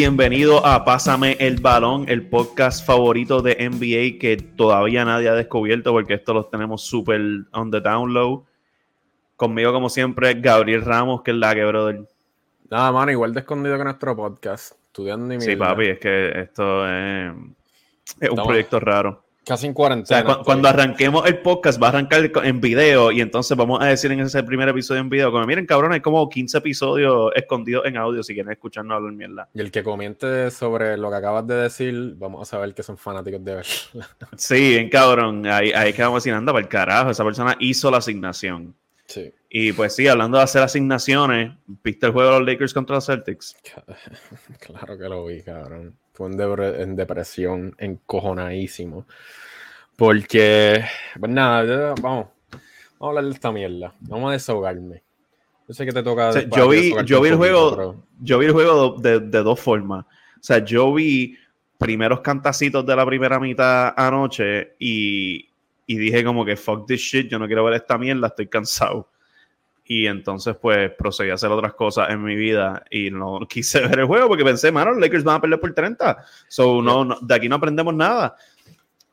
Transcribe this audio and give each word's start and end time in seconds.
Bienvenido 0.00 0.64
a 0.64 0.84
Pásame 0.84 1.36
el 1.40 1.60
Balón, 1.60 2.04
el 2.08 2.28
podcast 2.28 2.86
favorito 2.86 3.42
de 3.42 3.56
NBA 3.68 4.20
que 4.20 4.36
todavía 4.36 5.04
nadie 5.04 5.28
ha 5.28 5.34
descubierto 5.34 5.90
porque 5.90 6.14
esto 6.14 6.32
lo 6.32 6.46
tenemos 6.46 6.82
súper 6.82 7.20
on 7.50 7.72
the 7.72 7.80
download. 7.80 8.44
Conmigo, 9.34 9.72
como 9.72 9.88
siempre, 9.88 10.34
Gabriel 10.34 10.84
Ramos, 10.84 11.22
que 11.22 11.32
es 11.32 11.36
la 11.36 11.52
que, 11.52 11.64
brother. 11.64 12.02
Nada, 12.70 12.92
mano, 12.92 13.10
igual 13.10 13.34
de 13.34 13.40
escondido 13.40 13.76
que 13.76 13.82
nuestro 13.82 14.14
podcast. 14.14 14.76
Estudiando 14.84 15.34
y 15.34 15.40
Sí, 15.40 15.56
papi, 15.56 15.86
es 15.86 15.98
que 15.98 16.42
esto 16.42 16.88
es, 16.88 17.32
es 18.20 18.30
un 18.30 18.36
proyecto 18.36 18.78
raro. 18.78 19.24
Casi 19.48 19.66
en 19.66 19.72
cuarentena. 19.72 20.20
O 20.20 20.34
sea, 20.34 20.44
cuando 20.44 20.68
arranquemos 20.68 21.26
el 21.26 21.38
podcast 21.38 21.82
va 21.82 21.86
a 21.86 21.88
arrancar 21.88 22.30
en 22.44 22.60
video 22.60 23.10
y 23.10 23.22
entonces 23.22 23.56
vamos 23.56 23.80
a 23.80 23.86
decir 23.86 24.12
en 24.12 24.20
ese 24.20 24.42
primer 24.42 24.68
episodio 24.68 25.00
en 25.00 25.08
video, 25.08 25.32
como 25.32 25.46
miren 25.46 25.64
cabrón, 25.64 25.94
hay 25.94 26.00
como 26.00 26.28
15 26.28 26.58
episodios 26.58 27.32
escondidos 27.34 27.86
en 27.86 27.96
audio 27.96 28.22
si 28.22 28.34
quieren 28.34 28.52
escucharnos 28.52 28.96
hablar 28.96 29.14
mierda. 29.14 29.48
Y 29.54 29.60
el 29.60 29.70
que 29.70 29.82
comente 29.82 30.50
sobre 30.50 30.98
lo 30.98 31.08
que 31.08 31.16
acabas 31.16 31.46
de 31.46 31.54
decir, 31.54 32.14
vamos 32.18 32.42
a 32.42 32.44
saber 32.44 32.74
que 32.74 32.82
son 32.82 32.98
fanáticos 32.98 33.42
de 33.42 33.54
verdad. 33.54 33.72
Sí, 34.36 34.68
bien 34.68 34.90
cabrón, 34.90 35.46
ahí, 35.46 35.72
ahí 35.72 35.94
que 35.94 36.02
vamos 36.02 36.16
a 36.16 36.18
decir, 36.18 36.34
anda 36.34 36.52
para 36.52 36.62
el 36.62 36.68
carajo, 36.68 37.08
esa 37.08 37.24
persona 37.24 37.56
hizo 37.58 37.90
la 37.90 37.96
asignación. 37.96 38.74
Sí. 39.06 39.32
Y 39.48 39.72
pues 39.72 39.94
sí, 39.94 40.06
hablando 40.06 40.36
de 40.36 40.44
hacer 40.44 40.62
asignaciones, 40.62 41.52
¿viste 41.66 42.04
el 42.04 42.12
juego 42.12 42.32
de 42.32 42.38
los 42.40 42.46
Lakers 42.46 42.74
contra 42.74 42.96
los 42.96 43.06
Celtics? 43.06 43.56
Claro 44.60 44.98
que 44.98 45.08
lo 45.08 45.24
vi, 45.24 45.40
cabrón. 45.42 45.96
Fue 46.18 46.26
en, 46.26 46.96
depresión, 46.96 47.76
encojonadísimo. 47.78 49.06
Porque, 49.94 50.84
pues 51.18 51.30
nada, 51.30 51.94
vamos, 52.02 52.26
vamos 52.50 53.00
a 53.00 53.06
hablar 53.06 53.24
de 53.26 53.30
esta 53.30 53.52
mierda. 53.52 53.94
Vamos 54.00 54.30
a 54.30 54.32
desahogarme. 54.32 55.04
Yo 55.68 55.74
sé 55.74 55.86
que 55.86 55.92
te 55.92 56.02
toca. 56.02 56.32
yo, 56.40 56.68
vi, 56.70 56.92
yo, 57.04 57.20
vi 57.20 57.28
el 57.28 57.36
juego, 57.36 58.04
yo 58.20 58.40
vi 58.40 58.46
el 58.46 58.52
juego 58.52 58.96
de, 58.98 59.20
de, 59.20 59.42
dos 59.44 59.60
formas. 59.60 60.06
O 60.06 60.40
sea, 60.42 60.58
yo 60.64 60.92
vi 60.92 61.38
primeros 61.78 62.20
cantacitos 62.20 62.84
de 62.84 62.96
la 62.96 63.06
primera 63.06 63.38
mitad 63.38 63.94
anoche 63.96 64.74
y, 64.80 65.48
y 65.86 65.98
dije 65.98 66.24
como 66.24 66.44
que 66.44 66.56
fuck 66.56 66.84
this 66.84 67.00
shit, 67.00 67.28
yo 67.28 67.38
no 67.38 67.46
quiero 67.46 67.62
ver 67.62 67.74
esta 67.74 67.96
mierda, 67.96 68.26
estoy 68.26 68.48
cansado. 68.48 69.08
Y 69.90 70.06
entonces, 70.06 70.54
pues, 70.60 70.92
procedí 70.92 71.30
a 71.30 71.34
hacer 71.34 71.50
otras 71.50 71.72
cosas 71.72 72.10
en 72.10 72.22
mi 72.22 72.36
vida 72.36 72.84
y 72.90 73.10
no 73.10 73.40
quise 73.48 73.80
ver 73.80 74.00
el 74.00 74.06
juego 74.06 74.28
porque 74.28 74.44
pensé, 74.44 74.70
mano, 74.70 74.90
los 74.90 75.00
Lakers 75.00 75.24
van 75.24 75.36
a 75.36 75.40
perder 75.40 75.58
por 75.58 75.72
30. 75.72 76.18
So, 76.46 76.82
no, 76.82 77.18
de 77.22 77.34
aquí 77.34 77.48
no 77.48 77.56
aprendemos 77.56 77.94
nada. 77.94 78.36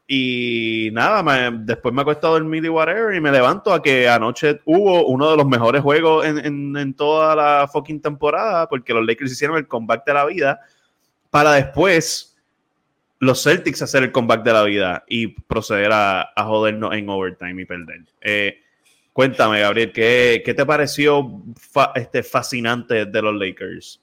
Y 0.07 0.89
nada, 0.91 1.49
después 1.51 1.93
me 1.93 2.01
acuesto 2.01 2.27
a 2.27 2.31
dormir 2.31 2.63
y 2.63 2.69
whatever 2.69 3.15
y 3.15 3.21
me 3.21 3.31
levanto 3.31 3.73
a 3.73 3.81
que 3.81 4.07
anoche 4.07 4.61
hubo 4.65 5.07
uno 5.07 5.31
de 5.31 5.37
los 5.37 5.47
mejores 5.47 5.81
juegos 5.81 6.25
en, 6.27 6.77
en, 6.77 6.93
toda 6.93 7.35
la 7.35 7.67
fucking 7.67 8.01
temporada 8.01 8.69
porque 8.69 8.93
los 8.93 9.03
Lakers 9.03 9.31
hicieron 9.31 9.57
el 9.57 9.67
comeback 9.67 10.05
de 10.05 10.13
la 10.13 10.25
vida 10.25 10.59
para 11.31 11.53
después 11.53 12.37
los 13.17 13.41
Celtics 13.41 13.81
hacer 13.81 14.03
el 14.03 14.11
comeback 14.11 14.43
de 14.43 14.53
la 14.53 14.63
vida 14.63 15.03
y 15.07 15.27
proceder 15.27 15.91
a, 15.91 16.21
a 16.35 16.43
jodernos 16.43 16.93
en 16.93 17.09
overtime 17.09 17.63
y 17.63 17.65
perder. 17.65 18.01
Eh, 18.21 18.59
Cuéntame, 19.15 19.61
Gabriel, 19.61 19.93
¿qué, 19.93 20.53
te 20.53 20.65
pareció 20.65 21.41
este, 21.95 22.21
fascinante 22.21 23.05
de 23.05 23.21
los 23.21 23.33
Lakers? 23.33 24.01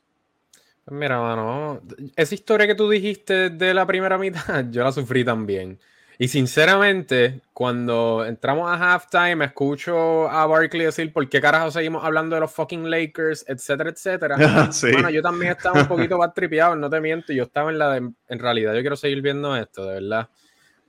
Pues 0.87 0.99
mira, 0.99 1.21
mano, 1.21 1.83
esa 2.17 2.35
historia 2.35 2.67
que 2.67 2.75
tú 2.75 2.89
dijiste 2.89 3.51
de 3.51 3.75
la 3.75 3.87
primera 3.87 4.17
mitad, 4.17 4.65
yo 4.71 4.83
la 4.83 4.91
sufrí 4.91 5.23
también. 5.23 5.79
Y 6.17 6.29
sinceramente, 6.29 7.43
cuando 7.53 8.25
entramos 8.25 8.71
a 8.71 8.95
halftime, 8.95 9.45
escucho 9.45 10.31
a 10.31 10.47
Barkley 10.47 10.87
decir 10.87 11.13
por 11.13 11.29
qué 11.29 11.43
carajo 11.43 11.71
seguimos 11.71 12.03
hablando 12.03 12.35
de 12.35 12.41
los 12.41 12.51
fucking 12.51 12.91
Lakers, 12.91 13.45
etcétera, 13.47 13.91
etcétera. 13.91 14.37
Bueno, 14.93 15.11
yo 15.11 15.21
también 15.21 15.53
estaba 15.53 15.79
un 15.79 15.89
poquito 15.89 16.17
más 16.17 16.33
tripeado, 16.33 16.75
no 16.75 16.89
te 16.89 17.03
miento. 17.03 17.35
Yo 17.35 17.43
estaba 17.43 17.71
en 17.71 17.79
la 17.79 17.93
de, 17.93 18.11
en 18.29 18.39
realidad, 18.39 18.73
yo 18.73 18.81
quiero 18.81 18.97
seguir 18.97 19.21
viendo 19.21 19.55
esto, 19.55 19.85
de 19.85 20.01
verdad. 20.01 20.31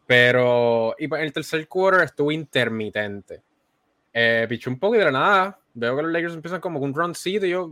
Pero, 0.08 0.95
y 0.98 1.10
pues, 1.10 1.22
el 1.22 1.33
tercer 1.33 1.67
quarter 1.67 2.06
estuvo 2.06 2.32
intermitente. 2.32 3.44
Eh, 4.14 4.46
piché 4.48 4.70
un 4.70 4.78
poco 4.78 4.96
y 4.96 5.00
de 5.00 5.06
la 5.06 5.12
nada 5.12 5.60
veo 5.74 5.96
que 5.96 6.04
los 6.04 6.12
Lakers 6.12 6.34
empiezan 6.36 6.62
como 6.62 6.80
con 6.80 6.90
un 6.90 6.96
roncito 6.96 7.46
y 7.46 7.52
yo, 7.52 7.72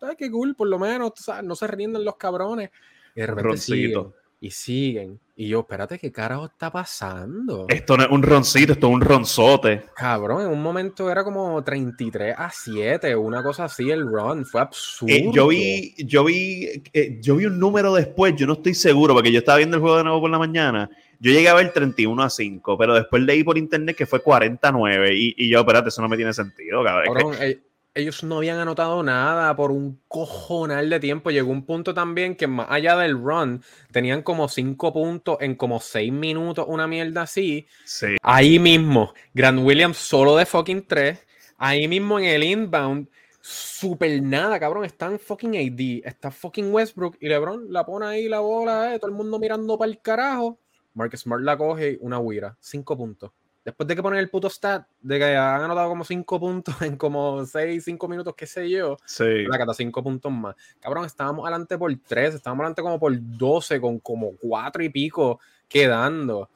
ah, 0.00 0.14
qué 0.16 0.30
cool, 0.30 0.54
por 0.54 0.68
lo 0.68 0.78
menos, 0.78 1.12
no 1.42 1.54
se 1.54 1.66
rinden 1.66 2.04
los 2.04 2.16
cabrones. 2.16 2.70
Y 3.14 3.20
de 3.20 3.26
repente 3.26 3.58
siguen, 3.58 4.06
y 4.40 4.50
siguen. 4.50 5.20
Y 5.38 5.48
yo, 5.48 5.60
espérate, 5.60 5.98
¿qué 5.98 6.10
carajo 6.10 6.46
está 6.46 6.70
pasando? 6.70 7.66
Esto 7.68 7.96
no 7.98 8.04
es 8.04 8.10
un 8.10 8.22
roncito, 8.22 8.72
esto 8.72 8.86
es 8.88 8.92
un 8.94 9.00
ronzote. 9.02 9.84
Cabrón, 9.94 10.42
en 10.42 10.48
un 10.48 10.62
momento 10.62 11.10
era 11.10 11.22
como 11.24 11.62
33 11.62 12.34
a 12.38 12.50
7, 12.50 13.14
una 13.16 13.42
cosa 13.42 13.64
así, 13.64 13.90
el 13.90 14.06
run, 14.06 14.46
fue 14.46 14.62
absurdo. 14.62 15.14
Eh, 15.14 15.28
yo 15.32 15.48
vi, 15.48 15.94
yo 15.98 16.24
vi, 16.24 16.82
eh, 16.92 17.18
yo 17.20 17.36
vi 17.36 17.46
un 17.46 17.58
número 17.58 17.92
después, 17.94 18.34
yo 18.34 18.46
no 18.46 18.54
estoy 18.54 18.74
seguro, 18.74 19.12
porque 19.12 19.30
yo 19.30 19.40
estaba 19.40 19.58
viendo 19.58 19.76
el 19.76 19.82
juego 19.82 19.98
de 19.98 20.04
nuevo 20.04 20.22
por 20.22 20.30
la 20.30 20.38
mañana 20.38 20.90
yo 21.18 21.32
llegué 21.32 21.48
a 21.48 21.54
ver 21.54 21.72
31 21.72 22.22
a 22.22 22.30
5, 22.30 22.78
pero 22.78 22.94
después 22.94 23.22
leí 23.22 23.42
por 23.44 23.58
internet 23.58 23.96
que 23.96 24.06
fue 24.06 24.22
49 24.22 25.14
y, 25.14 25.34
y 25.36 25.48
yo, 25.48 25.60
espérate, 25.60 25.88
eso 25.88 26.02
no 26.02 26.08
me 26.08 26.16
tiene 26.16 26.32
sentido, 26.32 26.84
cabrón. 26.84 27.34
Eh, 27.40 27.60
ellos 27.96 28.22
no 28.24 28.36
habían 28.36 28.58
anotado 28.58 29.02
nada 29.02 29.56
por 29.56 29.70
un 29.70 29.98
cojonal 30.06 30.90
de 30.90 31.00
tiempo. 31.00 31.30
Llegó 31.30 31.50
un 31.50 31.64
punto 31.64 31.94
también 31.94 32.36
que 32.36 32.46
más 32.46 32.66
allá 32.68 32.94
del 32.96 33.18
run, 33.18 33.62
tenían 33.90 34.22
como 34.22 34.48
5 34.48 34.92
puntos 34.92 35.38
en 35.40 35.54
como 35.54 35.80
6 35.80 36.12
minutos, 36.12 36.66
una 36.68 36.86
mierda 36.86 37.22
así. 37.22 37.66
Sí. 37.84 38.16
Ahí 38.22 38.58
mismo, 38.58 39.14
Grant 39.32 39.60
Williams 39.64 39.96
solo 39.96 40.36
de 40.36 40.44
fucking 40.44 40.86
3. 40.86 41.18
Ahí 41.56 41.88
mismo 41.88 42.18
en 42.18 42.26
el 42.26 42.44
inbound, 42.44 43.08
super 43.40 44.22
nada, 44.22 44.60
cabrón. 44.60 44.84
Están 44.84 45.18
fucking 45.18 45.56
AD, 45.56 46.06
está 46.06 46.30
fucking 46.30 46.70
Westbrook 46.70 47.16
y 47.18 47.28
LeBron 47.28 47.72
la 47.72 47.86
pone 47.86 48.04
ahí 48.04 48.28
la 48.28 48.40
bola, 48.40 48.94
eh, 48.94 48.98
todo 48.98 49.10
el 49.10 49.16
mundo 49.16 49.38
mirando 49.38 49.78
para 49.78 49.90
el 49.90 50.00
carajo. 50.02 50.58
Marcus 50.96 51.20
Smart 51.20 51.42
la 51.42 51.56
coge 51.56 51.98
una 52.00 52.18
huira, 52.18 52.56
cinco 52.58 52.96
puntos. 52.96 53.30
Después 53.64 53.86
de 53.86 53.96
que 53.96 54.02
ponen 54.02 54.20
el 54.20 54.30
puto 54.30 54.48
stat 54.48 54.86
de 55.00 55.18
que 55.18 55.36
han 55.36 55.62
anotado 55.62 55.88
como 55.88 56.04
cinco 56.04 56.40
puntos 56.40 56.80
en 56.82 56.96
como 56.96 57.44
seis, 57.44 57.84
cinco 57.84 58.08
minutos, 58.08 58.34
qué 58.36 58.46
sé 58.46 58.68
yo, 58.68 58.96
sí. 59.04 59.44
la 59.44 59.58
cata 59.58 59.74
cinco 59.74 60.02
puntos 60.02 60.32
más. 60.32 60.56
Cabrón, 60.80 61.04
estábamos 61.04 61.44
adelante 61.44 61.76
por 61.76 61.92
tres, 62.06 62.34
estábamos 62.34 62.62
adelante 62.62 62.82
como 62.82 62.98
por 62.98 63.12
doce, 63.18 63.80
con 63.80 63.98
como 64.00 64.36
cuatro 64.36 64.82
y 64.82 64.88
pico 64.88 65.38
quedando. 65.68 66.48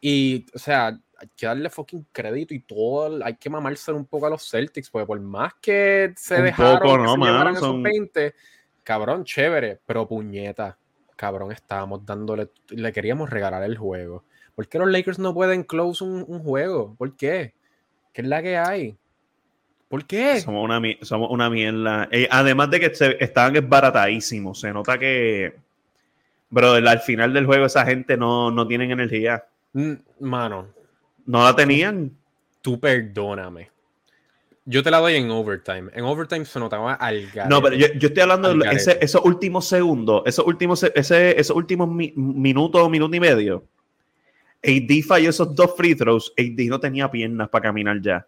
Y, 0.00 0.46
o 0.54 0.58
sea, 0.58 0.86
hay 0.86 1.28
que 1.36 1.46
darle 1.46 1.68
fucking 1.68 2.06
crédito 2.12 2.54
y 2.54 2.60
todo, 2.60 3.24
hay 3.24 3.34
que 3.34 3.50
mamarse 3.50 3.90
un 3.90 4.04
poco 4.04 4.26
a 4.26 4.30
los 4.30 4.48
Celtics, 4.48 4.90
porque 4.90 5.06
por 5.06 5.18
más 5.20 5.54
que 5.60 6.12
se 6.16 6.36
un 6.36 6.44
dejaron 6.44 6.78
poco, 6.78 6.98
no, 6.98 7.16
man, 7.16 7.56
esos 7.56 7.82
20, 7.82 8.34
cabrón, 8.84 9.24
chévere, 9.24 9.80
pero 9.84 10.06
puñeta 10.06 10.78
cabrón, 11.18 11.50
estábamos 11.50 12.06
dándole, 12.06 12.48
le 12.70 12.92
queríamos 12.92 13.28
regalar 13.28 13.64
el 13.64 13.76
juego. 13.76 14.24
¿Por 14.54 14.68
qué 14.68 14.78
los 14.78 14.88
Lakers 14.88 15.18
no 15.18 15.34
pueden 15.34 15.64
close 15.64 16.04
un, 16.04 16.24
juego? 16.38 16.94
¿Por 16.96 17.16
qué? 17.16 17.54
¿Qué 18.12 18.22
es 18.22 18.28
la 18.28 18.40
que 18.40 18.56
hay? 18.56 18.96
¿Por 19.88 20.06
qué? 20.06 20.40
Somos 20.40 20.64
una, 20.64 20.80
somos 21.02 21.30
una 21.30 21.50
mierda. 21.50 22.08
Eh, 22.12 22.28
además 22.30 22.70
de 22.70 22.80
que 22.80 22.92
estaban 23.20 23.56
esbaratadísimos. 23.56 24.60
Se 24.60 24.72
nota 24.72 24.96
que, 24.98 25.54
bro, 26.50 26.74
al 26.74 27.00
final 27.00 27.32
del 27.32 27.46
juego 27.46 27.66
esa 27.66 27.84
gente 27.84 28.16
no, 28.16 28.50
no 28.52 28.66
tienen 28.66 28.92
energía. 28.92 29.44
Mm, 29.72 29.94
mano. 30.20 30.68
No 31.26 31.42
la 31.42 31.54
tenían. 31.56 32.12
Tú 32.62 32.78
perdóname. 32.78 33.70
Yo 34.70 34.82
te 34.82 34.90
la 34.90 34.98
doy 34.98 35.14
en 35.14 35.30
overtime. 35.30 35.90
En 35.94 36.04
overtime 36.04 36.44
se 36.44 36.60
notaba 36.60 36.92
al 36.92 37.26
No, 37.48 37.62
pero 37.62 37.74
yo, 37.74 37.86
estoy 37.86 38.20
hablando 38.22 38.52
de 38.52 38.68
esos 39.00 39.24
últimos 39.24 39.66
segundos, 39.66 40.22
esos 40.26 40.46
últimos, 40.46 40.82
ese, 40.82 41.40
esos 41.40 41.56
últimos 41.56 41.88
minutos, 41.88 42.90
minuto 42.90 43.16
y 43.16 43.20
medio. 43.20 43.64
AD 44.62 45.02
falló 45.06 45.30
esos 45.30 45.54
dos 45.54 45.74
free 45.74 45.94
throws. 45.94 46.34
AD 46.36 46.68
no 46.68 46.78
tenía 46.78 47.10
piernas 47.10 47.48
para 47.48 47.62
caminar 47.62 47.98
ya. 48.02 48.26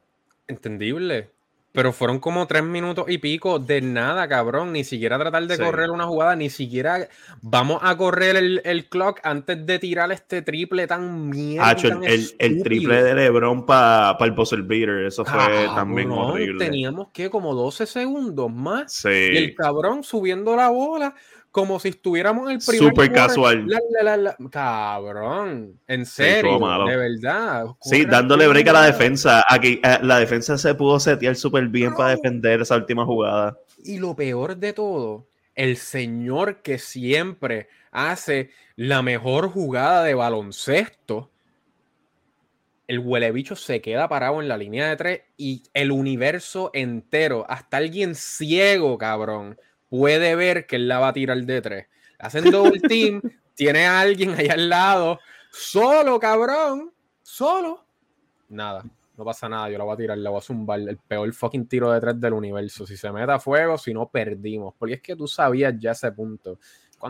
Entendible. 0.49 1.29
Pero 1.73 1.93
fueron 1.93 2.19
como 2.19 2.47
tres 2.49 2.65
minutos 2.65 3.05
y 3.09 3.19
pico 3.19 3.61
de 3.61 3.81
nada, 3.81 4.27
cabrón. 4.29 4.73
Ni 4.73 4.83
siquiera 4.83 5.19
tratar 5.19 5.47
de 5.47 5.57
correr 5.57 5.91
una 5.91 6.05
jugada, 6.05 6.35
ni 6.35 6.51
siquiera 6.51 7.09
vamos 7.43 7.81
a 7.83 7.97
correr 7.97 8.37
el, 8.37 8.89
clock 8.89 9.21
antes 9.23 9.65
de 9.65 9.79
tirar 9.79 10.11
este 10.11 10.43
triple 10.43 10.89
tan 10.89 11.29
mierda. 11.29 11.77
el, 12.39 12.63
triple 12.63 13.03
de 13.05 13.15
LeBron 13.15 13.67
para 13.67 14.17
el 14.21 14.33
buzzer 14.33 14.63
beater, 14.63 15.05
eso 15.05 15.25
fue 15.25 15.67
también 15.75 16.11
horrible. 16.11 16.65
Teníamos 16.65 17.09
que 17.13 17.31
como 17.31 17.55
12 17.55 17.87
segundos 17.87 18.51
más. 18.53 18.93
Sí. 18.93 19.09
Y 19.09 19.37
el 19.37 19.55
cabrón 19.55 20.03
subiendo 20.03 20.57
la 20.57 20.71
bola 20.71 21.15
como 21.51 21.81
si 21.81 21.89
estuviéramos 21.89 22.49
en 22.49 22.57
el 22.57 22.63
primer 22.65 22.91
Súper 22.91 23.13
casual. 23.13 23.67
cabrón, 24.51 25.81
en 25.89 26.07
serio, 26.07 26.59
de 26.87 26.97
verdad. 26.97 27.67
Sí, 27.81 28.05
dándole 28.05 28.47
break 28.47 28.69
a 28.69 28.73
la 28.73 28.87
defensa. 28.87 29.45
Aquí, 29.49 29.81
eh, 29.83 29.99
la 30.03 30.19
defensa 30.21 30.57
se 30.57 30.75
pudo 30.75 31.01
setear 31.01 31.35
súper 31.35 31.67
bien 31.69 31.95
para 31.95 32.11
defender 32.11 32.61
esa 32.61 32.77
última 32.77 33.05
jugada. 33.05 33.59
Y 33.83 33.99
lo 33.99 34.15
peor 34.15 34.57
de 34.57 34.73
todo, 34.73 35.27
el 35.57 35.77
señor 35.77 36.63
que 36.63 36.79
siempre 36.79 37.69
hace 37.91 38.51
la 38.77 39.03
mejor 39.03 39.51
jugada 39.51 40.05
de 40.05 40.15
baloncesto, 40.15 41.31
el 42.87 43.01
huele 43.01 43.31
bicho 43.33 43.57
se 43.57 43.81
queda 43.81 44.09
parado 44.09 44.41
en 44.41 44.49
la 44.49 44.57
línea 44.57 44.89
de 44.89 44.97
tres 44.97 45.21
y 45.37 45.65
el 45.75 45.91
universo 45.91 46.71
entero, 46.75 47.45
hasta 47.49 47.77
alguien 47.77 48.15
ciego, 48.15 48.99
cabrón 48.99 49.57
puede 49.91 50.35
ver 50.37 50.67
que 50.67 50.77
él 50.77 50.89
la 50.89 51.01
va 51.01 51.09
a 51.09 51.13
tirar 51.13 51.37
de 51.37 51.61
tres. 51.61 51.87
Hacen 52.19 52.51
double 52.51 52.81
team, 52.89 53.21
tiene 53.55 53.87
a 53.87 54.01
alguien 54.01 54.31
ahí 54.31 54.49
al 54.49 54.71
lado, 54.71 55.19
solo, 55.51 56.19
cabrón, 56.19 56.93
solo. 57.23 57.85
Nada, 58.49 58.85
no 59.17 59.25
pasa 59.25 59.49
nada, 59.49 59.69
yo 59.69 59.77
la 59.77 59.85
voy 59.85 59.95
a 59.95 59.97
tirar, 59.99 60.19
la 60.19 60.31
voy 60.31 60.39
a 60.39 60.43
zumbar, 60.43 60.81
el 60.81 60.97
peor 60.97 61.31
fucking 61.33 61.67
tiro 61.67 61.93
de 61.93 62.01
tres 62.01 62.19
del 62.19 62.33
universo. 62.33 62.87
Si 62.87 62.97
se 62.97 63.13
mete 63.13 63.31
a 63.31 63.39
fuego, 63.39 63.77
si 63.77 63.93
no 63.93 64.09
perdimos, 64.09 64.75
porque 64.79 64.95
es 64.95 65.03
que 65.03 65.15
tú 65.15 65.29
sabías 65.29 65.75
ya 65.79 65.91
ese 65.91 66.11
punto. 66.13 66.59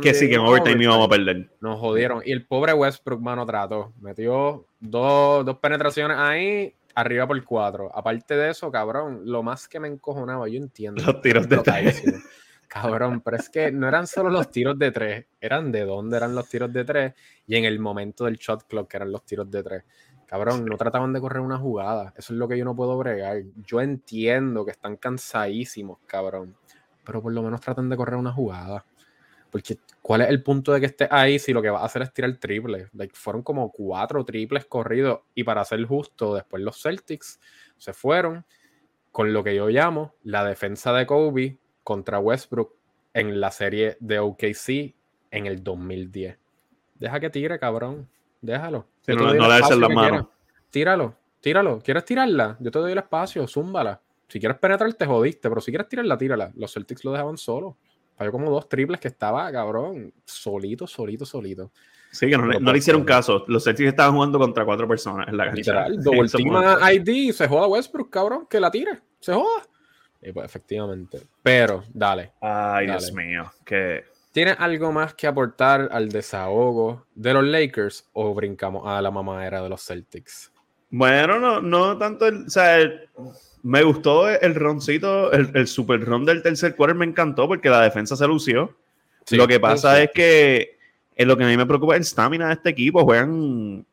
que 0.02 0.12
sí, 0.12 0.28
que 0.28 0.34
en 0.34 0.40
overtime 0.40 0.82
íbamos 0.82 1.06
a 1.06 1.08
perder. 1.08 1.50
Nos 1.60 1.78
jodieron. 1.78 2.22
Y 2.24 2.32
el 2.32 2.46
pobre 2.46 2.72
Westbrook, 2.72 3.20
mano, 3.20 3.46
trató. 3.46 3.92
Metió 4.00 4.66
dos, 4.80 5.46
dos 5.46 5.58
penetraciones 5.58 6.16
ahí, 6.18 6.74
arriba 6.94 7.26
por 7.26 7.44
cuatro. 7.44 7.90
Aparte 7.94 8.36
de 8.36 8.50
eso, 8.50 8.70
cabrón, 8.72 9.22
lo 9.24 9.42
más 9.42 9.68
que 9.68 9.78
me 9.78 9.88
encojonaba, 9.88 10.48
yo 10.48 10.56
entiendo. 10.56 11.02
Los 11.04 11.22
tiros 11.22 11.48
de 11.48 11.58
tres. 11.58 12.02
Cabrón, 12.70 13.20
pero 13.20 13.36
es 13.36 13.48
que 13.48 13.72
no 13.72 13.88
eran 13.88 14.06
solo 14.06 14.30
los 14.30 14.48
tiros 14.52 14.78
de 14.78 14.92
tres, 14.92 15.26
eran 15.40 15.72
de 15.72 15.84
dónde 15.84 16.16
eran 16.16 16.36
los 16.36 16.48
tiros 16.48 16.72
de 16.72 16.84
tres 16.84 17.14
y 17.44 17.56
en 17.56 17.64
el 17.64 17.80
momento 17.80 18.26
del 18.26 18.36
shot 18.36 18.68
clock 18.68 18.88
que 18.88 18.96
eran 18.96 19.10
los 19.10 19.24
tiros 19.24 19.50
de 19.50 19.60
tres. 19.64 19.84
Cabrón, 20.24 20.64
no 20.66 20.76
trataban 20.76 21.12
de 21.12 21.20
correr 21.20 21.40
una 21.40 21.58
jugada. 21.58 22.14
Eso 22.16 22.32
es 22.32 22.38
lo 22.38 22.46
que 22.46 22.56
yo 22.56 22.64
no 22.64 22.76
puedo 22.76 22.96
bregar. 22.96 23.42
Yo 23.66 23.80
entiendo 23.80 24.64
que 24.64 24.70
están 24.70 24.96
cansadísimos, 24.96 25.98
cabrón. 26.06 26.54
Pero 27.04 27.20
por 27.20 27.32
lo 27.32 27.42
menos 27.42 27.60
tratan 27.60 27.88
de 27.88 27.96
correr 27.96 28.14
una 28.14 28.32
jugada. 28.32 28.84
Porque, 29.50 29.78
¿cuál 30.00 30.20
es 30.20 30.28
el 30.28 30.40
punto 30.44 30.72
de 30.72 30.78
que 30.78 30.86
esté 30.86 31.08
ahí 31.10 31.40
si 31.40 31.52
lo 31.52 31.60
que 31.60 31.70
va 31.70 31.80
a 31.80 31.86
hacer 31.86 32.02
es 32.02 32.14
tirar 32.14 32.32
triple? 32.36 32.88
Like, 32.92 33.16
fueron 33.16 33.42
como 33.42 33.72
cuatro 33.72 34.24
triples 34.24 34.64
corridos. 34.66 35.22
Y 35.34 35.42
para 35.42 35.64
ser 35.64 35.84
justo, 35.86 36.36
después 36.36 36.62
los 36.62 36.80
Celtics 36.80 37.40
se 37.76 37.92
fueron 37.92 38.46
con 39.10 39.32
lo 39.32 39.42
que 39.42 39.56
yo 39.56 39.68
llamo 39.68 40.14
la 40.22 40.44
defensa 40.44 40.92
de 40.92 41.04
Kobe 41.04 41.58
contra 41.90 42.20
Westbrook 42.20 42.72
en 43.14 43.40
la 43.40 43.50
serie 43.50 43.96
de 43.98 44.20
OKC 44.20 44.94
en 45.32 45.46
el 45.46 45.64
2010. 45.64 46.38
Deja 46.94 47.18
que 47.18 47.30
tire, 47.30 47.58
cabrón. 47.58 48.08
Déjalo. 48.40 48.86
no, 49.08 49.32
le 49.34 49.54
des 49.56 49.76
la 49.76 49.88
mano. 49.88 50.30
Tíralo, 50.70 51.16
tíralo. 51.40 51.80
¿Quieres 51.80 52.04
tirarla? 52.04 52.56
Yo 52.60 52.70
te 52.70 52.78
doy 52.78 52.92
el 52.92 52.98
espacio, 52.98 53.44
zúmbala. 53.48 54.00
Si 54.28 54.38
quieres 54.38 54.56
penetrar, 54.58 54.94
te 54.94 55.04
jodiste, 55.04 55.48
pero 55.48 55.60
si 55.60 55.72
quieres 55.72 55.88
tirarla, 55.88 56.16
tírala. 56.16 56.52
Los 56.54 56.72
Celtics 56.72 57.04
lo 57.04 57.10
dejaban 57.10 57.36
solo. 57.36 57.76
Falló 58.14 58.30
como 58.30 58.48
dos 58.52 58.68
triples 58.68 59.00
que 59.00 59.08
estaba, 59.08 59.50
cabrón, 59.50 60.14
solito, 60.24 60.86
solito, 60.86 61.26
solito. 61.26 61.72
Sí, 62.12 62.30
que 62.30 62.38
no, 62.38 62.46
le, 62.46 62.78
hicieron 62.78 63.02
caso. 63.02 63.44
Los 63.48 63.64
Celtics 63.64 63.88
estaban 63.88 64.14
jugando 64.14 64.38
contra 64.38 64.64
cuatro 64.64 64.86
personas 64.86 65.26
en 65.26 65.36
la 65.36 65.46
cancha. 65.46 65.88
Literal, 65.88 66.02
doble 66.04 66.94
ID, 66.94 67.32
se 67.32 67.48
joda 67.48 67.66
Westbrook, 67.66 68.10
cabrón, 68.10 68.46
que 68.48 68.60
la 68.60 68.70
tire. 68.70 69.00
Se 69.18 69.34
joda. 69.34 69.64
Y 70.22 70.32
pues 70.32 70.46
efectivamente. 70.46 71.22
Pero, 71.42 71.84
dale. 71.92 72.32
Ay, 72.40 72.86
Dios 72.86 73.12
mío. 73.12 73.50
Que... 73.64 74.04
¿Tienes 74.32 74.56
algo 74.60 74.92
más 74.92 75.14
que 75.14 75.26
aportar 75.26 75.88
al 75.90 76.08
desahogo 76.08 77.06
de 77.14 77.34
los 77.34 77.44
Lakers 77.44 78.08
o 78.12 78.32
brincamos 78.32 78.86
a 78.86 79.02
la 79.02 79.10
mamadera 79.10 79.60
de 79.60 79.68
los 79.68 79.84
Celtics? 79.84 80.52
Bueno, 80.90 81.40
no, 81.40 81.60
no 81.60 81.98
tanto 81.98 82.26
el, 82.26 82.46
o 82.46 82.50
sea, 82.50 82.78
me 83.62 83.82
gustó 83.82 84.28
el 84.28 84.54
roncito, 84.54 85.32
el, 85.32 85.66
super 85.66 86.04
ron 86.04 86.24
del 86.24 86.42
tercer 86.42 86.76
quarter 86.76 86.96
me 86.96 87.06
encantó 87.06 87.48
porque 87.48 87.70
la 87.70 87.82
defensa 87.82 88.16
se 88.16 88.26
lució. 88.26 88.76
lo 89.30 89.48
que 89.48 89.58
pasa 89.58 90.02
es 90.02 90.10
que 90.12 90.78
es 91.16 91.26
lo 91.26 91.36
que 91.36 91.44
a 91.44 91.48
mí 91.48 91.56
me 91.56 91.66
preocupa 91.66 91.94
es 91.94 91.98
el 91.98 92.04
stamina 92.06 92.48
de 92.48 92.54
este 92.54 92.70
equipo. 92.70 93.04
Juegan 93.04 93.84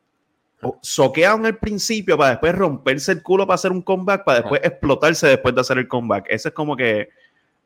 soquean 0.82 1.46
al 1.46 1.58
principio 1.58 2.16
para 2.16 2.30
después 2.30 2.54
romperse 2.54 3.12
el 3.12 3.22
culo 3.22 3.46
para 3.46 3.54
hacer 3.54 3.70
un 3.70 3.82
comeback, 3.82 4.24
para 4.24 4.40
después 4.40 4.60
explotarse 4.64 5.26
después 5.28 5.54
de 5.54 5.60
hacer 5.60 5.78
el 5.78 5.88
comeback. 5.88 6.26
Eso 6.28 6.48
es 6.48 6.54
como 6.54 6.76
que 6.76 7.10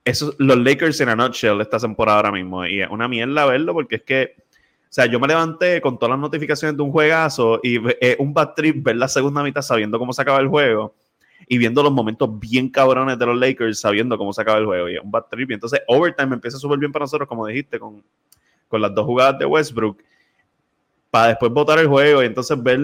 eso, 0.05 0.35
los 0.39 0.59
Lakers 0.59 1.01
en 1.01 1.09
a 1.09 1.17
nutshell 1.17 1.61
esta 1.61 1.79
temporada 1.79 2.19
ahora 2.19 2.33
mismo. 2.33 2.67
Y 2.67 2.83
es 2.83 2.91
una 2.91 3.09
mierda 3.09 3.47
verlo 3.47 3.73
porque 3.73 3.97
es 3.97 4.03
que, 4.03 4.35
o 4.37 4.87
sea, 4.91 5.07
yo 5.07 5.19
me 5.21 5.29
levanté 5.29 5.81
con 5.81 5.99
todas 5.99 6.11
las 6.11 6.21
notificaciones 6.21 6.77
de 6.77 6.83
un 6.83 6.93
juegazo 6.93 7.61
y 7.63 7.81
es 8.01 8.17
un 8.19 8.35
bad 8.35 8.55
trip 8.55 8.85
ver 8.85 8.97
la 8.97 9.09
segunda 9.09 9.43
mitad 9.43 9.63
sabiendo 9.63 9.99
cómo 9.99 10.13
se 10.13 10.21
acaba 10.21 10.41
el 10.41 10.49
juego 10.49 10.95
y 11.49 11.59
viendo 11.59 11.83
los 11.83 11.93
momentos 11.93 12.39
bien 12.39 12.69
cabrones 12.69 13.19
de 13.19 13.27
los 13.27 13.39
Lakers 13.39 13.81
sabiendo 13.81 14.19
cómo 14.19 14.33
se 14.33 14.43
acaba 14.43 14.59
el 14.59 14.67
juego. 14.67 14.89
Y 14.89 14.97
es 14.97 15.03
un 15.03 15.11
bad 15.11 15.25
trip. 15.31 15.51
Y 15.51 15.55
entonces, 15.55 15.81
overtime 15.87 16.35
empieza 16.35 16.59
súper 16.59 16.79
bien 16.79 16.93
para 16.93 17.05
nosotros, 17.05 17.29
como 17.29 17.47
dijiste, 17.47 17.79
con, 17.79 18.03
con 18.69 18.83
las 18.83 18.95
dos 18.95 19.07
jugadas 19.07 19.39
de 19.39 19.47
Westbrook 19.47 19.99
para 21.13 21.29
después 21.29 21.53
votar 21.53 21.79
el 21.79 21.89
juego 21.89 22.23
y 22.23 22.27
entonces 22.27 22.61
ver, 22.63 22.81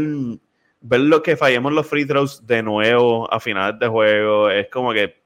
ver 0.83 1.01
lo 1.01 1.23
que 1.23 1.35
fallemos 1.35 1.73
los 1.73 1.87
free 1.87 2.05
throws 2.05 2.47
de 2.47 2.63
nuevo 2.63 3.33
a 3.33 3.41
finales 3.41 3.81
de 3.81 3.89
juego. 3.89 4.51
Es 4.51 4.69
como 4.69 4.93
que 4.93 5.17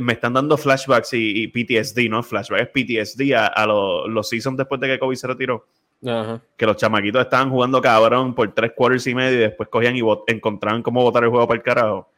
me 0.00 0.14
están 0.14 0.32
dando 0.32 0.56
flashbacks 0.56 1.10
y, 1.12 1.46
PTSD, 1.46 2.10
¿no? 2.10 2.24
Flashbacks 2.24 2.70
PTSD 2.70 3.34
a, 3.36 3.64
los, 3.66 4.28
seasons 4.28 4.56
después 4.56 4.80
de 4.80 4.88
que 4.88 4.98
Kobe 4.98 5.14
se 5.14 5.28
retiró. 5.28 5.68
Que 6.56 6.66
los 6.66 6.76
chamaquitos 6.76 7.22
estaban 7.22 7.50
jugando 7.50 7.80
cabrón 7.80 8.34
por 8.34 8.52
tres 8.52 8.72
quarters 8.74 9.06
y 9.06 9.14
medio 9.14 9.38
y 9.38 9.42
después 9.42 9.68
cogían 9.68 9.94
y 9.94 10.02
encontraban 10.26 10.82
cómo 10.82 11.04
votar 11.04 11.22
el 11.22 11.30
juego 11.30 11.46
para 11.46 11.58
el 11.58 11.62
carajo. 11.62 12.10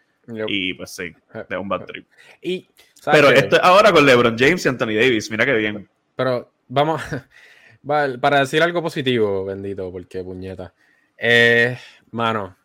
Y 0.48 0.72
pues 0.72 0.92
sí, 0.92 1.12
de 1.46 1.56
un 1.58 1.68
bad 1.68 1.84
trip. 1.84 2.06
Y, 2.40 2.66
Pero 3.04 3.28
esto 3.28 3.58
ahora 3.62 3.92
con 3.92 4.06
LeBron 4.06 4.38
James 4.38 4.64
y 4.64 4.68
Anthony 4.70 4.94
Davis, 4.94 5.30
mira 5.30 5.44
qué 5.44 5.52
bien. 5.56 5.86
Pero 6.16 6.50
vamos, 6.68 7.02
para 7.86 8.40
decir 8.40 8.62
algo 8.62 8.82
positivo, 8.82 9.44
bendito, 9.44 9.90
porque 9.90 10.22
puñeta. 10.22 10.74
Eh, 11.16 11.76
mano, 12.10 12.56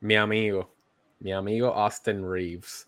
mi 0.00 0.16
amigo, 0.16 0.74
mi 1.20 1.32
amigo 1.32 1.68
Austin 1.68 2.30
Reeves. 2.30 2.86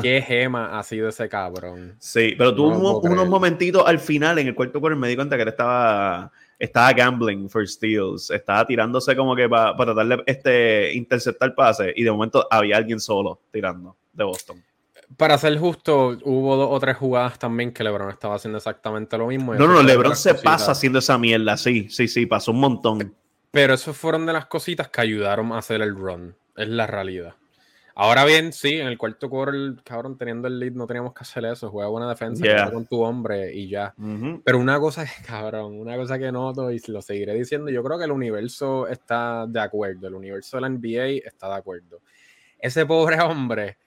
Qué 0.00 0.22
gema 0.22 0.78
ha 0.78 0.82
sido 0.82 1.08
ese 1.08 1.28
cabrón. 1.28 1.96
Sí, 1.98 2.34
pero 2.38 2.54
tuvo 2.54 3.00
unos 3.00 3.28
momentitos 3.28 3.82
al 3.86 3.98
final 3.98 4.38
en 4.38 4.48
el 4.48 4.54
cuarto 4.54 4.80
cuarto 4.80 4.96
me 4.98 5.08
di 5.08 5.16
cuenta 5.16 5.36
que 5.36 5.42
él 5.42 5.48
estaba, 5.48 6.30
estaba 6.58 6.92
gambling 6.92 7.48
for 7.48 7.66
steals, 7.66 8.30
estaba 8.30 8.64
tirándose 8.64 9.16
como 9.16 9.34
que 9.34 9.48
para 9.48 9.74
tratar 9.74 10.06
de 10.06 10.22
este, 10.26 10.92
interceptar 10.94 11.54
pase 11.54 11.92
y 11.96 12.04
de 12.04 12.12
momento 12.12 12.46
había 12.48 12.76
alguien 12.76 13.00
solo 13.00 13.40
tirando 13.50 13.96
de 14.12 14.24
Boston 14.24 14.62
para 15.16 15.38
ser 15.38 15.58
justo, 15.58 16.18
hubo 16.24 16.56
dos 16.56 16.68
o 16.70 16.80
tres 16.80 16.96
jugadas 16.96 17.38
también 17.38 17.72
que 17.72 17.84
LeBron 17.84 18.10
estaba 18.10 18.36
haciendo 18.36 18.58
exactamente 18.58 19.16
lo 19.16 19.28
mismo. 19.28 19.54
No, 19.54 19.66
no, 19.66 19.82
LeBron 19.82 20.16
se 20.16 20.34
pasa 20.34 20.72
haciendo 20.72 20.98
esa 20.98 21.18
mierda, 21.18 21.56
sí, 21.56 21.88
sí, 21.90 22.08
sí, 22.08 22.26
pasó 22.26 22.52
un 22.52 22.60
montón. 22.60 23.14
Pero 23.50 23.74
eso 23.74 23.94
fueron 23.94 24.26
de 24.26 24.32
las 24.32 24.46
cositas 24.46 24.88
que 24.88 25.00
ayudaron 25.00 25.52
a 25.52 25.58
hacer 25.58 25.80
el 25.80 25.94
run, 25.94 26.36
es 26.56 26.68
la 26.68 26.86
realidad. 26.86 27.34
Ahora 27.98 28.26
bien, 28.26 28.52
sí, 28.52 28.74
en 28.74 28.88
el 28.88 28.98
cuarto 28.98 29.30
quarter, 29.30 29.82
cabrón, 29.82 30.18
teniendo 30.18 30.48
el 30.48 30.60
lead, 30.60 30.72
no 30.72 30.86
teníamos 30.86 31.14
que 31.14 31.20
hacer 31.22 31.46
eso. 31.46 31.70
Juega 31.70 31.88
buena 31.88 32.06
defensa 32.06 32.70
con 32.70 32.84
tu 32.84 33.00
hombre 33.00 33.54
y 33.54 33.70
ya. 33.70 33.94
Pero 34.44 34.58
una 34.58 34.78
cosa, 34.78 35.06
cabrón, 35.26 35.80
una 35.80 35.96
cosa 35.96 36.18
que 36.18 36.30
noto 36.30 36.70
y 36.70 36.78
lo 36.88 37.00
seguiré 37.00 37.32
diciendo, 37.32 37.70
yo 37.70 37.82
creo 37.82 37.96
que 37.96 38.04
el 38.04 38.10
universo 38.10 38.86
está 38.86 39.46
de 39.46 39.60
acuerdo. 39.60 40.08
El 40.08 40.14
universo 40.14 40.58
de 40.58 40.60
la 40.60 40.68
NBA 40.68 41.26
está 41.26 41.48
de 41.48 41.54
acuerdo. 41.54 42.02
Ese 42.58 42.84
pobre 42.84 43.18
hombre 43.18 43.78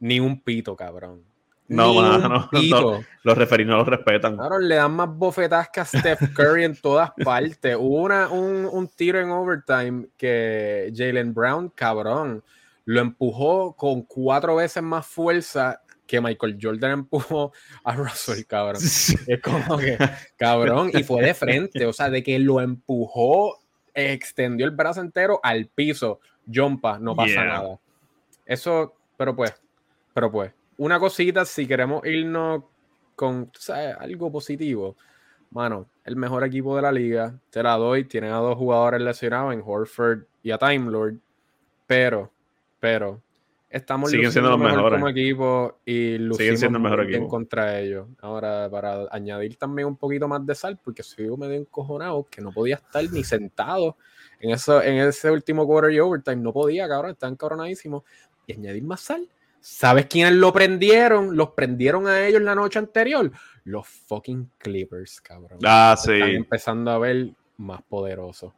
ni 0.00 0.18
un 0.20 0.40
pito, 0.42 0.74
cabrón. 0.74 1.22
No, 1.68 2.18
no, 2.18 2.18
no, 2.18 3.04
los 3.22 3.38
referidos 3.38 3.70
no 3.70 3.76
los 3.78 3.86
respetan. 3.86 4.36
Claro, 4.36 4.58
le 4.58 4.74
dan 4.74 4.90
más 4.90 5.08
bofetadas 5.08 5.68
que 5.68 5.78
a 5.78 5.84
Steph 5.84 6.34
Curry 6.34 6.64
en 6.64 6.74
todas 6.74 7.12
partes. 7.24 7.76
Hubo 7.78 8.02
una, 8.02 8.28
un, 8.28 8.68
un 8.70 8.88
tiro 8.88 9.20
en 9.20 9.30
overtime 9.30 10.08
que 10.16 10.92
Jalen 10.92 11.32
Brown, 11.32 11.68
cabrón, 11.68 12.42
lo 12.86 13.00
empujó 13.00 13.76
con 13.76 14.02
cuatro 14.02 14.56
veces 14.56 14.82
más 14.82 15.06
fuerza 15.06 15.80
que 16.08 16.20
Michael 16.20 16.58
Jordan 16.60 16.90
empujó 16.90 17.52
a 17.84 17.94
Russell, 17.94 18.42
cabrón. 18.44 18.82
Es 19.28 19.40
como 19.40 19.78
que, 19.78 19.96
cabrón, 20.36 20.90
y 20.92 21.04
fue 21.04 21.22
de 21.22 21.34
frente, 21.34 21.86
o 21.86 21.92
sea, 21.92 22.10
de 22.10 22.24
que 22.24 22.36
lo 22.40 22.60
empujó, 22.60 23.60
extendió 23.94 24.66
el 24.66 24.72
brazo 24.72 25.02
entero 25.02 25.38
al 25.40 25.68
piso. 25.68 26.18
Jumpa, 26.52 26.98
no 26.98 27.14
pasa 27.14 27.44
nada. 27.44 27.78
Eso, 28.44 28.96
pero 29.16 29.36
pues, 29.36 29.54
pero 30.12 30.30
pues, 30.30 30.52
una 30.76 30.98
cosita, 30.98 31.44
si 31.44 31.66
queremos 31.66 32.04
irnos 32.06 32.64
con 33.14 33.50
algo 33.98 34.32
positivo, 34.32 34.96
mano, 35.50 35.88
el 36.04 36.16
mejor 36.16 36.44
equipo 36.44 36.76
de 36.76 36.82
la 36.82 36.92
liga, 36.92 37.38
te 37.50 37.62
la 37.62 37.76
doy, 37.76 38.04
tienen 38.04 38.32
a 38.32 38.36
dos 38.36 38.56
jugadores 38.56 39.00
lesionados 39.00 39.52
en 39.52 39.62
Horford 39.64 40.22
y 40.42 40.50
a 40.50 40.58
Time 40.58 40.90
Lord, 40.90 41.16
pero, 41.86 42.30
pero, 42.78 43.22
estamos 43.68 44.10
Siguen 44.10 44.32
siendo 44.32 44.50
los 44.50 44.58
mejores 44.58 44.98
como 44.98 45.08
equipo 45.08 45.78
y 45.84 46.18
lucimos 46.18 46.58
siendo 46.58 46.78
el 46.78 46.82
mejor 46.82 47.08
equipo. 47.08 47.28
contra 47.28 47.78
ellos. 47.78 48.08
Ahora, 48.20 48.68
para 48.70 49.06
añadir 49.10 49.56
también 49.56 49.86
un 49.86 49.96
poquito 49.96 50.26
más 50.26 50.44
de 50.44 50.54
sal, 50.54 50.78
porque 50.82 51.02
soy 51.02 51.28
medio 51.36 51.54
encojonado, 51.54 52.26
que 52.28 52.42
no 52.42 52.52
podía 52.52 52.76
estar 52.76 53.04
ni 53.12 53.22
sentado 53.22 53.96
en, 54.40 54.50
eso, 54.50 54.82
en 54.82 54.96
ese 54.96 55.30
último 55.30 55.66
quarter 55.66 55.92
y 55.92 56.00
overtime, 56.00 56.36
no 56.36 56.52
podía, 56.52 56.88
cabrón, 56.88 57.12
están 57.12 57.36
cabronadísimos. 57.36 58.02
Y 58.46 58.54
añadir 58.54 58.82
más 58.82 59.00
sal, 59.02 59.28
¿Sabes 59.60 60.06
quiénes 60.06 60.34
lo 60.34 60.52
prendieron? 60.52 61.36
Los 61.36 61.50
prendieron 61.50 62.06
a 62.06 62.26
ellos 62.26 62.42
la 62.42 62.54
noche 62.54 62.78
anterior. 62.78 63.30
Los 63.64 63.86
fucking 63.86 64.50
Clippers, 64.58 65.20
cabrón. 65.20 65.58
Ah, 65.64 65.94
sí. 65.98 66.12
Están 66.12 66.30
empezando 66.30 66.90
a 66.90 66.98
ver 66.98 67.30
más 67.58 67.82
poderosos. 67.82 68.52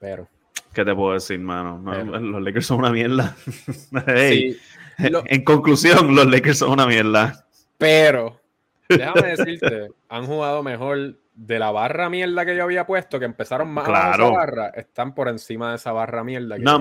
Pero. 0.00 0.28
¿Qué 0.72 0.84
te 0.84 0.94
puedo 0.94 1.14
decir, 1.14 1.38
mano? 1.38 1.80
los 2.04 2.42
Lakers 2.42 2.66
son 2.66 2.78
una 2.78 2.90
mierda. 2.90 3.36
En 5.00 5.44
conclusión, 5.44 6.16
los 6.16 6.26
Lakers 6.26 6.58
son 6.58 6.72
una 6.72 6.84
mierda. 6.84 7.46
Pero, 7.78 8.40
déjame 8.88 9.36
decirte, 9.36 9.90
han 10.08 10.26
jugado 10.26 10.64
mejor 10.64 11.14
de 11.38 11.60
la 11.60 11.70
barra 11.70 12.10
mierda 12.10 12.44
que 12.44 12.56
yo 12.56 12.64
había 12.64 12.84
puesto, 12.84 13.20
que 13.20 13.24
empezaron 13.24 13.68
más 13.68 13.84
claro. 13.84 14.24
esa 14.24 14.32
barra, 14.32 14.68
están 14.70 15.14
por 15.14 15.28
encima 15.28 15.70
de 15.70 15.76
esa 15.76 15.92
barra 15.92 16.24
mierda 16.24 16.56
que 16.56 16.62
no, 16.62 16.80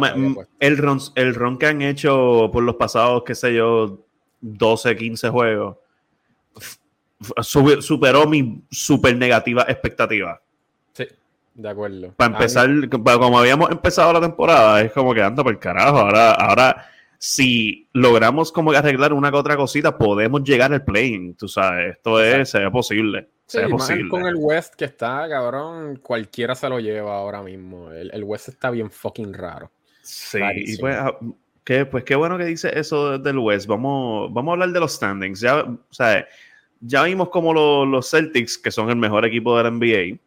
El, 0.60 0.78
ron, 0.78 1.00
el 1.14 1.36
ron 1.36 1.60
que 1.60 1.68
han 1.68 1.84
hecho 1.84 2.50
por 2.52 2.64
los 2.64 2.76
pasados, 2.76 3.22
qué 3.24 3.36
sé 3.36 3.54
yo, 3.54 4.04
12, 4.42 4.96
15 4.96 5.30
juegos, 5.30 5.78
superó 7.40 8.28
mi 8.28 8.64
super 8.72 9.16
negativa 9.16 9.64
expectativa. 9.68 10.42
Sí, 10.94 11.06
de 11.54 11.70
acuerdo. 11.70 12.14
Para 12.18 12.34
empezar, 12.34 12.68
como 12.90 13.38
habíamos 13.38 13.70
empezado 13.70 14.12
la 14.14 14.22
temporada, 14.22 14.82
es 14.82 14.92
como 14.92 15.14
que 15.14 15.22
anda 15.22 15.44
por 15.44 15.54
el 15.54 15.60
carajo. 15.60 16.00
Ahora, 16.00 16.32
ahora 16.32 16.88
si 17.20 17.88
logramos 17.94 18.52
como 18.52 18.72
arreglar 18.72 19.14
una 19.14 19.30
que 19.30 19.38
otra 19.38 19.56
cosita, 19.56 20.00
podemos 20.00 20.44
llegar 20.44 20.74
al 20.74 20.84
playing, 20.84 21.36
tú 21.36 21.48
sabes. 21.48 21.98
Esto 21.98 22.24
es, 22.24 22.50
se 22.50 22.72
posible. 22.72 23.30
Sí, 23.48 23.60
con 24.10 24.25
el 24.25 24.36
West 24.36 24.75
que 24.75 24.86
está, 24.86 25.27
cabrón, 25.30 26.00
cualquiera 26.04 26.54
se 26.54 26.68
lo 26.68 26.82
lleva 26.82 27.16
ahora 27.16 27.42
mismo. 27.42 27.89
El, 27.92 28.24
West 28.25 28.50
está 28.50 28.70
bien 28.70 28.92
fucking 28.92 29.34
raro. 29.34 29.72
Sí, 30.01 30.39
y 30.54 30.77
pues, 30.77 30.98
ah, 31.00 31.18
qué, 31.63 31.86
pues 31.86 32.04
qué 32.04 32.16
bueno 32.16 32.38
que 32.38 32.44
dice 32.44 32.77
eso 32.77 33.18
del 33.18 33.38
West. 33.38 33.66
Vamos, 33.66 34.34
vamos 34.34 34.51
a 34.51 34.54
hablar 34.54 34.70
de 34.72 34.80
los 34.82 34.94
standings. 34.94 35.39
Ya, 35.39 35.62
o 35.63 35.80
sea, 35.92 36.27
ya 36.82 37.04
vimos 37.04 37.30
como 37.30 37.86
los 37.86 38.10
Celtics, 38.10 38.58
que 38.58 38.70
son 38.70 38.89
el 38.89 38.98
mejor 38.98 39.25
equipo 39.25 39.58
de 39.58 39.63
la 39.63 39.72
NBA, 39.72 40.20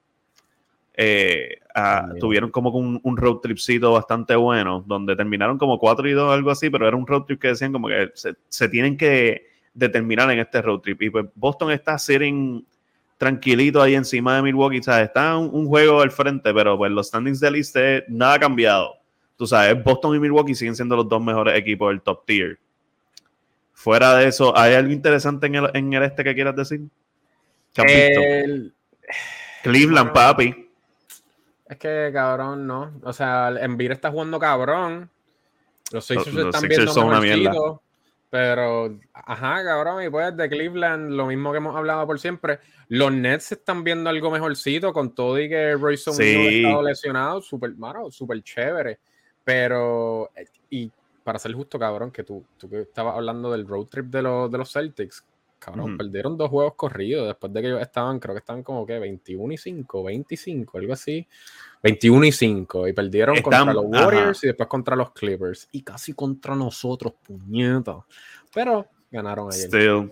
eh, 0.95 1.59
ah, 1.75 2.09
tuvieron 2.19 2.51
como 2.51 2.71
un, 2.71 3.01
un, 3.03 3.17
road 3.19 3.37
tripcito 3.37 3.93
bastante 3.93 4.35
bueno, 4.35 4.83
donde 4.87 5.15
terminaron 5.15 5.59
como 5.59 5.79
4 5.79 6.09
y 6.09 6.13
2, 6.13 6.33
algo 6.33 6.51
así, 6.51 6.69
pero 6.71 6.89
era 6.89 6.97
un 6.97 7.07
road 7.07 7.25
trip 7.25 7.41
que 7.41 7.49
decían 7.49 7.73
como 7.73 7.89
que 7.89 8.11
se, 8.15 8.35
se 8.49 8.69
tienen 8.69 8.97
que 8.97 9.47
determinar 9.75 10.31
en 10.31 10.39
este 10.39 10.63
road 10.63 10.81
trip. 10.81 11.03
Y 11.03 11.11
pues 11.11 11.27
Boston 11.35 11.71
está 11.71 11.99
sitting 11.99 12.67
tranquilito 13.21 13.83
ahí 13.83 13.95
encima 13.95 14.37
de 14.37 14.43
Milwaukee. 14.43 14.83
Sea, 14.83 15.03
está 15.03 15.37
un, 15.37 15.67
juego 15.67 16.01
al 16.01 16.11
frente, 16.11 16.55
pero 16.55 16.79
pues 16.79 16.91
los 16.91 17.09
standings 17.09 17.39
de 17.39 17.51
liste 17.51 18.05
nada 18.09 18.35
ha 18.35 18.39
cambiado. 18.39 18.95
Tú 19.37 19.47
sabes, 19.47 19.85
Boston 19.85 20.17
y 20.17 20.21
Milwaukee 20.21 20.55
siguen 20.55 20.75
siendo 20.75 20.97
los 20.97 21.07
dos 21.07 21.23
mejores 21.23 21.57
equipos 21.59 21.91
del 21.91 22.01
top 22.01 22.25
tier. 22.25 22.59
Fuera 23.75 24.15
de 24.15 24.27
eso, 24.27 24.57
¿hay 24.57 24.73
algo 24.73 24.91
interesante 24.91 25.49
en 25.49 25.57
el, 25.57 25.71
en 25.75 25.93
el 25.93 26.03
este 26.03 26.25
que 26.25 26.35
quieras 26.35 26.57
decir? 26.57 26.81
El... 27.77 28.73
Cleveland, 29.63 30.13
papi. 30.13 30.71
Es 31.69 31.77
que 31.77 32.11
cabrón, 32.15 32.67
no. 32.67 32.91
O 33.03 33.13
sea, 33.13 33.51
Envir 33.61 33.93
está 33.93 34.11
jugando 34.11 34.39
cabrón. 34.39 35.11
Los 35.93 36.07
Sixers 36.07 36.35
están 36.35 36.69
viendo 36.69 36.93
son 36.93 37.09
una 37.09 37.21
mierda. 37.21 37.53
Pero, 38.31 38.97
ajá, 39.13 39.65
cabrón, 39.65 40.05
y 40.05 40.09
pues 40.09 40.37
de 40.37 40.49
Cleveland, 40.49 41.11
lo 41.11 41.27
mismo 41.27 41.51
que 41.51 41.59
hemos 41.59 41.75
hablado 41.75 42.07
por 42.07 42.21
siempre. 42.21 42.61
Los 42.89 43.13
Nets 43.13 43.51
están 43.53 43.83
viendo 43.83 44.09
algo 44.09 44.31
mejorcito 44.31 44.93
con 44.93 45.15
todo 45.17 45.39
y 45.41 45.49
que 45.49 45.75
Royce 45.75 46.13
sí. 46.13 46.23
ha 46.23 46.49
estado 46.49 46.83
lesionado, 46.85 47.43
súper, 47.43 47.73
súper 48.11 48.41
chévere. 48.43 49.01
Pero, 49.43 50.31
eh, 50.37 50.47
y 50.71 50.93
para 51.25 51.41
ser 51.41 51.53
justo, 51.55 51.77
cabrón, 51.77 52.13
que 52.13 52.23
tú, 52.23 52.45
tú 52.57 52.71
que 52.71 52.83
estabas 52.83 53.17
hablando 53.17 53.51
del 53.51 53.67
road 53.67 53.87
trip 53.87 54.07
de, 54.07 54.23
los, 54.23 54.49
de 54.49 54.59
los 54.59 54.73
Celtics, 54.73 55.25
cabrón, 55.61 55.97
perdieron 55.97 56.37
dos 56.37 56.49
juegos 56.49 56.75
corridos 56.75 57.27
después 57.29 57.53
de 57.53 57.61
que 57.61 57.69
ellos 57.69 57.81
estaban, 57.81 58.19
creo 58.19 58.35
que 58.35 58.41
estaban 58.41 58.63
como 58.63 58.85
que 58.85 58.99
21 58.99 59.53
y 59.53 59.59
5, 59.59 60.03
25, 60.03 60.79
algo 60.79 60.93
así. 60.93 61.29
21 61.83 62.25
y 62.25 62.33
5. 62.33 62.89
Y 62.89 62.93
perdieron 62.93 63.41
contra 63.41 63.73
los 63.73 63.85
Warriors 63.85 64.43
y 64.43 64.49
después 64.49 64.69
contra 64.69 64.97
los 64.97 65.13
Clippers. 65.13 65.69
Y 65.71 65.83
casi 65.83 66.15
contra 66.15 66.57
nosotros, 66.57 67.15
puñetas. 67.23 67.97
Pero 68.53 68.87
ganaron 69.11 69.49
ayer. 69.53 70.11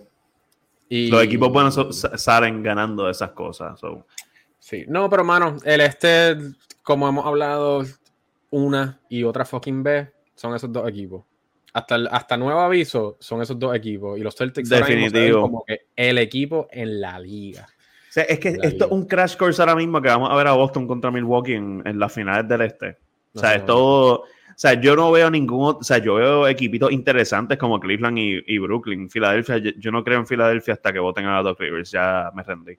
Y, 0.87 1.09
los 1.11 1.23
equipos 1.23 1.51
buenos 1.51 1.99
salen 2.15 2.63
ganando 2.63 3.09
esas 3.09 3.31
cosas. 3.31 3.79
Sí, 4.57 4.85
no, 4.87 5.09
pero 5.09 5.23
mano, 5.23 5.57
el 5.63 5.81
este, 5.81 6.37
como 6.81 7.07
hemos 7.07 7.25
hablado 7.25 7.83
una 8.51 8.99
y 9.09 9.23
otra 9.23 9.45
fucking 9.45 9.83
vez, 9.83 10.09
son 10.35 10.55
esos 10.55 10.71
dos 10.71 10.87
equipos. 10.87 11.23
Hasta, 11.73 11.95
hasta 12.11 12.37
nuevo 12.37 12.59
aviso, 12.59 13.17
son 13.19 13.41
esos 13.41 13.59
dos 13.59 13.75
equipos. 13.75 14.17
Y 14.17 14.21
los 14.21 14.35
Celtics 14.35 14.69
Definitivo. 14.69 15.41
como 15.41 15.63
que 15.65 15.87
el 15.95 16.17
equipo 16.17 16.67
en 16.71 16.99
la 16.99 17.19
liga. 17.19 17.67
O 18.09 18.11
sea, 18.11 18.23
es 18.23 18.39
que 18.39 18.57
esto 18.63 18.85
es 18.85 18.91
un 18.91 19.05
crash 19.05 19.35
course 19.37 19.61
ahora 19.61 19.75
mismo 19.75 20.01
que 20.01 20.09
vamos 20.09 20.31
a 20.31 20.35
ver 20.35 20.47
a 20.47 20.53
Boston 20.53 20.87
contra 20.87 21.11
Milwaukee 21.11 21.53
en, 21.53 21.83
en 21.85 21.99
las 21.99 22.11
finales 22.11 22.47
del 22.47 22.61
este. 22.61 22.97
O 23.33 23.39
sea, 23.39 23.55
es 23.55 23.65
todo. 23.65 24.21
O 24.21 24.61
sea, 24.61 24.73
yo 24.73 24.95
no 24.95 25.11
veo 25.11 25.29
ningún. 25.29 25.77
O 25.79 25.83
sea, 25.83 25.99
yo 25.99 26.15
veo 26.15 26.47
equipitos 26.47 26.91
interesantes 26.91 27.57
como 27.57 27.79
Cleveland 27.79 28.17
y, 28.17 28.57
Brooklyn. 28.57 29.09
Filadelfia, 29.09 29.57
yo, 29.57 29.91
no 29.91 30.03
creo 30.03 30.19
en 30.19 30.27
Filadelfia 30.27 30.73
hasta 30.73 30.91
que 30.91 30.99
voten 30.99 31.25
a 31.25 31.41
los 31.41 31.57
Rivers. 31.57 31.91
Ya 31.91 32.31
me 32.33 32.43
rendí. 32.43 32.77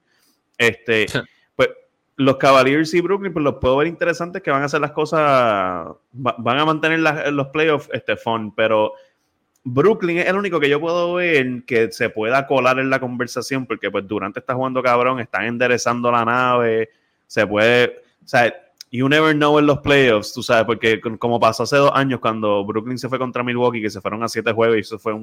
Este. 0.58 1.06
los 2.20 2.36
Cavaliers 2.36 2.92
y 2.92 3.00
Brooklyn, 3.00 3.32
pues 3.32 3.42
los 3.42 3.54
puedo 3.54 3.78
ver 3.78 3.86
interesantes 3.86 4.42
que 4.42 4.50
van 4.50 4.60
a 4.60 4.66
hacer 4.66 4.80
las 4.80 4.92
cosas. 4.92 5.88
van 6.12 6.58
a 6.58 6.64
mantener 6.66 7.00
los 7.32 7.46
playoffs 7.48 7.88
este, 7.94 8.14
fun, 8.14 8.54
pero 8.54 8.92
Brooklyn 9.64 10.18
es 10.18 10.26
el 10.26 10.36
único 10.36 10.60
que 10.60 10.68
yo 10.68 10.78
puedo 10.78 11.14
ver 11.14 11.64
que 11.64 11.90
se 11.92 12.10
pueda 12.10 12.46
colar 12.46 12.78
en 12.78 12.90
la 12.90 13.00
conversación, 13.00 13.64
porque 13.64 13.90
pues 13.90 14.06
durante 14.06 14.40
está 14.40 14.54
jugando 14.54 14.82
cabrón, 14.82 15.18
están 15.18 15.44
enderezando 15.44 16.12
la 16.12 16.26
nave, 16.26 16.90
se 17.26 17.46
puede, 17.46 18.02
o 18.22 18.28
sea, 18.28 18.54
you 18.90 19.08
never 19.08 19.34
know 19.34 19.58
en 19.58 19.64
los 19.64 19.78
playoffs, 19.78 20.34
tú 20.34 20.42
sabes, 20.42 20.66
porque 20.66 21.00
como 21.00 21.40
pasó 21.40 21.62
hace 21.62 21.76
dos 21.76 21.92
años 21.94 22.20
cuando 22.20 22.66
Brooklyn 22.66 22.98
se 22.98 23.08
fue 23.08 23.18
contra 23.18 23.42
Milwaukee, 23.42 23.80
que 23.80 23.88
se 23.88 24.02
fueron 24.02 24.22
a 24.22 24.28
siete 24.28 24.52
juegos 24.52 24.76
y 24.76 24.80
eso 24.80 24.98
fue 24.98 25.14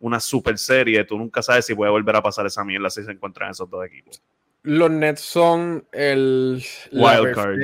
una 0.00 0.20
super 0.20 0.58
serie, 0.58 1.02
tú 1.04 1.16
nunca 1.16 1.40
sabes 1.40 1.64
si 1.64 1.74
puede 1.74 1.90
volver 1.90 2.14
a 2.16 2.22
pasar 2.22 2.44
esa 2.44 2.62
mierda 2.62 2.90
si 2.90 3.02
se 3.02 3.12
encuentran 3.12 3.52
esos 3.52 3.70
dos 3.70 3.86
equipos. 3.86 4.22
Los 4.66 4.90
Nets 4.90 5.20
son 5.20 5.86
el 5.92 6.60
wild 6.90 7.34
card. 7.36 7.62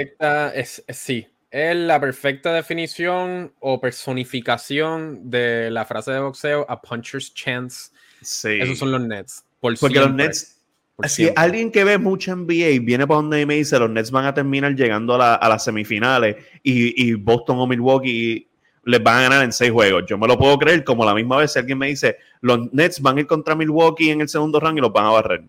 Es, 0.54 0.84
sí, 0.88 1.26
es 1.50 1.76
la 1.76 2.00
perfecta 2.00 2.52
definición 2.52 3.52
o 3.58 3.80
personificación 3.80 5.28
de 5.28 5.68
la 5.72 5.84
frase 5.84 6.12
de 6.12 6.20
boxeo 6.20 6.64
a 6.68 6.80
puncher's 6.80 7.34
chance. 7.34 7.90
Sí. 8.20 8.56
Esos 8.60 8.78
son 8.78 8.92
los 8.92 9.00
Nets. 9.00 9.44
Porque 9.58 9.98
los 9.98 10.14
Nets, 10.14 10.60
si 11.08 11.28
alguien 11.34 11.72
que 11.72 11.82
ve 11.82 11.98
mucho 11.98 12.36
NBA 12.36 12.84
viene 12.84 13.04
para 13.04 13.16
donde 13.16 13.46
me 13.46 13.54
dice 13.54 13.80
los 13.80 13.90
Nets 13.90 14.12
van 14.12 14.26
a 14.26 14.32
terminar 14.32 14.76
llegando 14.76 15.20
a, 15.20 15.48
las 15.48 15.64
semifinales 15.64 16.36
y, 16.62 17.14
Boston 17.14 17.58
o 17.58 17.66
Milwaukee 17.66 18.48
les 18.84 19.02
van 19.02 19.16
a 19.18 19.22
ganar 19.22 19.42
en 19.42 19.52
seis 19.52 19.72
juegos. 19.72 20.04
Yo 20.06 20.16
me 20.18 20.28
lo 20.28 20.38
puedo 20.38 20.56
creer 20.56 20.84
como 20.84 21.04
la 21.04 21.14
misma 21.14 21.38
vez 21.38 21.52
si 21.52 21.58
alguien 21.58 21.78
me 21.78 21.88
dice 21.88 22.16
los 22.42 22.72
Nets 22.72 23.00
van 23.02 23.16
a 23.16 23.20
ir 23.22 23.26
contra 23.26 23.56
Milwaukee 23.56 24.10
en 24.10 24.20
el 24.20 24.28
segundo 24.28 24.60
round 24.60 24.78
y 24.78 24.80
los 24.80 24.92
van 24.92 25.06
a 25.06 25.10
barrer. 25.10 25.42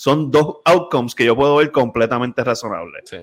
Son 0.00 0.30
dos 0.30 0.60
outcomes 0.64 1.14
que 1.14 1.26
yo 1.26 1.36
puedo 1.36 1.56
ver 1.56 1.70
completamente 1.70 2.42
razonables. 2.42 3.02
Sí. 3.04 3.18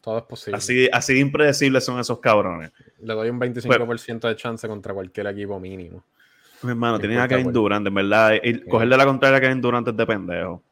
Todo 0.00 0.18
es 0.18 0.24
posible. 0.24 0.56
Así, 0.56 0.88
así 0.92 1.14
de 1.14 1.20
impredecibles 1.20 1.84
son 1.84 2.00
esos 2.00 2.18
cabrones. 2.18 2.72
Le 2.98 3.14
doy 3.14 3.30
un 3.30 3.38
25% 3.38 4.26
de 4.26 4.34
chance 4.34 4.66
contra 4.66 4.92
cualquier 4.92 5.28
equipo 5.28 5.60
mínimo. 5.60 6.02
Mi 6.62 6.70
hermano, 6.70 6.98
tienen 6.98 7.20
a 7.20 7.28
Kevin 7.28 7.52
Durant, 7.52 7.86
en 7.86 7.94
verdad. 7.94 8.32
cogerle 8.68 8.96
la 8.96 9.04
contraria 9.04 9.38
a 9.38 9.40
Kevin 9.40 9.60
Durant 9.60 9.86
es 9.86 9.96
de 9.96 10.04
pendejo. 10.04 10.64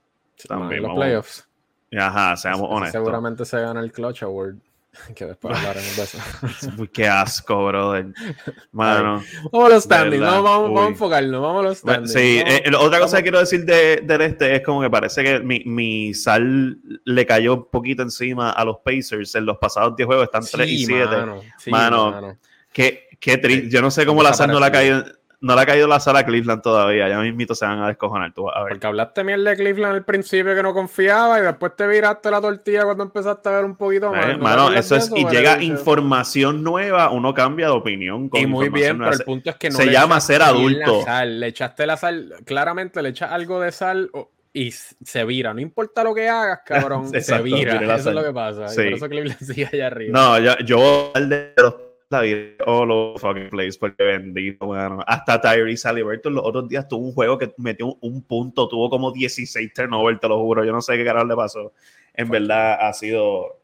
También. 0.48 0.82
los 0.82 0.96
playoffs. 0.96 1.48
Ajá, 1.96 2.36
seamos 2.36 2.66
honestos. 2.68 3.00
Seguramente 3.00 3.44
se 3.44 3.60
gana 3.60 3.78
el 3.78 3.92
Clutch 3.92 4.24
Award. 4.24 4.56
que 5.14 5.24
después 5.24 5.56
hablaremos 5.56 5.96
de 5.96 6.02
eso. 6.02 6.18
Uy, 6.78 6.88
qué 6.88 7.06
asco, 7.06 7.66
brother. 7.66 8.06
Mano. 8.72 9.22
Vamos 9.50 9.70
a 9.70 9.74
los 9.74 9.84
standings, 9.84 10.22
vamos, 10.22 10.44
vamos, 10.44 10.84
a 10.84 10.88
enfocarnos, 10.88 11.40
vamos 11.40 11.60
a 11.60 11.68
los 11.68 11.78
standings. 11.78 12.12
Sí, 12.12 12.42
eh, 12.44 12.64
otra 12.78 12.98
cosa 12.98 13.18
que 13.18 13.24
quiero 13.24 13.38
decir 13.38 13.64
de, 13.64 14.02
del 14.02 14.20
este 14.22 14.56
es 14.56 14.62
como 14.62 14.80
que 14.80 14.90
parece 14.90 15.22
que 15.22 15.40
mi, 15.40 15.62
mi, 15.64 16.14
sal 16.14 16.78
le 17.04 17.26
cayó 17.26 17.54
un 17.54 17.70
poquito 17.70 18.02
encima 18.02 18.50
a 18.50 18.64
los 18.64 18.78
Pacers 18.84 19.34
en 19.34 19.46
los 19.46 19.58
pasados 19.58 19.96
10 19.96 20.06
juegos, 20.06 20.24
están 20.24 20.44
3 20.44 20.68
y 20.68 20.86
7. 20.86 21.04
Mano, 21.06 21.42
mano, 21.66 22.10
mano. 22.10 22.38
Qué, 22.72 23.08
qué 23.18 23.38
triste. 23.38 23.68
Yo 23.68 23.82
no 23.82 23.90
sé 23.90 24.06
cómo 24.06 24.22
la 24.22 24.32
sal 24.32 24.50
no 24.50 24.58
ha 24.58 24.70
caído 24.70 25.04
no 25.42 25.54
le 25.54 25.62
ha 25.62 25.66
caído 25.66 25.88
la 25.88 26.00
sala 26.00 26.20
a 26.20 26.26
Cleveland 26.26 26.62
todavía. 26.62 27.08
Ya 27.08 27.18
mismito 27.20 27.54
se 27.54 27.64
van 27.64 27.82
a 27.82 27.88
descojonar. 27.88 28.32
Tú, 28.32 28.50
a 28.50 28.62
ver. 28.62 28.74
Porque 28.74 28.86
hablaste 28.86 29.24
mierda 29.24 29.50
de 29.50 29.56
Cleveland 29.56 29.94
al 29.94 30.04
principio 30.04 30.54
que 30.54 30.62
no 30.62 30.74
confiaba 30.74 31.38
y 31.38 31.42
después 31.42 31.74
te 31.76 31.86
viraste 31.86 32.30
la 32.30 32.40
tortilla 32.40 32.84
cuando 32.84 33.04
empezaste 33.04 33.48
a 33.48 33.52
ver 33.52 33.64
un 33.64 33.76
poquito 33.76 34.12
más. 34.12 34.26
Hermano, 34.26 34.72
eso 34.72 34.96
es. 34.96 35.10
y 35.14 35.26
llega 35.26 35.62
información 35.62 36.62
nueva, 36.62 37.10
uno 37.10 37.32
cambia 37.32 37.66
de 37.66 37.72
opinión. 37.72 38.30
y 38.32 38.46
muy 38.46 38.68
bien, 38.68 38.98
pero 38.98 39.12
el 39.12 39.24
punto 39.24 39.50
es 39.50 39.56
que 39.56 39.70
no. 39.70 39.76
Se 39.76 39.90
llama 39.90 40.20
ser 40.20 40.42
adulto. 40.42 41.04
Le 41.24 41.46
echaste 41.46 41.86
la 41.86 41.96
sal, 41.96 42.34
claramente 42.44 43.02
le 43.02 43.10
echas 43.10 43.32
algo 43.32 43.60
de 43.60 43.72
sal. 43.72 44.10
y 44.52 44.72
se 44.72 45.24
vira, 45.24 45.54
no 45.54 45.60
importa 45.60 46.04
lo 46.04 46.14
que 46.14 46.28
hagas, 46.28 46.60
cabrón, 46.66 47.10
se 47.22 47.40
vira. 47.40 47.96
Eso 47.96 48.10
es 48.10 48.14
lo 48.14 48.24
que 48.24 48.32
pasa. 48.32 48.66
Y 48.72 48.76
por 48.76 48.92
eso 48.94 49.08
Cleveland 49.08 49.40
sigue 49.44 49.68
allá 49.72 49.86
arriba. 49.86 50.18
No, 50.18 50.38
yo, 50.38 50.58
yo 50.58 51.12
de 51.14 51.54
los 51.56 51.89
la 52.10 52.20
vida 52.22 52.64
all 52.66 52.88
los 52.88 53.20
fucking 53.20 53.50
place 53.50 53.78
porque 53.78 54.02
bendito, 54.02 54.66
bueno. 54.66 55.02
Hasta 55.06 55.40
Tyrese 55.40 55.88
Halliburton 55.88 56.34
los 56.34 56.44
otros 56.44 56.68
días 56.68 56.88
tuvo 56.88 57.06
un 57.06 57.12
juego 57.12 57.38
que 57.38 57.52
metió 57.56 57.96
un, 58.00 58.22
punto, 58.22 58.68
tuvo 58.68 58.90
como 58.90 59.12
16 59.12 59.72
turnovers, 59.72 60.20
te 60.20 60.28
lo 60.28 60.38
juro. 60.38 60.64
Yo 60.64 60.72
no 60.72 60.82
sé 60.82 60.96
qué 60.96 61.04
carajo 61.04 61.26
le 61.26 61.36
pasó. 61.36 61.72
En 62.12 62.28
verdad 62.28 62.78
ha 62.80 62.92
sido, 62.92 63.60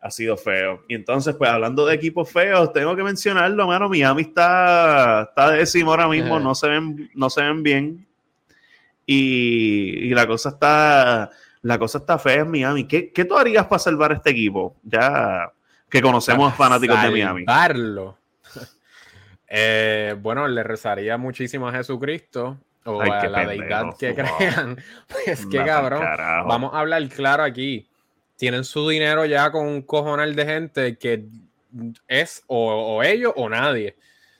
ha 0.00 0.10
sido 0.10 0.36
feo. 0.36 0.82
Y 0.88 0.94
entonces, 0.94 1.36
pues 1.36 1.50
hablando 1.50 1.84
de 1.84 1.94
equipos 1.94 2.30
feos, 2.32 2.72
tengo 2.72 2.96
que 2.96 3.02
mencionarlo, 3.02 3.66
mano. 3.66 3.88
Miami 3.88 4.22
está, 4.22 5.28
está 5.28 5.50
décimo 5.50 5.90
ahora 5.90 6.08
mismo, 6.08 6.40
no 6.40 6.54
se 6.54 6.68
ven, 6.68 7.10
no 7.14 7.28
se 7.28 7.42
ven 7.42 7.62
bien. 7.62 8.06
y, 9.06 10.06
y 10.06 10.14
la 10.14 10.26
cosa 10.26 10.50
está 10.50 11.30
la 11.62 11.78
cosa 11.78 11.98
está 11.98 12.18
fea 12.18 12.40
en 12.40 12.50
Miami. 12.50 12.84
¿Qué, 12.86 13.12
qué 13.12 13.24
tú 13.24 13.36
harías 13.36 13.66
para 13.66 13.78
salvar 13.78 14.12
este 14.12 14.30
equipo? 14.30 14.76
Ya 14.82 15.52
que 15.90 16.00
conocemos 16.00 16.54
fanáticos 16.54 17.00
de 17.02 17.10
Miami. 17.10 17.44
Eh, 19.52 20.14
bueno, 20.20 20.46
le 20.46 20.62
rezaría 20.62 21.18
muchísimo 21.18 21.66
a 21.66 21.72
Jesucristo 21.72 22.56
o 22.84 23.02
a 23.02 23.26
la 23.26 23.46
deidad 23.46 23.96
que 23.98 24.14
crean. 24.14 24.78
Es 25.26 25.44
que 25.44 25.58
cabrón, 25.64 26.02
vamos 26.46 26.72
a 26.72 26.78
hablar 26.78 27.08
claro 27.08 27.42
aquí. 27.42 27.88
Tienen 28.36 28.62
su 28.62 28.88
dinero 28.88 29.26
ya 29.26 29.50
con 29.50 29.66
un 29.66 29.82
cojonal 29.82 30.36
de 30.36 30.46
gente 30.46 30.96
que 30.96 31.26
es 32.06 32.44
o, 32.46 33.02
ellos 33.02 33.32
o 33.34 33.48
nadie. 33.48 33.96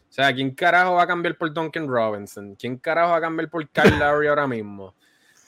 O 0.09 0.13
sea, 0.13 0.33
¿quién 0.33 0.53
carajo 0.53 0.95
va 0.95 1.03
a 1.03 1.07
cambiar 1.09 1.37
por 1.37 1.53
Duncan 1.53 1.89
Robinson? 1.89 2.55
¿Quién 2.55 2.77
carajo 2.77 3.11
va 3.11 3.17
a 3.17 3.21
cambiar 3.21 3.51
por 3.51 3.69
Kyle 3.69 3.91
Lowry 3.99 4.29
ahora 4.29 4.47
mismo? 4.47 4.95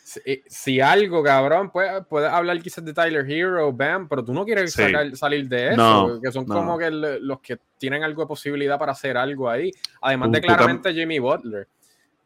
Si, 0.05 0.81
algo, 0.81 1.23
cabrón, 1.23 1.71
puedes 1.71 2.05
puede 2.07 2.27
hablar 2.27 2.61
quizás 2.61 2.85
de 2.85 2.93
Tyler 2.93 3.25
Hero, 3.31 3.73
Bam, 3.73 4.09
pero 4.09 4.25
tú 4.25 4.35
no 4.35 4.45
quieres 4.45 4.73
salir 4.73 5.49
de 5.49 5.73
eso, 5.73 6.21
que 6.23 6.33
son 6.33 6.45
como 6.45 6.77
que 6.77 6.91
los 6.91 7.41
que 7.41 7.59
tienen 7.79 8.03
algo 8.03 8.23
de 8.23 8.29
posibilidad 8.29 8.79
para 8.79 8.93
hacer 8.93 9.17
algo 9.17 9.49
ahí. 9.49 9.71
Además 10.01 10.33
de 10.33 10.41
claramente 10.41 10.93
Jimmy 10.93 11.19
Butler. 11.19 11.69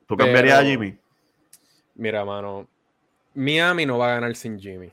¿Tú 0.06 0.16
cambiarías 0.16 0.60
a 0.60 0.64
Jimmy? 0.64 0.96
Mira, 1.96 2.24
mano, 2.24 2.66
Miami 3.34 3.84
no 3.84 3.98
va 3.98 4.12
a 4.12 4.14
ganar 4.14 4.34
sin 4.36 4.58
Jimmy. 4.58 4.90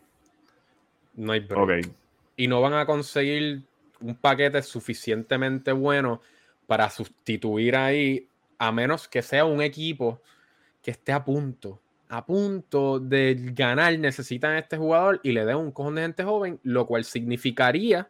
No 1.16 1.32
hay 1.32 1.40
break. 1.40 1.90
Y 2.36 2.48
no 2.48 2.62
van 2.62 2.74
a 2.74 2.86
conseguir 2.86 3.62
un 4.02 4.16
paquete 4.16 4.62
suficientemente 4.62 5.72
bueno 5.72 6.22
para 6.68 6.90
sustituir 6.90 7.76
ahí, 7.76 8.28
a 8.58 8.72
menos 8.72 9.08
que 9.08 9.22
sea 9.22 9.46
un 9.46 9.62
equipo 9.62 10.22
que 10.82 10.92
esté 10.92 11.12
a 11.12 11.24
punto 11.24 11.80
a 12.14 12.24
punto 12.24 13.00
de 13.00 13.36
ganar 13.56 13.98
necesitan 13.98 14.52
a 14.52 14.60
este 14.60 14.78
jugador 14.78 15.20
y 15.24 15.32
le 15.32 15.46
den 15.46 15.58
un 15.58 15.72
cojón 15.72 15.96
de 15.96 16.04
gente 16.04 16.24
joven, 16.24 16.60
lo 16.62 16.86
cual 16.86 17.06
significaría 17.06 18.08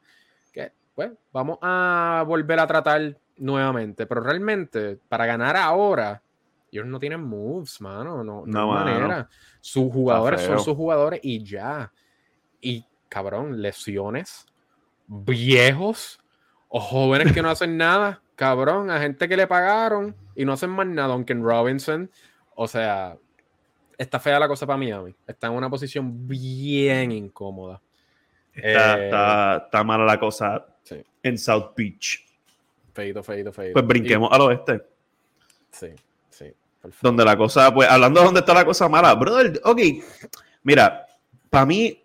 que, 0.52 0.74
pues, 0.94 1.14
vamos 1.32 1.58
a 1.62 2.22
volver 2.28 2.60
a 2.60 2.68
tratar 2.68 3.18
nuevamente. 3.38 4.06
Pero 4.06 4.20
realmente, 4.20 5.00
para 5.08 5.26
ganar 5.26 5.56
ahora, 5.56 6.22
ellos 6.70 6.86
no 6.86 7.00
tienen 7.00 7.24
moves, 7.24 7.80
mano. 7.80 8.26
No, 8.26 8.44
no, 8.46 8.68
manera. 8.68 9.30
Sus 9.62 9.90
jugadores 9.90 10.42
son 10.42 10.60
sus 10.60 10.76
jugadores 10.76 11.22
y 11.24 11.42
ya. 11.42 11.90
Y, 12.60 12.86
cabrón, 13.08 13.62
lesiones, 13.62 14.46
viejos 15.08 16.20
o 16.68 16.82
jóvenes 16.82 17.32
que 17.32 17.42
no 17.42 17.50
hacen 17.50 17.78
nada, 17.78 18.22
cabrón, 18.36 18.92
a 18.92 19.00
gente 19.00 19.30
que 19.30 19.38
le 19.38 19.48
pagaron 19.48 20.14
y 20.36 20.44
no 20.44 20.52
hacen 20.52 20.72
más 20.72 20.88
nada. 20.88 21.14
Duncan 21.14 21.42
Robinson, 21.42 22.12
o 22.54 22.68
sea, 22.68 23.18
está 23.98 24.20
fea 24.20 24.40
la 24.40 24.48
cosa 24.48 24.66
para 24.66 24.78
Miami. 24.78 25.14
Está 25.28 25.48
en 25.48 25.54
una 25.54 25.70
posición 25.70 26.28
bien 26.28 27.12
incómoda. 27.12 27.82
Está, 28.54 29.68
eh, 29.72 29.84
mala 29.84 30.06
la 30.06 30.20
cosa 30.20 30.66
en 31.24 31.38
South 31.38 31.72
Beach. 31.76 32.26
Feito, 32.94 33.24
feito, 33.24 33.52
feito. 33.52 33.74
Pues 33.74 33.88
brinquemos 33.88 34.32
al 34.32 34.42
oeste. 34.42 34.84
Sí, 35.72 35.88
sí. 36.30 36.54
Donde 37.02 37.26
la 37.26 37.36
cosa, 37.36 37.74
pues 37.74 37.90
hablando 37.90 38.20
de 38.20 38.26
dónde 38.26 38.40
está 38.42 38.54
la 38.54 38.66
cosa 38.66 38.88
mala, 38.88 39.16
brother, 39.16 39.60
ok. 39.64 39.80
Mira, 40.64 41.08
para 41.50 41.66
mí, 41.66 42.00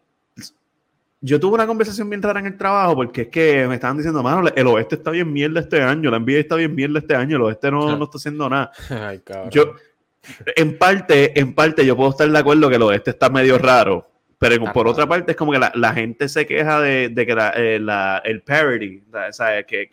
yo 1.21 1.41
tuve 1.41 1.55
una 1.55 1.67
conversación 1.67 2.09
bien 2.09 2.23
rara 2.23 2.41
en 2.41 2.47
el 2.47 2.57
trabajo 2.57 2.95
porque 2.95 3.23
es 3.23 3.29
que 3.29 3.67
me 3.67 3.75
estaban 3.75 3.97
diciendo, 3.97 4.23
mano, 4.23 4.49
el 4.55 4.67
oeste 4.69 4.95
está 4.95 5.11
bien 5.11 5.33
mierda 5.33 5.61
este 5.61 5.83
año, 5.83 6.11
la 6.11 6.19
NBA 6.19 6.39
está 6.39 6.55
bien 6.55 6.75
mierda 6.75 7.01
este 7.01 7.15
año, 7.17 7.37
el 7.37 7.43
oeste 7.43 7.71
no, 7.71 7.81
no 7.99 8.05
está 8.05 8.19
haciendo 8.19 8.49
nada. 8.49 8.73
Ay, 8.89 9.19
cabrón. 9.19 9.51
Yo, 9.51 9.75
en 10.57 10.79
parte, 10.79 11.39
en 11.39 11.55
parte 11.55 11.85
yo 11.85 11.97
puedo 11.97 12.11
estar 12.11 12.29
de 12.29 12.39
acuerdo 12.39 12.69
que 12.69 12.79
lo 12.79 12.93
este 12.93 13.11
está 13.11 13.29
medio 13.29 13.59
raro, 13.59 14.09
pero 14.39 14.73
por 14.73 14.87
otra 14.87 15.07
parte 15.07 15.33
es 15.33 15.37
como 15.37 15.53
que 15.53 15.59
la, 15.59 15.93
gente 15.93 16.29
se 16.29 16.47
queja 16.47 16.81
de, 16.81 17.13
que 17.15 17.37
eh, 17.57 18.21
el 18.25 18.43
parity, 18.43 19.03
Que, 19.67 19.89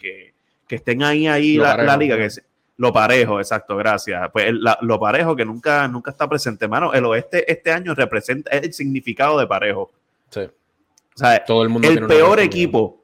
que, 0.68 0.76
estén 0.76 1.04
ahí, 1.04 1.28
ahí 1.28 1.58
la, 1.58 1.98
liga, 1.98 2.18
que 2.18 2.30
lo 2.78 2.92
parejo, 2.92 3.40
exacto, 3.40 3.76
gracias. 3.78 4.30
Pues 4.32 4.54
lo 4.82 5.00
parejo 5.00 5.36
que 5.36 5.46
nunca, 5.46 5.88
nunca 5.88 6.12
está 6.12 6.28
presente, 6.28 6.68
mano. 6.68 6.94
El 6.94 7.06
oeste 7.06 7.50
este 7.52 7.72
año 7.72 7.96
representa 7.96 8.52
el 8.52 8.74
significado 8.74 9.40
de 9.40 9.48
parejo. 9.48 9.92
Sí. 10.30 10.42
O 10.42 11.18
sea, 11.18 11.44
Todo 11.46 11.64
el, 11.64 11.70
mundo 11.70 11.88
el 11.88 12.06
peor 12.06 12.40
equipo, 12.40 13.04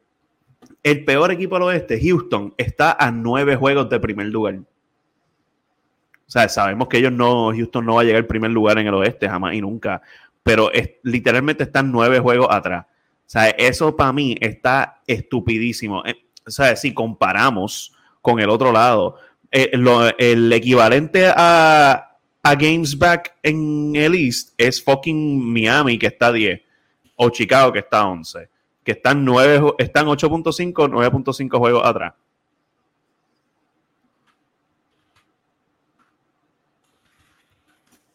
el 0.84 1.06
peor 1.06 1.32
equipo 1.32 1.56
del 1.56 1.64
oeste, 1.64 2.00
Houston, 2.02 2.54
está 2.58 2.92
a 3.00 3.10
nueve 3.10 3.56
juegos 3.56 3.90
de 3.90 4.00
primer 4.00 4.28
lugar. 4.28 4.60
O 6.32 6.34
sea, 6.34 6.48
sabemos 6.48 6.88
que 6.88 7.00
ellos 7.00 7.12
no, 7.12 7.52
Houston 7.52 7.86
no 7.86 7.96
va 7.96 8.02
a 8.02 8.04
llegar 8.06 8.22
al 8.22 8.26
primer 8.26 8.52
lugar 8.52 8.80
en 8.80 8.88
el 8.88 8.94
oeste 8.94 9.28
jamás 9.28 9.54
y 9.54 9.60
nunca, 9.60 10.02
pero 10.44 10.72
es, 10.72 10.92
literalmente 11.04 11.64
están 11.64 11.92
nueve 11.92 12.20
juegos 12.20 12.48
atrás. 12.50 12.86
O 12.86 13.24
sea, 13.26 13.50
eso 13.50 13.98
para 13.98 14.14
mí 14.14 14.38
está 14.40 15.02
estupidísimo. 15.06 16.06
Eh, 16.06 16.24
o 16.48 16.50
sea, 16.50 16.74
si 16.78 16.94
comparamos 16.94 17.94
con 18.22 18.40
el 18.40 18.50
otro 18.50 18.72
lado, 18.72 19.18
eh, 19.52 19.72
el 20.18 20.54
equivalente 20.54 21.26
a, 21.36 22.16
a 22.42 22.56
Games 22.56 22.98
Back 22.98 23.36
en 23.44 23.94
el 23.98 24.16
East 24.16 24.54
es 24.58 24.82
fucking 24.82 25.54
Miami, 25.54 26.00
que 26.00 26.08
está 26.08 26.32
10, 26.32 26.62
o 27.18 27.30
Chicago, 27.30 27.74
que 27.74 27.80
está 27.80 28.08
11, 28.08 28.48
que 28.86 28.94
están, 28.94 29.26
9, 29.26 29.74
están 29.80 30.06
8.5, 30.06 30.74
9.5 30.74 31.58
juegos 31.58 31.86
atrás. 31.86 32.14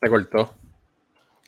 Se 0.07 0.11
cortó. 0.11 0.55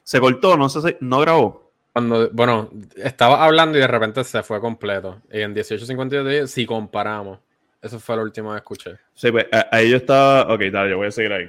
Se 0.03 0.19
cortó, 0.19 0.57
no 0.57 0.69
sé 0.69 0.81
si 0.81 0.97
no 1.01 1.21
grabó. 1.21 1.71
Cuando, 1.93 2.29
bueno, 2.31 2.71
estaba 2.97 3.45
hablando 3.45 3.79
y 3.79 3.81
de 3.81 3.87
repente 3.87 4.25
se 4.25 4.43
fue 4.43 4.61
completo. 4.61 5.23
Y 5.31 5.43
en 5.43 5.55
18.52 5.55 6.49
si 6.49 6.67
comparamos. 6.67 7.39
Eso 7.81 8.01
fue 8.01 8.17
lo 8.17 8.23
último 8.23 8.51
que 8.51 8.57
escuché. 8.57 8.97
Sí, 9.15 9.31
pues 9.31 9.47
ahí 9.71 9.91
yo 9.91 9.99
estaba. 9.99 10.53
Ok, 10.53 10.63
dale, 10.73 10.91
yo 10.91 10.97
voy 10.97 11.07
a 11.07 11.13
seguir 11.13 11.33
ahí. 11.33 11.49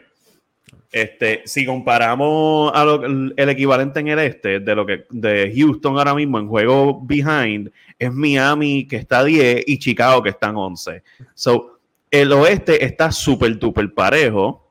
Este, 0.91 1.41
si 1.45 1.65
comparamos 1.65 2.71
a 2.75 2.83
el 2.83 3.49
equivalente 3.49 4.01
en 4.01 4.09
el 4.09 4.19
este 4.19 4.59
de 4.59 4.75
lo 4.75 4.85
que 4.85 5.05
de 5.09 5.51
Houston 5.55 5.97
ahora 5.97 6.13
mismo 6.13 6.37
en 6.37 6.47
juego 6.47 7.01
behind, 7.01 7.71
es 7.97 8.13
Miami 8.13 8.87
que 8.87 8.97
está 8.97 9.23
10 9.23 9.63
y 9.65 9.79
Chicago 9.79 10.21
que 10.21 10.29
están 10.29 10.55
11. 10.55 11.01
So, 11.33 11.79
el 12.11 12.31
oeste 12.33 12.85
está 12.85 13.11
súper, 13.11 13.59
súper 13.59 13.91
parejo. 13.93 14.67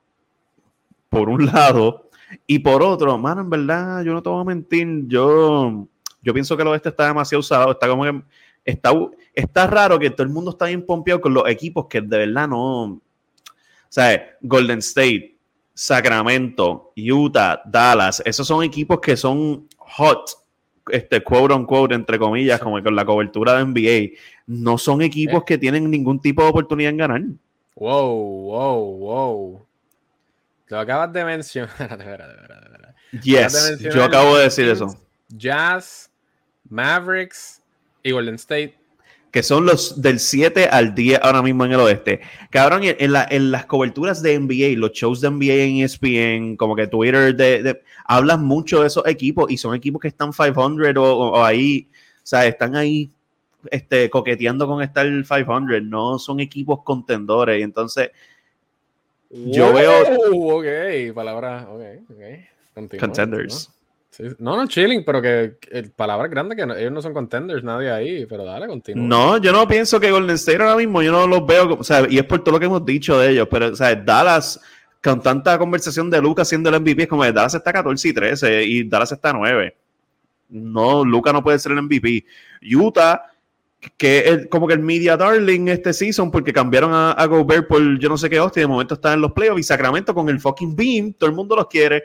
Por 1.09 1.29
un 1.29 1.46
lado, 1.46 2.08
y 2.47 2.59
por 2.59 2.83
otro, 2.83 3.17
mano, 3.19 3.41
en 3.41 3.51
verdad, 3.51 4.03
yo 4.03 4.12
no 4.12 4.23
te 4.23 4.29
voy 4.29 4.41
a 4.41 4.45
mentir, 4.45 5.05
yo, 5.07 5.87
yo 6.23 6.35
pienso 6.35 6.57
que 6.57 6.62
el 6.62 6.69
oeste 6.69 6.91
está 6.91 7.07
demasiado 7.07 7.41
usado, 7.41 7.73
está 7.73 7.88
como 7.88 8.05
que 8.05 8.23
está, 8.64 8.93
está 9.35 9.67
raro 9.67 9.99
que 9.99 10.11
todo 10.11 10.25
el 10.25 10.33
mundo 10.33 10.51
está 10.51 10.67
bien 10.67 10.85
pompeado 10.85 11.21
con 11.21 11.35
los 11.35 11.49
equipos 11.49 11.87
que 11.88 12.01
de 12.01 12.19
verdad 12.19 12.49
no. 12.49 12.83
O 12.85 13.01
sea, 13.88 14.37
Golden 14.43 14.81
State, 14.81 15.37
Sacramento, 15.73 16.93
Utah, 16.97 17.62
Dallas, 17.64 18.23
esos 18.25 18.47
son 18.47 18.62
equipos 18.62 19.01
que 19.01 19.17
son 19.17 19.67
hot, 19.79 20.31
este 20.91 21.23
quote 21.23 21.55
on 21.55 21.64
quote, 21.64 21.95
entre 21.95 22.19
comillas, 22.19 22.61
como 22.61 22.83
con 22.83 22.95
la 22.95 23.05
cobertura 23.05 23.55
de 23.55 23.64
NBA. 23.64 24.19
No 24.47 24.77
son 24.77 25.01
equipos 25.03 25.41
eh. 25.41 25.45
que 25.47 25.59
tienen 25.59 25.91
ningún 25.91 26.21
tipo 26.21 26.43
de 26.43 26.49
oportunidad 26.49 26.91
en 26.91 26.97
ganar. 26.99 27.23
Wow, 27.77 28.14
wow, 28.51 28.99
wow. 28.99 29.67
Lo 30.68 30.78
acabas 30.78 31.12
de 31.12 31.24
mencionar. 31.24 32.94
yes, 33.22 33.78
yo 33.78 34.04
acabo 34.04 34.37
de 34.37 34.44
decir 34.44 34.68
eso. 34.68 34.94
Jazz, 35.28 36.11
Mavericks 36.68 37.62
y 38.02 38.11
Golden 38.12 38.35
State. 38.37 38.74
Que 39.31 39.42
son 39.42 39.66
los 39.66 40.00
del 40.00 40.20
7 40.20 40.68
al 40.70 40.94
10 40.94 41.20
ahora 41.22 41.42
mismo 41.42 41.64
en 41.66 41.72
el 41.72 41.81
oeste. 41.81 42.20
Cabrón, 42.50 42.83
en, 42.85 42.96
en 42.98 43.50
las 43.50 43.66
coberturas 43.66 44.22
de 44.22 44.38
NBA, 44.38 44.78
los 44.78 44.92
shows 44.92 45.20
de 45.20 45.31
NBA 45.31 45.54
en 45.54 45.76
ESPN, 45.85 46.57
como 46.57 46.74
que 46.74 46.87
Twitter, 46.87 47.35
de, 47.37 47.83
hablan 48.07 48.44
mucho 48.44 48.81
de 48.81 48.87
esos 48.87 49.07
equipos 49.07 49.50
y 49.50 49.59
son 49.59 49.74
equipos 49.74 50.00
que 50.00 50.09
están 50.09 50.33
500 50.33 50.96
o, 50.96 51.44
ahí, 51.44 51.88
o 51.92 52.20
sea, 52.26 52.46
están 52.46 52.74
ahí 52.74 53.11
este, 53.70 54.09
coqueteando 54.09 54.66
con 54.66 54.83
estar 54.83 55.07
500, 55.07 55.83
no 55.83 56.18
son 56.18 56.40
equipos 56.40 56.83
contendores. 56.83 57.61
Y 57.61 57.62
entonces, 57.62 58.11
yo 59.31 59.73
veo. 59.73 59.93
Ok, 60.31 61.14
palabras. 61.14 61.67
Ok, 61.69 61.83
ok. 62.11 62.99
contenders. 62.99 63.71
¿no? 64.38 64.57
no, 64.57 64.67
chilling, 64.67 65.05
pero 65.05 65.23
que, 65.23 65.57
palabras 65.95 66.31
grandes 66.31 66.57
que 66.57 66.81
ellos 66.81 66.93
no 66.93 67.03
son 67.03 67.14
contenders, 67.14 67.62
nadie 67.62 67.91
ahí, 67.91 68.27
pero 68.27 68.45
dale, 68.45 68.67
continúa. 68.67 69.07
No, 69.07 69.38
yo 69.38 69.53
no 69.53 69.69
pienso 69.69 70.01
que 70.01 70.11
Golden 70.11 70.35
State 70.35 70.61
ahora 70.61 70.77
mismo, 70.77 71.03
yo 71.03 71.12
no 71.12 71.27
los 71.27 71.47
veo, 71.47 71.75
o 71.75 71.85
sea, 71.85 72.07
y 72.09 72.19
es 72.19 72.25
por 72.25 72.43
todo 72.43 72.55
lo 72.55 72.61
que 72.61 72.67
hemos 72.67 72.85
dicho 72.85 73.19
de 73.19 73.31
ellos, 73.31 73.49
pero, 73.51 73.69
o 73.69 73.77
sea, 73.77 73.95
Dallas, 73.95 74.61
con 75.03 75.23
tanta 75.23 75.59
conversación 75.59 76.11
de 76.11 76.21
Lucas 76.21 76.49
siendo 76.49 76.69
el 76.71 76.81
MVP, 76.81 77.03
es 77.03 77.09
como 77.09 77.25
de 77.25 77.33
Dallas 77.33 77.55
está 77.55 77.73
14 77.73 78.09
y 78.09 78.12
13 78.12 78.64
y 78.64 78.88
Dallas 78.88 79.12
está 79.12 79.33
9. 79.33 79.77
No, 80.49 81.05
Lucas 81.05 81.33
no 81.33 81.43
puede 81.43 81.59
ser 81.59 81.73
el 81.73 81.83
MVP. 81.83 82.25
Utah 82.75 83.31
que 83.97 84.19
es 84.29 84.47
como 84.49 84.67
que 84.67 84.75
el 84.75 84.81
media 84.81 85.17
darling 85.17 85.69
este 85.69 85.93
season 85.93 86.31
porque 86.31 86.53
cambiaron 86.53 86.93
a, 86.93 87.12
a 87.12 87.27
Gobert 87.27 87.69
por 87.69 87.99
yo 87.99 88.09
no 88.09 88.19
sé 88.19 88.29
qué 88.29 88.41
hostia, 88.41 88.62
de 88.62 88.67
momento 88.67 88.95
está 88.95 89.12
en 89.12 89.21
los 89.21 89.33
playoffs 89.33 89.61
y 89.61 89.62
Sacramento 89.62 90.14
con 90.14 90.29
el 90.29 90.41
fucking 90.41 90.75
beam, 90.75 91.12
todo 91.12 91.31
el 91.31 91.37
mundo 91.37 91.55
los 91.57 91.67
quiere. 91.67 92.05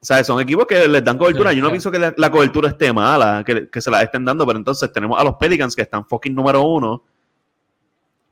O 0.00 0.04
sea, 0.04 0.22
son 0.22 0.40
equipos 0.40 0.64
que 0.66 0.86
les 0.86 1.04
dan 1.04 1.18
cobertura. 1.18 1.52
Yo 1.52 1.60
no 1.60 1.70
pienso 1.70 1.90
que 1.90 1.98
la, 1.98 2.30
cobertura 2.30 2.68
esté 2.68 2.92
mala, 2.92 3.42
que, 3.44 3.68
que, 3.68 3.80
se 3.80 3.90
la 3.90 4.00
estén 4.00 4.24
dando, 4.24 4.46
pero 4.46 4.56
entonces 4.56 4.92
tenemos 4.92 5.20
a 5.20 5.24
los 5.24 5.34
Pelicans 5.34 5.74
que 5.74 5.82
están 5.82 6.06
fucking 6.06 6.34
número 6.34 6.62
uno, 6.62 7.02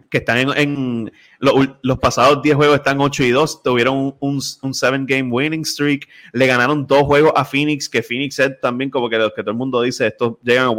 que 0.09 0.19
están 0.19 0.39
en, 0.57 1.13
los, 1.41 1.99
pasados 1.99 2.43
10 2.43 2.57
juegos 2.57 2.77
están 2.77 3.01
8 3.01 3.25
y 3.25 3.31
2, 3.31 3.63
tuvieron 3.63 4.17
un 4.21 4.41
7-game 4.41 5.31
winning 5.31 5.65
streak, 5.65 6.09
le 6.33 6.47
ganaron 6.47 6.87
dos 6.87 7.03
juegos 7.03 7.33
a 7.35 7.45
Phoenix, 7.45 7.89
que 7.89 8.03
Phoenix 8.03 8.39
es 8.39 8.61
también 8.61 8.91
como 8.91 9.09
que 9.09 9.19
los 9.19 9.33
que 9.35 9.43
todo 9.43 9.51
el 9.51 9.57
mundo 9.57 9.83
dice, 9.83 10.07
estos 10.07 10.35
llegan 10.43 10.67
a 10.67 10.71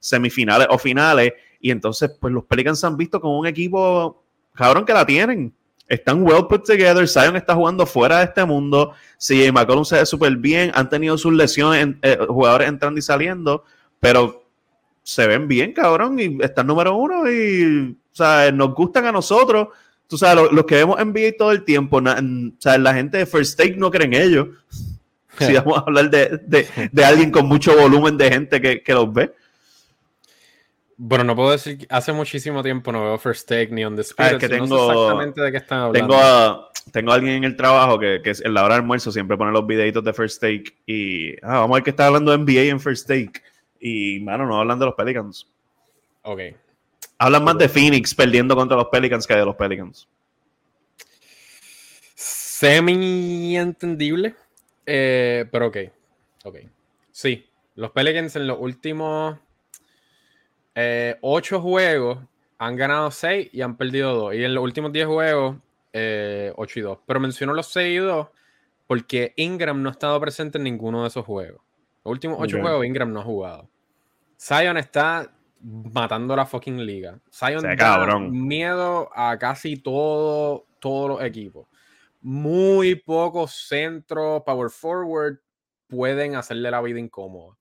semifinales 0.00 0.66
o 0.70 0.78
finales, 0.78 1.32
y 1.60 1.70
entonces 1.70 2.10
pues 2.20 2.32
los 2.32 2.44
Pelicans 2.44 2.82
han 2.82 2.96
visto 2.96 3.20
como 3.20 3.38
un 3.38 3.46
equipo, 3.46 4.22
cabrón, 4.54 4.84
que 4.84 4.92
la 4.92 5.06
tienen. 5.06 5.54
Están 5.86 6.22
well 6.22 6.46
put 6.48 6.64
together, 6.64 7.06
Zion 7.06 7.36
está 7.36 7.54
jugando 7.54 7.84
fuera 7.84 8.18
de 8.18 8.24
este 8.24 8.44
mundo, 8.44 8.94
CJ 9.18 9.52
McCollum 9.52 9.84
se 9.84 9.96
ve 9.96 10.06
súper 10.06 10.36
bien, 10.36 10.70
han 10.74 10.88
tenido 10.88 11.18
sus 11.18 11.32
lesiones, 11.32 11.96
eh, 12.02 12.16
jugadores 12.28 12.68
entrando 12.68 12.98
y 12.98 13.02
saliendo, 13.02 13.64
pero 13.98 14.44
se 15.02 15.26
ven 15.26 15.48
bien, 15.48 15.72
cabrón, 15.72 16.18
y 16.18 16.38
están 16.42 16.66
número 16.66 16.94
uno 16.94 17.30
y 17.30 17.96
o 18.12 18.16
sea, 18.16 18.50
nos 18.52 18.74
gustan 18.74 19.06
a 19.06 19.12
nosotros. 19.12 19.68
Tú 20.06 20.18
sabes, 20.18 20.50
los, 20.50 20.64
que 20.64 20.74
vemos 20.74 20.98
NBA 20.98 21.36
todo 21.38 21.52
el 21.52 21.64
tiempo, 21.64 21.98
o 21.98 22.02
sea, 22.58 22.78
la 22.78 22.94
gente 22.94 23.18
de 23.18 23.26
First 23.26 23.56
Take 23.56 23.76
no 23.76 23.90
creen 23.90 24.14
en 24.14 24.22
ellos. 24.22 24.48
si 25.38 25.54
vamos 25.54 25.78
a 25.78 25.80
hablar 25.82 26.10
de, 26.10 27.04
alguien 27.04 27.30
con 27.30 27.46
mucho 27.46 27.76
volumen 27.76 28.16
de 28.18 28.30
gente 28.30 28.60
que, 28.60 28.92
los 28.92 29.12
ve. 29.12 29.32
Bueno, 31.02 31.24
no 31.24 31.34
puedo 31.34 31.52
decir 31.52 31.78
que 31.78 31.86
hace 31.88 32.12
muchísimo 32.12 32.62
tiempo 32.62 32.92
no 32.92 33.02
veo 33.02 33.16
First 33.16 33.48
Take 33.48 33.68
ni 33.68 33.82
On 33.86 33.96
The 33.96 34.02
Spirit. 34.02 34.34
Ah, 34.34 34.38
que 34.38 34.50
tengo, 34.50 34.66
no 34.66 34.76
sé 34.76 34.92
exactamente 34.92 35.40
de 35.40 35.50
qué 35.50 35.56
están 35.56 35.78
hablando. 35.78 36.14
Tengo 36.14 36.22
a, 36.22 36.70
tengo 36.92 37.12
alguien 37.12 37.36
en 37.36 37.44
el 37.44 37.56
trabajo 37.56 37.98
que, 37.98 38.20
que 38.22 38.28
es 38.28 38.44
en 38.44 38.52
la 38.52 38.62
hora 38.62 38.74
de 38.74 38.82
almuerzo 38.82 39.10
siempre 39.10 39.38
pone 39.38 39.50
los 39.50 39.66
videitos 39.66 40.04
de 40.04 40.12
First 40.12 40.42
Take 40.42 40.64
y 40.84 41.42
ah, 41.42 41.60
vamos 41.60 41.70
a 41.70 41.74
ver 41.76 41.84
que 41.84 41.90
está 41.90 42.06
hablando 42.06 42.32
de 42.32 42.38
NBA 42.38 42.64
en 42.64 42.80
First 42.80 43.08
Take. 43.08 43.32
Y, 43.80 44.20
mano, 44.20 44.44
no 44.44 44.60
hablan 44.60 44.78
de 44.78 44.84
los 44.84 44.94
Pelicans. 44.94 45.50
Ok, 46.20 46.40
Hablan 47.16 47.44
más 47.44 47.56
de 47.56 47.70
Phoenix 47.70 48.14
perdiendo 48.14 48.54
contra 48.54 48.76
los 48.76 48.88
Pelicans 48.88 49.26
que 49.26 49.34
de 49.34 49.46
los 49.46 49.56
Pelicans. 49.56 50.06
Semi-entendible. 52.14 54.34
Eh, 54.84 55.46
pero 55.50 55.68
ok. 55.68 55.78
Ok. 56.44 56.56
Sí. 57.10 57.46
Los 57.74 57.90
Pelicans 57.92 58.36
en 58.36 58.46
los 58.46 58.58
últimos 58.60 59.38
eh, 60.82 61.18
ocho 61.20 61.60
juegos 61.60 62.18
han 62.58 62.76
ganado 62.76 63.10
seis 63.10 63.48
y 63.52 63.60
han 63.60 63.76
perdido 63.76 64.14
dos. 64.14 64.34
Y 64.34 64.44
en 64.44 64.54
los 64.54 64.64
últimos 64.64 64.92
diez 64.92 65.06
juegos, 65.06 65.56
eh, 65.92 66.52
ocho 66.56 66.78
y 66.78 66.82
dos. 66.82 66.98
Pero 67.06 67.20
menciono 67.20 67.52
los 67.52 67.66
seis 67.66 67.96
y 67.96 67.98
dos 67.98 68.28
porque 68.86 69.34
Ingram 69.36 69.82
no 69.82 69.88
ha 69.88 69.92
estado 69.92 70.18
presente 70.20 70.58
en 70.58 70.64
ninguno 70.64 71.02
de 71.02 71.08
esos 71.08 71.24
juegos. 71.24 71.62
Los 72.04 72.12
últimos 72.12 72.38
ocho 72.40 72.60
juegos 72.60 72.84
Ingram 72.84 73.12
no 73.12 73.20
ha 73.20 73.24
jugado. 73.24 73.70
Zion 74.36 74.76
está 74.78 75.32
matando 75.60 76.34
la 76.34 76.46
fucking 76.46 76.84
liga. 76.84 77.20
Zion 77.30 77.62
da 77.76 78.18
miedo 78.18 79.10
a 79.14 79.38
casi 79.38 79.76
todo, 79.76 80.66
todos 80.80 81.10
los 81.10 81.22
equipos. 81.22 81.68
Muy 82.22 82.96
pocos 82.96 83.52
centros, 83.68 84.42
power 84.44 84.70
forward, 84.70 85.38
pueden 85.86 86.34
hacerle 86.34 86.70
la 86.70 86.80
vida 86.80 86.98
incómoda. 86.98 87.56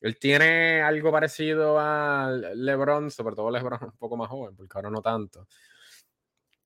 Él 0.00 0.18
tiene 0.18 0.82
algo 0.82 1.10
parecido 1.10 1.78
a 1.78 2.30
LeBron, 2.54 3.10
sobre 3.10 3.34
todo 3.34 3.50
LeBron 3.50 3.78
un 3.82 3.98
poco 3.98 4.16
más 4.16 4.28
joven, 4.28 4.54
porque 4.56 4.72
ahora 4.76 4.90
no 4.90 5.02
tanto. 5.02 5.46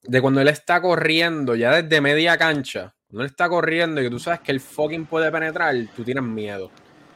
De 0.02 0.20
cuando 0.20 0.40
él 0.40 0.48
está 0.48 0.80
corriendo, 0.80 1.54
ya 1.54 1.82
desde 1.82 2.00
media 2.00 2.38
cancha, 2.38 2.94
cuando 3.08 3.24
él 3.24 3.30
está 3.30 3.48
corriendo 3.48 4.00
y 4.00 4.04
que 4.04 4.10
tú 4.10 4.18
sabes 4.18 4.40
que 4.40 4.52
el 4.52 4.60
fucking 4.60 5.06
puede 5.06 5.30
penetrar, 5.30 5.74
tú 5.94 6.02
tienes 6.02 6.24
miedo. 6.24 6.70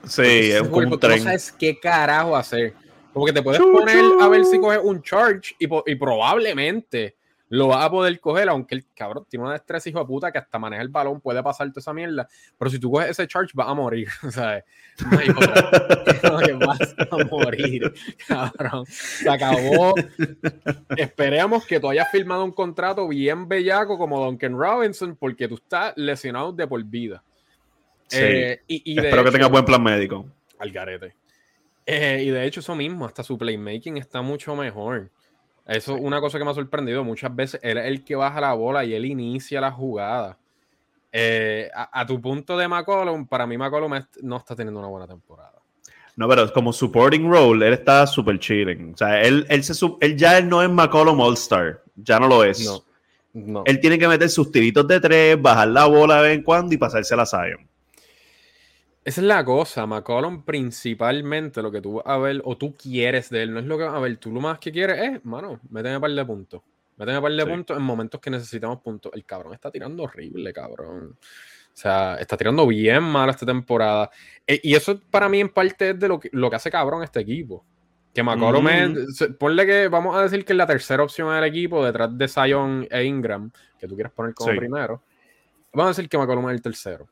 Sí, 0.06 0.50
es 0.52 0.60
un 0.60 0.98
tren. 1.00 1.18
no 1.18 1.24
sabes 1.24 1.52
qué 1.52 1.78
carajo 1.78 2.36
hacer. 2.36 2.74
Como 3.12 3.24
que 3.24 3.32
te 3.32 3.42
puedes 3.42 3.60
poner 3.60 4.04
a 4.20 4.28
ver 4.28 4.44
si 4.44 4.58
coges 4.58 4.80
un 4.82 5.00
charge 5.02 5.54
y, 5.58 5.66
y, 5.86 5.94
probablemente 5.94 7.16
lo 7.54 7.68
vas 7.68 7.84
a 7.84 7.90
poder 7.90 8.18
coger, 8.18 8.48
aunque 8.48 8.74
el 8.74 8.84
cabrón 8.94 9.24
tiene 9.28 9.44
una 9.44 9.52
destreza 9.52 9.88
hijo 9.88 10.00
de 10.00 10.06
puta 10.06 10.32
que 10.32 10.38
hasta 10.38 10.58
maneja 10.58 10.82
el 10.82 10.88
balón, 10.88 11.20
puede 11.20 11.40
pasar 11.40 11.68
toda 11.68 11.80
esa 11.80 11.94
mierda. 11.94 12.28
Pero 12.58 12.68
si 12.68 12.80
tú 12.80 12.90
coges 12.90 13.10
ese 13.10 13.28
charge, 13.28 13.52
vas 13.54 13.68
a 13.68 13.74
morir. 13.74 14.08
¿sabes? 14.30 14.64
No 16.22 16.38
hay 16.38 16.52
vas 16.52 16.94
a 16.98 17.24
morir, 17.30 17.92
cabrón. 18.26 18.86
Se 18.86 19.28
acabó. 19.28 19.94
Esperemos 20.96 21.64
que 21.66 21.78
tú 21.78 21.90
hayas 21.90 22.10
firmado 22.10 22.44
un 22.44 22.52
contrato 22.52 23.06
bien 23.06 23.46
bellaco 23.46 23.98
como 23.98 24.24
Duncan 24.24 24.58
Robinson, 24.58 25.16
porque 25.16 25.46
tú 25.46 25.54
estás 25.56 25.92
lesionado 25.96 26.52
de 26.52 26.66
por 26.66 26.82
vida. 26.82 27.22
Sí. 28.08 28.18
Eh, 28.20 28.62
y, 28.66 28.98
Espero 28.98 29.24
que 29.24 29.30
tengas 29.30 29.50
buen 29.50 29.64
plan 29.64 29.82
médico. 29.82 30.26
Al 30.58 30.72
garete. 30.72 31.14
Eh, 31.86 32.22
y 32.26 32.30
de 32.30 32.46
hecho, 32.46 32.60
eso 32.60 32.74
mismo, 32.74 33.04
hasta 33.04 33.22
su 33.22 33.38
playmaking 33.38 33.98
está 33.98 34.22
mucho 34.22 34.56
mejor. 34.56 35.10
Eso 35.66 35.96
es 35.96 36.02
una 36.02 36.20
cosa 36.20 36.38
que 36.38 36.44
me 36.44 36.50
ha 36.50 36.54
sorprendido. 36.54 37.04
Muchas 37.04 37.34
veces 37.34 37.60
él 37.62 37.78
es 37.78 37.86
el 37.86 38.04
que 38.04 38.14
baja 38.16 38.40
la 38.40 38.52
bola 38.52 38.84
y 38.84 38.94
él 38.94 39.06
inicia 39.06 39.60
la 39.60 39.72
jugada. 39.72 40.36
Eh, 41.10 41.70
a, 41.74 42.04
tu 42.04 42.20
punto 42.20 42.58
de 42.58 42.66
McCollum, 42.66 43.26
para 43.26 43.46
mí 43.46 43.56
McCollum 43.56 43.92
no 44.22 44.36
está 44.36 44.56
teniendo 44.56 44.80
una 44.80 44.88
buena 44.88 45.06
temporada. 45.06 45.52
No, 46.16 46.28
pero 46.28 46.52
como 46.52 46.72
supporting 46.72 47.30
role, 47.30 47.66
él 47.66 47.72
está 47.74 48.06
súper 48.06 48.38
chilling. 48.38 48.92
O 48.94 48.96
sea, 48.96 49.22
él, 49.22 49.46
él, 49.48 49.64
se, 49.64 49.74
él 50.00 50.16
ya 50.16 50.40
no 50.40 50.62
es 50.62 50.68
McCollum 50.68 51.20
All-Star. 51.20 51.82
Ya 51.96 52.18
no 52.18 52.28
lo 52.28 52.44
es. 52.44 52.64
No, 52.64 52.82
no. 53.32 53.62
Él 53.64 53.80
tiene 53.80 53.98
que 53.98 54.08
meter 54.08 54.28
sus 54.28 54.50
tiritos 54.50 54.86
de 54.86 55.00
tres, 55.00 55.40
bajar 55.40 55.68
la 55.68 55.86
bola 55.86 56.16
de 56.16 56.22
vez 56.28 56.38
en 56.38 56.42
cuando 56.42 56.74
y 56.74 56.78
pasarse 56.78 57.14
a 57.14 57.16
la 57.16 57.26
Zion. 57.26 57.66
Esa 59.04 59.20
es 59.20 59.26
la 59.26 59.44
cosa, 59.44 59.86
McCollum 59.86 60.44
principalmente 60.44 61.60
lo 61.60 61.70
que 61.70 61.82
tú 61.82 61.94
vas 61.94 62.06
a 62.06 62.16
ver 62.16 62.40
o 62.42 62.56
tú 62.56 62.74
quieres 62.74 63.28
de 63.28 63.42
él, 63.42 63.52
no 63.52 63.60
es 63.60 63.66
lo 63.66 63.76
que 63.76 63.84
vas 63.84 63.94
a 63.94 64.00
ver, 64.00 64.16
tú 64.16 64.32
lo 64.32 64.40
más 64.40 64.58
que 64.58 64.72
quieres 64.72 64.98
es, 64.98 65.24
mano, 65.26 65.60
méteme 65.68 66.00
par 66.00 66.10
de 66.10 66.24
puntos. 66.24 66.62
Méteme 66.96 67.20
par 67.20 67.32
de 67.32 67.46
puntos 67.46 67.76
en 67.76 67.82
momentos 67.82 68.18
que 68.20 68.30
necesitamos 68.30 68.80
puntos. 68.80 69.12
El 69.14 69.24
cabrón 69.24 69.52
está 69.52 69.70
tirando 69.70 70.04
horrible, 70.04 70.52
cabrón. 70.52 71.18
O 71.18 71.76
sea, 71.76 72.16
está 72.16 72.36
tirando 72.36 72.66
bien 72.66 73.02
mal 73.02 73.28
esta 73.28 73.44
temporada. 73.44 74.10
E, 74.46 74.60
y 74.62 74.74
eso 74.74 74.98
para 75.10 75.28
mí 75.28 75.40
en 75.40 75.48
parte 75.48 75.90
es 75.90 75.98
de 75.98 76.08
lo 76.08 76.20
que, 76.20 76.30
lo 76.32 76.48
que 76.48 76.56
hace 76.56 76.70
cabrón 76.70 77.02
este 77.02 77.20
equipo. 77.20 77.64
Que 78.14 78.22
McCollum 78.22 78.68
es, 78.68 79.28
ponle 79.38 79.66
que 79.66 79.88
vamos 79.88 80.16
a 80.16 80.22
decir 80.22 80.44
que 80.44 80.52
es 80.52 80.56
la 80.56 80.68
tercera 80.68 81.02
opción 81.02 81.34
del 81.34 81.44
equipo 81.44 81.84
detrás 81.84 82.16
de 82.16 82.28
Zion 82.28 82.86
e 82.88 83.04
Ingram, 83.04 83.50
que 83.76 83.88
tú 83.88 83.96
quieres 83.96 84.12
poner 84.12 84.32
como 84.34 84.56
primero. 84.56 85.02
Vamos 85.72 85.86
a 85.86 85.96
decir 85.96 86.08
que 86.08 86.16
McCollum 86.16 86.48
es 86.48 86.54
el 86.54 86.62
tercero. 86.62 87.08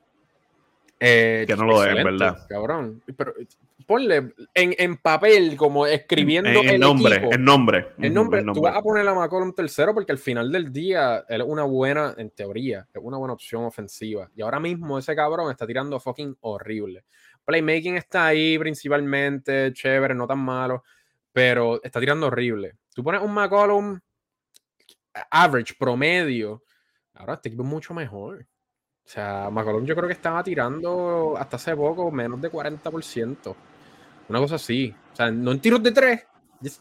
Eh, 1.05 1.45
que 1.49 1.57
no 1.57 1.65
lo 1.65 1.85
es, 1.85 1.93
¿verdad? 2.05 2.47
Cabrón. 2.49 3.03
Pero 3.17 3.35
ponle 3.89 4.35
en, 4.55 4.97
papel, 4.99 5.57
como 5.57 5.85
escribiendo 5.85 6.49
el 6.49 6.79
nombre, 6.79 7.29
el 7.29 7.45
nombre. 7.45 7.89
El 7.99 8.15
nombre. 8.15 8.45
Tú 8.55 8.61
vas 8.61 8.77
a 8.77 8.83
poner 8.83 9.09
a 9.09 9.13
McCollum 9.13 9.53
tercero 9.53 9.95
porque 9.95 10.13
al 10.13 10.19
final 10.19 10.53
del 10.53 10.73
día 10.73 11.25
él 11.29 11.41
es 11.41 11.47
una 11.49 11.65
buena, 11.65 12.15
en 12.17 12.31
teoría, 12.31 12.87
es 12.95 13.01
una 13.03 13.17
buena 13.17 13.35
opción 13.35 13.65
ofensiva. 13.65 14.31
Y 14.37 14.43
ahora 14.43 14.61
mismo 14.61 14.97
ese 14.97 15.17
cabrón 15.17 15.51
está 15.51 15.67
tirando 15.67 15.99
fucking 15.99 16.37
horrible. 16.43 17.05
Playmaking 17.45 17.97
está 17.97 18.27
ahí 18.27 18.57
principalmente, 18.57 19.73
chévere, 19.73 20.15
no 20.15 20.29
tan 20.29 20.39
malo, 20.39 20.85
pero 21.33 21.83
está 21.83 21.99
tirando 21.99 22.29
horrible. 22.29 22.77
Tú 22.95 23.03
pones 23.03 23.21
un 23.21 23.35
McCollum 23.35 23.99
average, 25.33 25.75
promedio. 25.77 26.63
Ahora 27.15 27.35
este 27.35 27.49
equipo 27.49 27.65
es 27.65 27.69
mucho 27.69 27.93
mejor. 27.93 28.47
O 29.05 29.09
sea, 29.13 29.51
McCollum 29.51 29.85
yo 29.85 29.95
creo 29.95 30.07
que 30.07 30.15
estaba 30.15 30.43
tirando 30.43 31.35
hasta 31.37 31.57
hace 31.57 31.77
poco 31.77 32.11
menos 32.11 32.41
de 32.41 32.51
40%. 32.51 33.55
Una 34.29 34.39
cosa 34.39 34.55
así. 34.55 34.95
O 35.13 35.17
sea, 35.17 35.31
no 35.31 35.53
en 35.53 35.61
tiros 35.61 35.83
de 35.83 35.93
tres, 35.93 36.27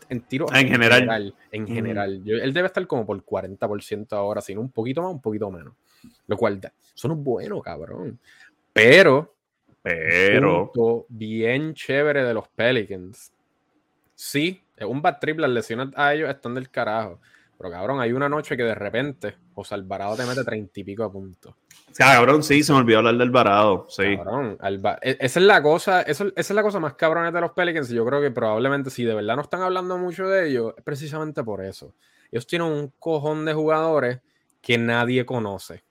en 0.09 0.21
tiros 0.21 0.51
en, 0.53 0.67
general. 0.67 1.35
En 1.51 1.67
general. 1.67 2.21
él 2.25 2.53
debe 2.53 2.67
estar 2.67 2.85
como 2.87 3.05
por 3.05 3.23
40% 3.23 4.13
ahora, 4.13 4.41
sino 4.41 4.61
un 4.61 4.71
poquito 4.71 5.01
más, 5.01 5.11
un 5.11 5.21
poquito 5.21 5.49
menos. 5.51 5.73
Lo 6.27 6.37
cual, 6.37 6.59
son 6.93 7.11
un 7.11 7.23
bueno, 7.23 7.61
cabrón. 7.61 8.19
Pero, 8.73 9.35
pero, 9.81 10.71
bien 11.09 11.73
chévere 11.73 12.23
de 12.23 12.33
los 12.33 12.47
Pelicans. 12.47 13.31
Sí, 14.15 14.61
es 14.77 14.85
un 14.85 15.01
bad 15.01 15.17
trip, 15.19 15.39
las 15.39 15.49
lesiones 15.49 15.89
a 15.95 16.13
ellos 16.13 16.29
están 16.29 16.53
del 16.53 16.69
carajo. 16.69 17.19
Pero 17.61 17.73
cabrón, 17.73 17.99
hay 18.01 18.11
una 18.11 18.27
noche 18.27 18.57
que 18.57 18.63
de 18.63 18.73
repente 18.73 19.35
José 19.53 19.75
Alvarado 19.75 20.15
te 20.15 20.25
mete 20.25 20.43
treinta 20.43 20.79
y 20.79 20.83
pico 20.83 21.03
de 21.03 21.09
puntos. 21.11 21.53
Cabrón, 21.95 22.41
sí, 22.41 22.63
se 22.63 22.73
me 22.73 22.79
olvidó 22.79 22.99
hablar 22.99 23.13
del 23.13 23.21
Alvarado. 23.21 23.85
Sí. 23.87 24.17
Cabrón, 24.17 24.57
e, 25.03 25.17
esa 25.19 25.39
es 25.39 25.45
la 25.45 25.61
cosa, 25.61 26.01
esa 26.01 26.25
es 26.35 26.49
la 26.49 26.63
cosa 26.63 26.79
más 26.79 26.95
cabrona 26.95 27.31
de 27.31 27.39
los 27.39 27.51
Pelicans. 27.51 27.91
Y 27.91 27.93
yo 27.93 28.03
creo 28.03 28.19
que 28.19 28.31
probablemente 28.31 28.89
si 28.89 29.03
de 29.03 29.13
verdad 29.13 29.35
no 29.35 29.43
están 29.43 29.61
hablando 29.61 29.95
mucho 29.99 30.27
de 30.27 30.49
ellos, 30.49 30.73
es 30.75 30.83
precisamente 30.83 31.43
por 31.43 31.63
eso. 31.63 31.93
Ellos 32.31 32.47
tienen 32.47 32.67
un 32.67 32.91
cojón 32.97 33.45
de 33.45 33.53
jugadores 33.53 34.21
que 34.59 34.79
nadie 34.79 35.23
conoce. 35.23 35.83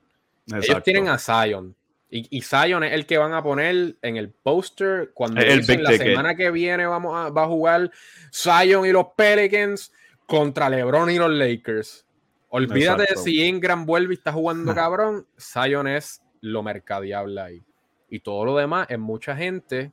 Ellos 0.49 0.83
tienen 0.83 1.09
a 1.09 1.19
Zion. 1.19 1.77
Y, 2.11 2.43
Zion 2.43 2.83
es 2.83 2.95
el 2.95 3.07
que 3.07 3.17
van 3.17 3.33
a 3.33 3.45
poner 3.45 3.95
en 4.03 4.17
el 4.17 4.31
póster 4.31 5.13
cuando 5.15 5.41
dicen, 5.41 5.85
la 5.85 5.93
semana 5.93 6.35
que 6.35 6.51
viene 6.51 6.85
vamos 6.85 7.15
a, 7.15 7.31
va 7.31 7.45
a 7.45 7.47
jugar 7.47 7.93
Zion 8.33 8.85
y 8.85 8.91
los 8.91 9.07
Pelicans 9.17 9.93
contra 10.31 10.71
LeBron 10.71 11.11
y 11.11 11.19
los 11.19 11.31
Lakers. 11.31 12.07
Olvídate 12.51 13.05
de 13.11 13.17
si 13.17 13.43
Ingram 13.45 13.85
vuelve 13.85 14.15
y 14.15 14.17
está 14.17 14.33
jugando 14.33 14.73
cabrón. 14.77 15.27
Zion 15.37 15.89
es 15.89 16.23
lo 16.41 16.63
mercadiable 16.63 17.41
ahí. 17.41 17.65
Y 18.09 18.21
todo 18.21 18.45
lo 18.45 18.57
demás 18.57 18.87
es 18.89 18.99
mucha 18.99 19.35
gente 19.37 19.91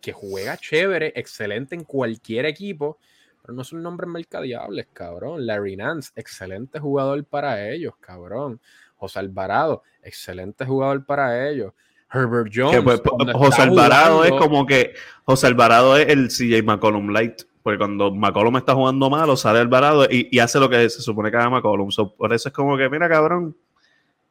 que 0.00 0.12
juega 0.12 0.56
chévere, 0.56 1.12
excelente 1.14 1.74
en 1.74 1.84
cualquier 1.84 2.46
equipo, 2.46 2.98
pero 3.42 3.52
no 3.52 3.62
son 3.62 3.82
nombres 3.82 4.08
mercadiables, 4.08 4.88
cabrón. 4.94 5.46
Larry 5.46 5.76
Nance, 5.76 6.10
excelente 6.16 6.78
jugador 6.80 7.22
para 7.26 7.68
ellos, 7.68 7.92
cabrón. 8.00 8.62
José 8.96 9.18
Alvarado, 9.18 9.82
excelente 10.02 10.64
jugador 10.64 11.04
para 11.04 11.50
ellos. 11.50 11.74
Herbert 12.10 12.50
Jones. 12.54 12.82
Pues, 12.82 13.02
José 13.34 13.62
Alvarado 13.62 14.24
es 14.24 14.32
como 14.32 14.64
que 14.64 14.94
José 15.24 15.48
Alvarado 15.48 15.98
es 15.98 16.08
el 16.08 16.28
CJ 16.28 16.62
McCollum 16.64 17.10
Light. 17.10 17.42
Porque 17.62 17.78
cuando 17.78 18.10
McCollum 18.10 18.56
está 18.56 18.74
jugando 18.74 19.10
malo, 19.10 19.36
sale 19.36 19.58
Alvarado 19.58 20.04
y, 20.04 20.28
y 20.30 20.38
hace 20.38 20.58
lo 20.58 20.68
que 20.68 20.88
se 20.88 21.02
supone 21.02 21.30
que 21.30 21.36
haga 21.36 21.50
McCollum. 21.50 21.90
por 22.16 22.32
eso 22.32 22.48
es 22.48 22.54
como 22.54 22.76
que, 22.76 22.88
mira, 22.88 23.08
cabrón, 23.08 23.54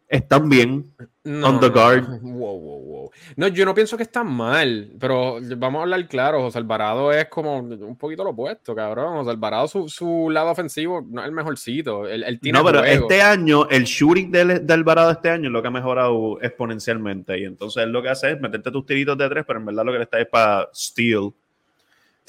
están 0.10 0.50
bien. 0.50 0.92
on 1.26 1.60
the 1.60 1.70
guard. 1.70 2.06
No, 3.36 3.48
yo 3.48 3.66
no 3.66 3.74
pienso 3.74 3.98
que 3.98 4.04
están 4.04 4.28
mal, 4.28 4.92
pero 5.00 5.40
vamos 5.58 5.80
a 5.80 5.84
hablar 5.84 6.08
claro. 6.08 6.42
José 6.42 6.60
Alvarado 6.60 7.12
es 7.12 7.26
como 7.26 7.58
un 7.58 7.96
poquito 7.98 8.24
lo 8.24 8.32
opuesto, 8.32 8.76
cabrón. 8.76 9.18
José 9.18 9.32
Alvarado, 9.32 9.68
su, 9.68 10.30
lado 10.30 10.52
ofensivo 10.52 11.06
no 11.10 11.22
es 11.22 11.28
el 11.28 11.32
mejorcito. 11.32 12.04
no, 12.04 12.64
pero 12.64 12.84
este 12.84 13.22
año, 13.22 13.68
el 13.70 13.84
shooting 13.86 14.32
de, 14.32 14.74
Alvarado 14.74 15.12
este 15.12 15.30
año 15.30 15.48
es 15.48 15.52
lo 15.52 15.62
que 15.62 15.68
ha 15.68 15.72
mejorado 15.72 16.40
exponencialmente. 16.42 17.40
Y 17.40 17.46
entonces 17.46 17.88
lo 17.88 18.02
que 18.02 18.10
hace 18.10 18.32
es 18.32 18.42
meterte 18.42 18.72
tus 18.72 18.86
tiritos 18.86 19.18
de 19.18 19.30
tres, 19.30 19.44
pero 19.46 19.60
en 19.60 19.66
verdad 19.66 19.86
lo 19.86 19.92
que 19.92 19.98
le 19.98 20.04
está 20.04 20.20
es 20.20 20.28
para 20.28 20.70
steal. 20.74 21.32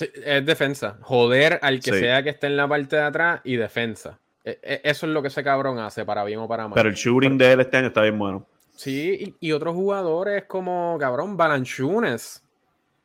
Es 0.00 0.46
defensa. 0.46 0.98
Joder 1.02 1.58
al 1.62 1.80
que 1.80 1.92
sea 1.92 2.22
que 2.22 2.30
esté 2.30 2.46
en 2.46 2.56
la 2.56 2.68
parte 2.68 2.96
de 2.96 3.02
atrás 3.02 3.40
y 3.44 3.56
defensa. 3.56 4.18
E, 4.44 4.58
e, 4.62 4.80
eso 4.84 5.06
es 5.06 5.12
lo 5.12 5.22
que 5.22 5.28
ese 5.28 5.42
cabrón 5.44 5.78
hace, 5.78 6.04
para 6.04 6.24
bien 6.24 6.38
o 6.38 6.48
para 6.48 6.64
mal. 6.64 6.74
Pero 6.74 6.88
el 6.88 6.94
shooting 6.94 7.36
de 7.36 7.52
él 7.52 7.60
este 7.60 7.76
año 7.76 7.88
está 7.88 8.02
bien 8.02 8.18
bueno. 8.18 8.46
Sí, 8.76 9.36
y, 9.40 9.52
otros 9.52 9.74
jugadores 9.74 10.44
como, 10.44 10.96
cabrón, 10.98 11.36
Balanchunes. 11.36 12.42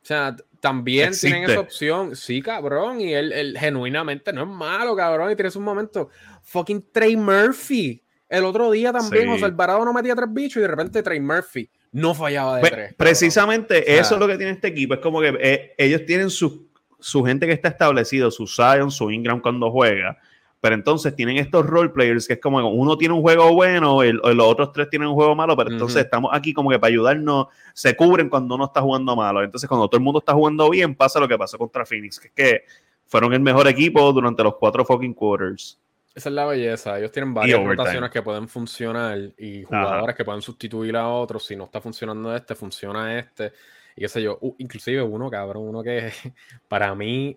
O 0.02 0.06
sea, 0.06 0.34
también 0.60 1.12
tienen 1.20 1.44
esa 1.44 1.60
opción. 1.60 2.16
Sí, 2.16 2.40
cabrón, 2.40 3.00
y 3.00 3.12
él, 3.12 3.56
genuinamente 3.58 4.32
no 4.32 4.42
es 4.42 4.48
malo, 4.48 4.96
cabrón, 4.96 5.32
y 5.32 5.36
tiene 5.36 5.50
un 5.54 5.64
momento. 5.64 6.08
Fucking 6.44 6.86
Trey 6.92 7.16
Murphy. 7.16 8.02
El 8.28 8.44
otro 8.44 8.70
día 8.70 8.92
también, 8.92 9.28
José 9.28 9.44
Alvarado 9.44 9.84
no 9.84 9.92
metía 9.92 10.14
tres 10.16 10.32
bichos 10.32 10.56
y 10.56 10.60
de 10.60 10.68
repente 10.68 11.02
Trey 11.02 11.20
Murphy 11.20 11.68
no 11.92 12.14
fallaba 12.14 12.56
de 12.56 12.60
pues, 12.60 12.72
tres. 12.72 12.94
Precisamente 12.94 13.98
eso 13.98 14.14
es 14.14 14.20
lo 14.20 14.26
que 14.26 14.36
tiene 14.36 14.52
este 14.52 14.68
equipo. 14.68 14.94
Es 14.94 15.00
como 15.00 15.20
que 15.20 15.36
eh, 15.40 15.74
ellos 15.78 16.04
tienen 16.06 16.30
su, 16.30 16.65
su 17.06 17.24
gente 17.24 17.46
que 17.46 17.52
está 17.52 17.68
establecido, 17.68 18.30
su 18.30 18.46
Zion, 18.46 18.90
su 18.90 19.10
Ingram 19.10 19.40
cuando 19.40 19.70
juega 19.70 20.18
pero 20.60 20.74
entonces 20.74 21.14
tienen 21.14 21.36
estos 21.36 21.64
role 21.64 21.90
players 21.90 22.26
que 22.26 22.32
es 22.32 22.40
como 22.40 22.58
uno 22.68 22.96
tiene 22.96 23.14
un 23.14 23.20
juego 23.20 23.54
bueno 23.54 24.02
y 24.04 24.12
los 24.12 24.46
otros 24.46 24.72
tres 24.72 24.90
tienen 24.90 25.06
un 25.06 25.14
juego 25.14 25.34
malo, 25.36 25.56
pero 25.56 25.70
entonces 25.70 26.04
estamos 26.04 26.30
aquí 26.34 26.52
como 26.52 26.70
que 26.70 26.78
para 26.80 26.88
ayudarnos, 26.88 27.46
se 27.72 27.94
cubren 27.94 28.28
cuando 28.28 28.56
uno 28.56 28.64
está 28.64 28.80
jugando 28.80 29.14
malo. 29.14 29.44
Entonces 29.44 29.68
cuando 29.68 29.86
todo 29.86 29.98
el 29.98 30.02
mundo 30.02 30.18
está 30.18 30.32
jugando 30.32 30.68
bien, 30.68 30.96
pasa 30.96 31.20
lo 31.20 31.28
que 31.28 31.38
pasó 31.38 31.56
contra 31.56 31.86
Phoenix, 31.86 32.18
que 32.18 32.26
es 32.26 32.32
que 32.32 32.64
fueron 33.06 33.32
el 33.32 33.38
mejor 33.38 33.68
equipo 33.68 34.12
durante 34.12 34.42
los 34.42 34.56
cuatro 34.56 34.84
fucking 34.84 35.14
quarters. 35.14 35.78
Esa 36.12 36.30
es 36.30 36.34
la 36.34 36.46
belleza. 36.46 36.98
Ellos 36.98 37.12
tienen 37.12 37.32
varias 37.32 37.62
rotaciones 37.62 38.10
que 38.10 38.22
pueden 38.22 38.48
funcionar 38.48 39.18
y 39.38 39.62
jugadores 39.62 40.16
que 40.16 40.24
pueden 40.24 40.42
sustituir 40.42 40.96
a 40.96 41.06
otros. 41.06 41.44
Si 41.44 41.54
no 41.54 41.64
está 41.64 41.80
funcionando 41.80 42.34
este, 42.34 42.56
funciona 42.56 43.18
este. 43.18 43.52
Y 43.96 44.02
qué 44.02 44.08
sé 44.08 44.22
yo. 44.22 44.38
inclusive 44.58 45.02
uno, 45.02 45.30
cabrón, 45.30 45.68
uno 45.68 45.82
que 45.82 46.12
para 46.68 46.94
mí 46.94 47.36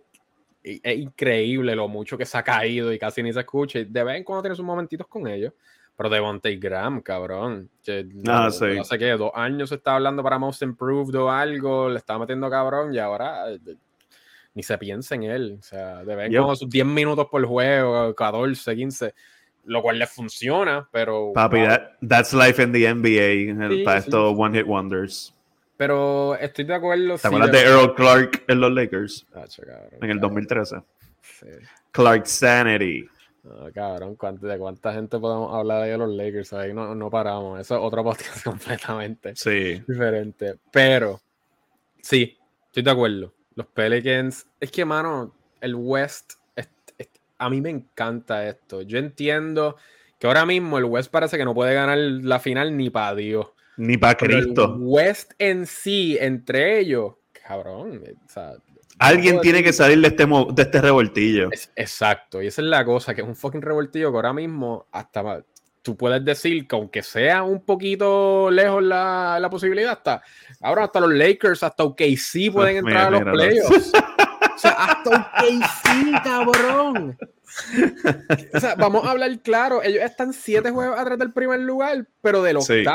es 0.62 0.98
increíble 0.98 1.76
lo 1.76 1.88
mucho 1.88 2.18
que 2.18 2.26
se 2.26 2.38
ha 2.38 2.44
caído 2.44 2.92
y 2.92 3.00
casi 3.00 3.24
ni 3.24 3.32
se 3.32 3.40
escucha. 3.40 3.80
de 3.80 4.04
vez 4.04 4.18
en 4.18 4.24
cuando 4.24 4.44
tienes 4.44 4.58
sus 4.58 4.66
momentitos 4.66 5.08
con 5.08 5.28
ellos. 5.28 5.54
Pero 5.96 6.10
Devontae 6.10 6.56
Graham, 6.56 7.02
cabrón. 7.02 7.70
Ah, 8.26 8.50
no, 8.50 8.84
sé 8.86 8.98
qué, 8.98 9.10
dos 9.18 9.32
años 9.36 9.68
se 9.68 9.76
está 9.76 9.96
hablando 9.96 10.24
para 10.24 10.40
Most 10.40 10.62
Improved 10.62 11.14
o 11.16 11.30
algo, 11.30 11.90
le 11.90 11.98
estaba 11.98 12.20
metiendo 12.20 12.50
cabrón 12.50 12.94
y 12.94 13.00
ahora 13.00 13.52
eh, 13.52 13.60
ni 14.54 14.64
se 14.64 14.78
piensa 14.78 15.16
en 15.16 15.24
él. 15.24 15.58
O 15.60 15.62
sea, 15.62 16.06
de 16.06 16.16
vez 16.16 16.28
en 16.28 16.38
cuando 16.38 16.56
sus 16.56 16.70
10 16.70 16.86
minutos 16.86 17.28
por 17.30 17.46
juego, 17.46 18.16
14, 18.16 18.78
15, 18.78 19.14
lo 19.66 19.82
cual 19.82 20.00
le 20.00 20.08
funciona, 20.08 20.88
pero. 20.90 21.34
Papi, 21.34 21.64
that's 22.08 22.34
life 22.34 22.64
in 22.64 22.72
the 22.72 22.94
NBA, 22.94 23.66
el, 23.66 23.84
para 23.84 24.00
estos 24.00 24.34
One 24.38 24.58
Hit 24.58 24.68
Wonders. 24.68 25.36
Pero 25.80 26.36
estoy 26.36 26.66
de 26.66 26.74
acuerdo. 26.74 27.18
¿Te 27.18 27.26
acuerdas 27.26 27.54
de 27.54 27.62
Earl 27.62 27.96
Clark 27.96 28.44
en 28.50 28.60
los 28.60 28.70
Lakers? 28.70 29.26
en 30.02 30.10
el 30.10 30.20
2013. 30.20 30.76
Clark 31.92 32.28
Sanity. 32.28 33.08
cabrón, 33.74 34.18
¿de 34.42 34.58
cuánta 34.58 34.92
gente 34.92 35.18
podemos 35.18 35.56
hablar 35.56 35.86
de 35.86 35.98
los 35.98 36.10
Lakers? 36.10 36.52
Ahí 36.52 36.74
no, 36.74 36.94
no 36.96 37.10
paramos. 37.10 37.62
Eso 37.62 37.78
es 37.78 37.82
otro 37.82 38.04
podcast 38.04 38.44
completamente 38.44 39.38
sí. 39.38 39.82
diferente. 39.88 40.56
Pero, 40.70 41.22
sí, 42.02 42.38
estoy 42.66 42.84
de 42.84 42.92
acuerdo. 42.92 43.34
Los 43.56 43.68
Pelicans. 43.68 44.48
Es 44.60 44.72
que, 44.72 44.84
mano, 44.84 45.34
el 45.62 45.76
West. 45.76 46.34
a 47.38 47.50
mí 47.50 47.62
me 47.62 47.70
encanta 47.70 48.46
esto. 48.46 48.82
Yo 48.82 48.98
entiendo 48.98 49.78
que 50.20 50.28
ahora 50.28 50.46
mismo 50.46 50.78
el 50.78 50.84
West 50.84 51.10
parece 51.10 51.38
que 51.38 51.46
no 51.46 51.54
puede 51.54 51.74
ganar 51.74 51.98
la 51.98 52.42
final 52.42 52.76
ni 52.76 52.90
para 52.90 53.16
Dios. 53.16 53.48
Ni 53.80 53.98
para 53.98 54.18
Cristo. 54.18 54.76
West 54.78 55.32
en 55.40 55.66
sí, 55.66 56.18
entre 56.20 56.80
ellos, 56.80 57.14
cabrón. 57.32 58.04
Alguien 59.00 59.40
tiene 59.40 59.64
que 59.64 59.72
salir 59.72 60.02
de 60.02 60.10
este, 60.10 60.26
de 60.26 60.62
este 60.62 60.82
revoltillo. 60.82 61.50
exacto, 61.78 62.42
y 62.42 62.48
esa 62.48 62.62
es 62.62 62.68
la 62.68 62.84
cosa, 62.84 63.16
que 63.16 63.22
es 63.22 63.28
un 63.28 63.38
fucking 63.38 63.62
revoltillo 63.62 64.12
que 64.12 64.16
ahora 64.18 64.34
mismo 64.34 64.88
hasta 64.92 65.44
tú 65.82 65.96
puedes 65.96 66.24
decir 66.26 66.68
que 66.68 66.76
aunque 66.76 67.02
sea 67.02 67.44
un 67.44 67.64
poquito 67.64 68.52
lejos 68.52 68.84
la, 68.84 69.40
la 69.40 69.50
posibilidad, 69.50 69.94
hasta 69.94 70.22
ahora 70.60 70.84
hasta 70.84 71.00
los 71.00 71.14
Lakers, 71.14 71.64
hasta 71.64 71.86
OKC 71.86 72.52
pueden 72.52 72.78
entrar 72.78 73.08
a 73.08 73.10
los 73.12 73.24
playoffs. 73.24 73.94
o 74.60 74.62
sea, 74.62 74.72
hasta 74.72 75.10
OKC, 75.10 76.22
cabrón. 76.22 77.18
o 78.54 78.60
sea, 78.60 78.76
vamos 78.76 79.06
a 79.06 79.12
hablar 79.12 79.40
claro. 79.40 79.82
Ellos 79.82 80.04
están 80.04 80.34
siete 80.34 80.70
juegos 80.70 81.00
atrás 81.00 81.18
del 81.18 81.32
primer 81.32 81.62
lugar, 81.62 82.06
pero 82.22 82.44
de 82.44 82.54
los. 82.54 82.70
Es 82.70 82.86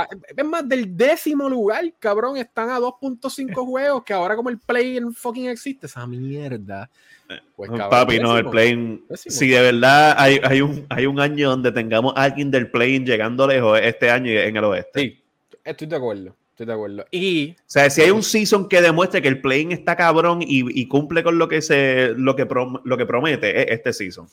más, 0.45 0.69
del 0.69 0.95
décimo 0.95 1.49
lugar, 1.49 1.83
cabrón. 1.99 2.37
Están 2.37 2.69
a 2.69 2.79
2.5 2.79 3.55
juegos. 3.67 4.05
Que 4.05 4.13
ahora, 4.13 4.37
como 4.37 4.51
el 4.51 4.59
play 4.59 4.99
en 4.99 5.15
fucking 5.15 5.49
existe, 5.49 5.87
esa 5.87 6.07
mierda. 6.07 6.91
Pues, 7.57 7.71
Papi, 7.71 8.19
no, 8.19 8.37
el 8.37 8.51
play. 8.51 9.03
Si 9.15 9.49
de 9.49 9.61
verdad 9.63 10.17
hay, 10.19 10.39
hay, 10.45 10.61
un, 10.61 10.87
hay 10.91 11.07
un 11.07 11.19
año 11.19 11.49
donde 11.49 11.73
tengamos 11.73 12.13
alguien 12.15 12.51
del 12.51 12.71
play 12.71 13.03
llegando 13.03 13.47
lejos, 13.47 13.81
este 13.83 14.11
año 14.11 14.31
en 14.31 14.55
el 14.55 14.65
oeste. 14.65 15.01
Sí, 15.01 15.25
estoy 15.65 15.87
de 15.87 15.97
acuerdo. 15.97 16.37
Estoy 16.55 16.67
de 16.67 16.73
acuerdo. 16.73 17.05
Y. 17.11 17.51
O 17.51 17.55
sea, 17.67 17.91
si 17.91 18.01
hay 18.01 18.11
un 18.11 18.23
season 18.23 18.69
que 18.69 18.81
demuestre 18.81 19.21
que 19.21 19.27
el 19.27 19.41
playing 19.41 19.73
está 19.73 19.97
cabrón 19.97 20.39
y, 20.41 20.87
cumple 20.87 21.25
con 21.25 21.37
lo 21.37 21.49
que 21.49 21.61
se 21.61 22.15
lo 22.17 22.37
que, 22.37 22.47
lo 22.85 22.97
que 22.97 23.07
promete, 23.07 23.61
es 23.61 23.77
este 23.77 23.93
season. 23.93 24.29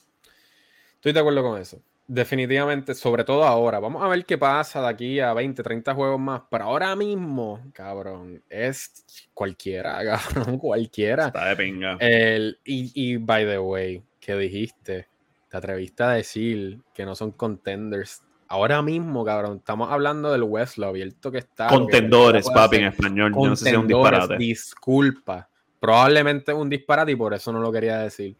Estoy 0.93 1.13
de 1.13 1.19
acuerdo 1.19 1.41
con 1.41 1.59
eso. 1.59 1.81
Definitivamente, 2.07 2.93
sobre 2.93 3.23
todo 3.23 3.43
ahora. 3.43 3.79
Vamos 3.79 4.03
a 4.03 4.07
ver 4.07 4.23
qué 4.23 4.37
pasa 4.37 4.83
de 4.83 4.89
aquí 4.89 5.19
a 5.19 5.33
20, 5.33 5.63
30 5.63 5.95
juegos 5.95 6.19
más. 6.19 6.43
Pero 6.51 6.65
ahora 6.65 6.95
mismo, 6.95 7.59
cabrón, 7.73 8.43
es 8.47 9.03
cualquiera, 9.33 9.99
cabrón, 10.05 10.59
cualquiera. 10.59 11.27
Está 11.27 11.49
de 11.49 11.55
pinga. 11.55 11.97
El, 11.99 12.59
y, 12.63 12.91
y, 12.93 13.17
by 13.17 13.45
the 13.45 13.57
way, 13.57 14.03
¿qué 14.19 14.35
dijiste? 14.35 15.07
Te 15.49 15.57
atreviste 15.57 16.03
a 16.03 16.11
decir 16.11 16.81
que 16.93 17.03
no 17.03 17.15
son 17.15 17.31
contenders 17.31 18.21
ahora 18.51 18.81
mismo, 18.81 19.23
cabrón, 19.23 19.57
estamos 19.57 19.89
hablando 19.89 20.29
del 20.29 20.43
West, 20.43 20.77
lo 20.77 20.87
abierto 20.87 21.31
que 21.31 21.37
está. 21.37 21.67
Contendores, 21.67 22.49
papi, 22.49 22.77
en 22.77 22.85
español. 22.87 23.33
Yo 23.33 23.47
no 23.47 23.55
sé 23.55 23.65
si 23.65 23.71
es 23.71 23.77
un 23.77 23.87
disparate. 23.87 24.37
Disculpa. 24.37 25.47
Probablemente 25.79 26.53
un 26.53 26.69
disparate 26.69 27.13
y 27.13 27.15
por 27.15 27.33
eso 27.33 27.53
no 27.53 27.59
lo 27.61 27.71
quería 27.71 27.99
decir. 27.99 28.35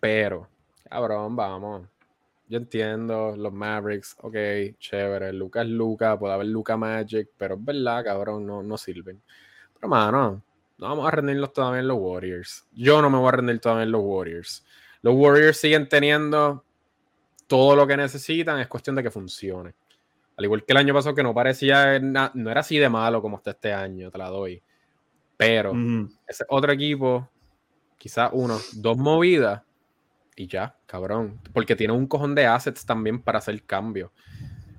Pero, 0.00 0.48
cabrón, 0.88 1.36
vamos. 1.36 1.82
Yo 2.48 2.56
entiendo 2.56 3.36
los 3.36 3.52
Mavericks, 3.52 4.16
ok, 4.22 4.34
chévere. 4.78 5.32
Lucas 5.34 5.66
Luca, 5.66 6.18
puede 6.18 6.32
haber 6.32 6.46
Luca 6.46 6.78
Magic, 6.78 7.28
pero 7.36 7.56
es 7.56 7.64
verdad, 7.64 8.02
cabrón, 8.02 8.46
no, 8.46 8.62
no 8.62 8.78
sirven. 8.78 9.20
Pero, 9.74 9.88
mano, 9.88 10.42
no 10.78 10.88
vamos 10.88 11.06
a 11.06 11.10
rendirlos 11.10 11.52
todavía 11.52 11.80
en 11.80 11.88
los 11.88 11.98
Warriors. 12.00 12.66
Yo 12.72 13.02
no 13.02 13.10
me 13.10 13.18
voy 13.18 13.28
a 13.28 13.32
rendir 13.32 13.60
todavía 13.60 13.84
en 13.84 13.92
los 13.92 14.02
Warriors. 14.02 14.64
Los 15.02 15.14
Warriors 15.14 15.58
siguen 15.58 15.86
teniendo 15.86 16.63
todo 17.46 17.76
lo 17.76 17.86
que 17.86 17.96
necesitan, 17.96 18.60
es 18.60 18.68
cuestión 18.68 18.96
de 18.96 19.02
que 19.02 19.10
funcione. 19.10 19.74
Al 20.36 20.44
igual 20.44 20.64
que 20.64 20.72
el 20.72 20.78
año 20.78 20.94
pasado, 20.94 21.14
que 21.14 21.22
no 21.22 21.34
parecía, 21.34 21.98
no 22.00 22.50
era 22.50 22.60
así 22.60 22.78
de 22.78 22.88
malo 22.88 23.22
como 23.22 23.36
está 23.36 23.50
este 23.50 23.72
año, 23.72 24.10
te 24.10 24.18
la 24.18 24.28
doy. 24.28 24.62
Pero 25.36 25.72
ese 26.26 26.44
otro 26.48 26.72
equipo, 26.72 27.28
quizás 27.98 28.30
uno, 28.32 28.58
dos 28.74 28.96
movidas 28.96 29.62
y 30.36 30.46
ya, 30.46 30.76
cabrón. 30.86 31.40
Porque 31.52 31.76
tiene 31.76 31.92
un 31.92 32.06
cojón 32.06 32.34
de 32.34 32.46
assets 32.46 32.84
también 32.84 33.20
para 33.22 33.38
hacer 33.38 33.62
cambios. 33.62 34.10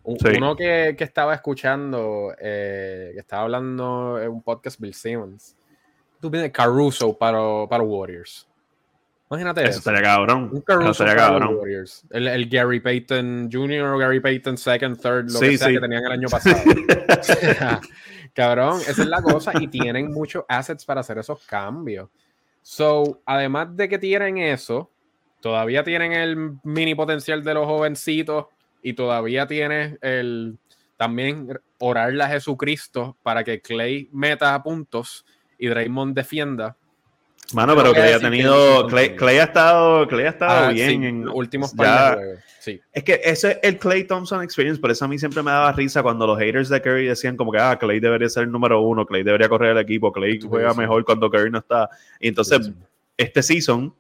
Uno 0.04 0.56
que, 0.56 0.96
estaba 1.00 1.34
escuchando, 1.34 2.36
eh, 2.40 3.12
que 3.14 3.20
estaba 3.20 3.44
hablando 3.44 4.20
en 4.22 4.30
un 4.30 4.44
podcast 4.44 4.80
Bill 4.80 4.94
Simmons. 4.94 5.56
Tú 6.20 6.30
vienes 6.30 6.52
Caruso 6.52 7.18
para, 7.18 7.40
para 7.68 7.84
Warriors. 7.84 8.48
Imagínate 9.30 9.64
eso. 9.64 9.80
estaría 9.80 10.04
cabrón. 10.04 10.52
eso 10.68 10.92
estaría 10.92 11.16
cabrón. 11.16 11.60
El, 12.12 12.28
el, 12.28 12.48
Gary 12.48 12.80
Payton 12.80 13.50
Jr. 13.52 13.86
o 13.86 13.98
Gary 13.98 14.20
Payton 14.20 14.58
Second, 14.58 15.02
Third, 15.02 15.32
lo 15.32 15.40
que 15.40 15.58
sea 15.58 15.70
que 15.70 15.80
tenían 15.80 16.06
el 16.06 16.12
año 16.12 16.28
pasado. 16.30 16.58
cabrón, 18.34 18.82
esa 18.82 19.02
es 19.02 19.08
la 19.08 19.22
cosa. 19.24 19.52
Y 19.60 19.68
tienen 19.68 20.12
muchos 20.12 20.44
assets 20.48 20.86
para 20.86 21.02
hacer 21.02 21.18
esos 21.18 21.44
cambios. 21.46 22.10
So, 22.62 23.22
además 23.26 23.76
de 23.76 23.90
que 23.90 23.98
tienen 23.98 24.38
eso, 24.38 24.92
todavía 25.42 25.84
tienen 25.84 26.12
el 26.12 26.58
mini 26.64 26.94
potencial 26.94 27.44
de 27.44 27.54
los 27.56 27.66
jovencitos 27.66 28.46
y 28.84 28.94
todavía 28.94 29.48
tienes 29.48 29.98
el 30.02 30.58
también 30.98 31.60
orarle 31.80 32.24
a 32.24 32.28
Jesucristo 32.28 33.18
para 33.24 33.44
que 33.44 33.60
Clay 33.60 34.10
meta 34.12 34.62
puntos 34.64 35.26
y 35.58 35.68
Draymond 35.68 36.16
defienda 36.16 36.78
Mano, 37.54 37.76
pero 37.76 37.94
Clay 37.94 38.14
ha 38.14 38.20
tenido. 38.20 38.88
Clay, 38.88 39.38
ha 39.38 39.44
estado, 39.44 40.08
Clay 40.08 40.26
ha 40.26 40.30
estado 40.30 40.68
ah, 40.68 40.72
bien 40.72 41.04
en 41.04 41.26
los 41.26 41.36
últimos 41.36 41.74
par 41.74 42.20
Sí. 42.60 42.82
Es 42.92 43.04
que 43.04 43.22
ese 43.24 43.52
es 43.52 43.60
el 43.62 43.78
Clay 43.78 44.06
Thompson 44.06 44.42
experience, 44.42 44.82
por 44.82 44.90
eso 44.90 45.06
a 45.06 45.08
mí 45.08 45.20
siempre 45.20 45.44
me 45.44 45.52
daba 45.52 45.72
risa 45.72 46.02
cuando 46.02 46.26
los 46.26 46.40
haters 46.40 46.68
de 46.68 46.82
Curry 46.82 47.06
decían 47.06 47.38
como 47.38 47.52
que 47.52 47.60
ah, 47.60 47.78
Clay 47.78 48.00
debería 48.00 48.28
ser 48.28 48.46
el 48.46 48.52
número 48.52 48.82
uno, 48.82 49.06
Clay 49.06 49.22
debería 49.22 49.48
correr 49.48 49.74
el 49.74 49.78
equipo, 49.78 50.12
Clay 50.12 50.40
juega 50.42 50.74
mejor 50.74 51.06
cuando 51.06 51.30
Curry 51.30 51.52
no 51.52 51.60
está. 51.60 51.88
Y 52.20 52.30
entonces, 52.30 52.72
este 53.18 53.44
season, 53.44 53.94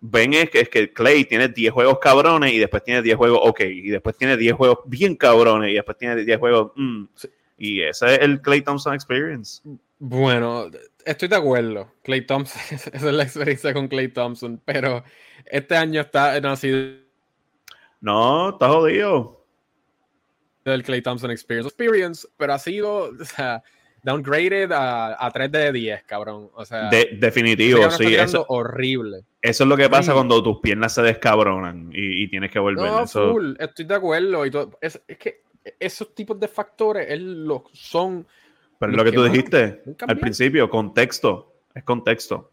ven 0.00 0.32
es 0.32 0.48
que, 0.48 0.60
es 0.60 0.70
que 0.70 0.90
Clay 0.94 1.26
tiene 1.26 1.48
10 1.48 1.74
juegos 1.74 1.98
cabrones 1.98 2.54
y 2.54 2.58
después 2.58 2.82
tiene 2.82 3.02
10 3.02 3.16
juegos 3.16 3.40
ok, 3.42 3.60
y 3.60 3.90
después 3.90 4.16
tiene 4.16 4.38
10 4.38 4.54
juegos 4.54 4.78
bien 4.86 5.14
cabrones 5.14 5.72
y 5.72 5.74
después 5.74 5.98
tiene 5.98 6.24
10 6.24 6.38
juegos. 6.38 6.72
Mm. 6.74 7.04
Y 7.58 7.82
ese 7.82 8.14
es 8.14 8.20
el 8.20 8.40
Clay 8.40 8.62
Thompson 8.62 8.94
experience. 8.94 9.60
Bueno, 9.98 10.70
estoy 11.06 11.28
de 11.28 11.36
acuerdo. 11.36 11.92
Clay 12.02 12.26
Thompson, 12.26 12.60
esa 12.70 12.90
es 12.90 13.02
la 13.02 13.22
experiencia 13.22 13.72
con 13.72 13.88
Clay 13.88 14.08
Thompson, 14.08 14.60
pero 14.64 15.04
este 15.46 15.76
año 15.76 16.02
está, 16.02 16.38
no 16.40 16.50
ha 16.50 16.56
sido. 16.56 16.98
No, 18.00 18.50
está 18.50 18.68
jodido. 18.68 19.46
El 20.64 20.82
Clay 20.82 21.00
Thompson 21.00 21.30
Experience. 21.30 21.68
Experience, 21.68 22.28
pero 22.36 22.52
ha 22.52 22.58
sido, 22.58 23.10
o 23.18 23.24
sea, 23.24 23.62
downgraded 24.02 24.72
a, 24.72 25.24
a 25.24 25.30
3 25.30 25.50
de 25.50 25.72
10, 25.72 26.02
cabrón. 26.04 26.50
O 26.54 26.64
sea, 26.64 26.90
definitivo, 26.90 27.88
sí. 27.92 28.14
Eso, 28.16 28.44
horrible. 28.48 29.24
Eso 29.40 29.64
es 29.64 29.68
lo 29.68 29.76
que 29.76 29.88
pasa 29.88 30.12
cuando 30.12 30.42
tus 30.42 30.58
piernas 30.58 30.92
se 30.92 31.02
descabronan 31.02 31.90
y, 31.92 32.28
tienes 32.28 32.50
que 32.50 32.58
volver. 32.58 32.84
No, 32.84 33.06
full, 33.06 33.54
estoy 33.58 33.84
de 33.84 33.94
acuerdo. 33.94 34.44
Y 34.44 34.50
todo. 34.50 34.76
Es, 34.80 35.00
es, 35.06 35.18
que 35.18 35.42
esos 35.78 36.14
tipos 36.14 36.38
de 36.38 36.48
factores 36.48 37.06
él, 37.10 37.44
lo, 37.44 37.64
son 37.72 38.26
pero 38.78 38.92
lo 38.92 39.04
que, 39.04 39.12
tú 39.12 39.24
dijiste 39.24 39.82
al 40.06 40.18
principio, 40.18 40.68
contexto, 40.68 41.54
es 41.74 41.84
contexto. 41.84 42.52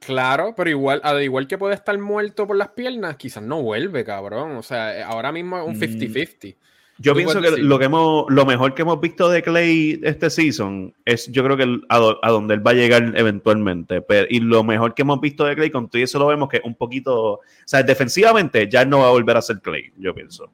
Claro, 0.00 0.54
pero 0.56 0.70
igual, 0.70 1.00
al 1.04 1.22
igual 1.22 1.46
que 1.46 1.58
puede 1.58 1.74
estar 1.74 1.96
muerto 1.98 2.46
por 2.46 2.56
las 2.56 2.68
piernas, 2.68 3.16
quizás 3.16 3.42
no 3.42 3.62
vuelve, 3.62 4.04
cabrón. 4.04 4.56
O 4.56 4.62
sea, 4.62 5.06
ahora 5.06 5.30
mismo 5.30 5.58
es 5.58 5.66
un 5.66 5.74
50-50. 5.78 6.56
Mm, 6.56 6.58
yo 7.02 7.14
pienso 7.14 7.40
que 7.40 7.50
lo 7.50 7.78
que 7.78 7.86
hemos, 7.86 8.26
lo 8.28 8.44
mejor 8.44 8.74
que 8.74 8.82
hemos 8.82 9.00
visto 9.00 9.30
de 9.30 9.42
Clay 9.42 10.00
este 10.02 10.28
season 10.28 10.94
es, 11.04 11.30
yo 11.32 11.42
creo 11.44 11.56
que 11.56 11.80
a, 11.88 12.28
donde 12.28 12.54
él 12.54 12.66
va 12.66 12.72
a 12.72 12.74
llegar 12.74 13.12
eventualmente. 13.16 14.04
y 14.28 14.40
lo 14.40 14.64
mejor 14.64 14.94
que 14.94 15.02
hemos 15.02 15.20
visto 15.20 15.44
de 15.44 15.54
Clay, 15.54 15.70
con 15.70 15.88
todo 15.88 16.02
eso 16.02 16.18
lo 16.18 16.26
vemos 16.26 16.48
que 16.50 16.60
un 16.62 16.74
poquito, 16.74 17.34
o 17.34 17.40
sea, 17.64 17.82
defensivamente 17.82 18.68
ya 18.68 18.84
no 18.84 19.00
va 19.00 19.08
a 19.08 19.12
volver 19.12 19.36
a 19.36 19.42
ser 19.42 19.60
Clay, 19.60 19.92
yo 19.96 20.14
pienso 20.14 20.50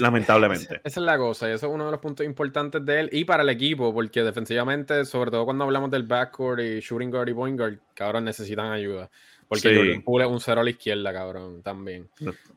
lamentablemente. 0.00 0.80
esa 0.84 1.00
es 1.00 1.04
la 1.06 1.16
cosa, 1.18 1.48
y 1.48 1.52
eso 1.52 1.66
es 1.66 1.72
uno 1.72 1.86
de 1.86 1.90
los 1.90 2.00
puntos 2.00 2.24
importantes 2.26 2.84
de 2.84 3.00
él 3.00 3.08
y 3.12 3.24
para 3.24 3.42
el 3.42 3.48
equipo, 3.48 3.92
porque 3.92 4.22
defensivamente, 4.22 5.04
sobre 5.04 5.30
todo 5.30 5.44
cuando 5.44 5.64
hablamos 5.64 5.90
del 5.90 6.04
backcourt 6.04 6.60
y 6.60 6.80
shooting 6.80 7.10
guard 7.10 7.28
y 7.28 7.34
point 7.34 7.58
guard, 7.58 7.78
cabrón, 7.94 8.24
necesitan 8.24 8.72
ayuda. 8.72 9.10
Porque 9.48 9.76
Jordan 9.76 10.02
Poole 10.02 10.24
es 10.24 10.30
un 10.30 10.40
cero 10.40 10.60
a 10.60 10.64
la 10.64 10.70
izquierda, 10.70 11.12
cabrón, 11.12 11.62
también. 11.62 12.08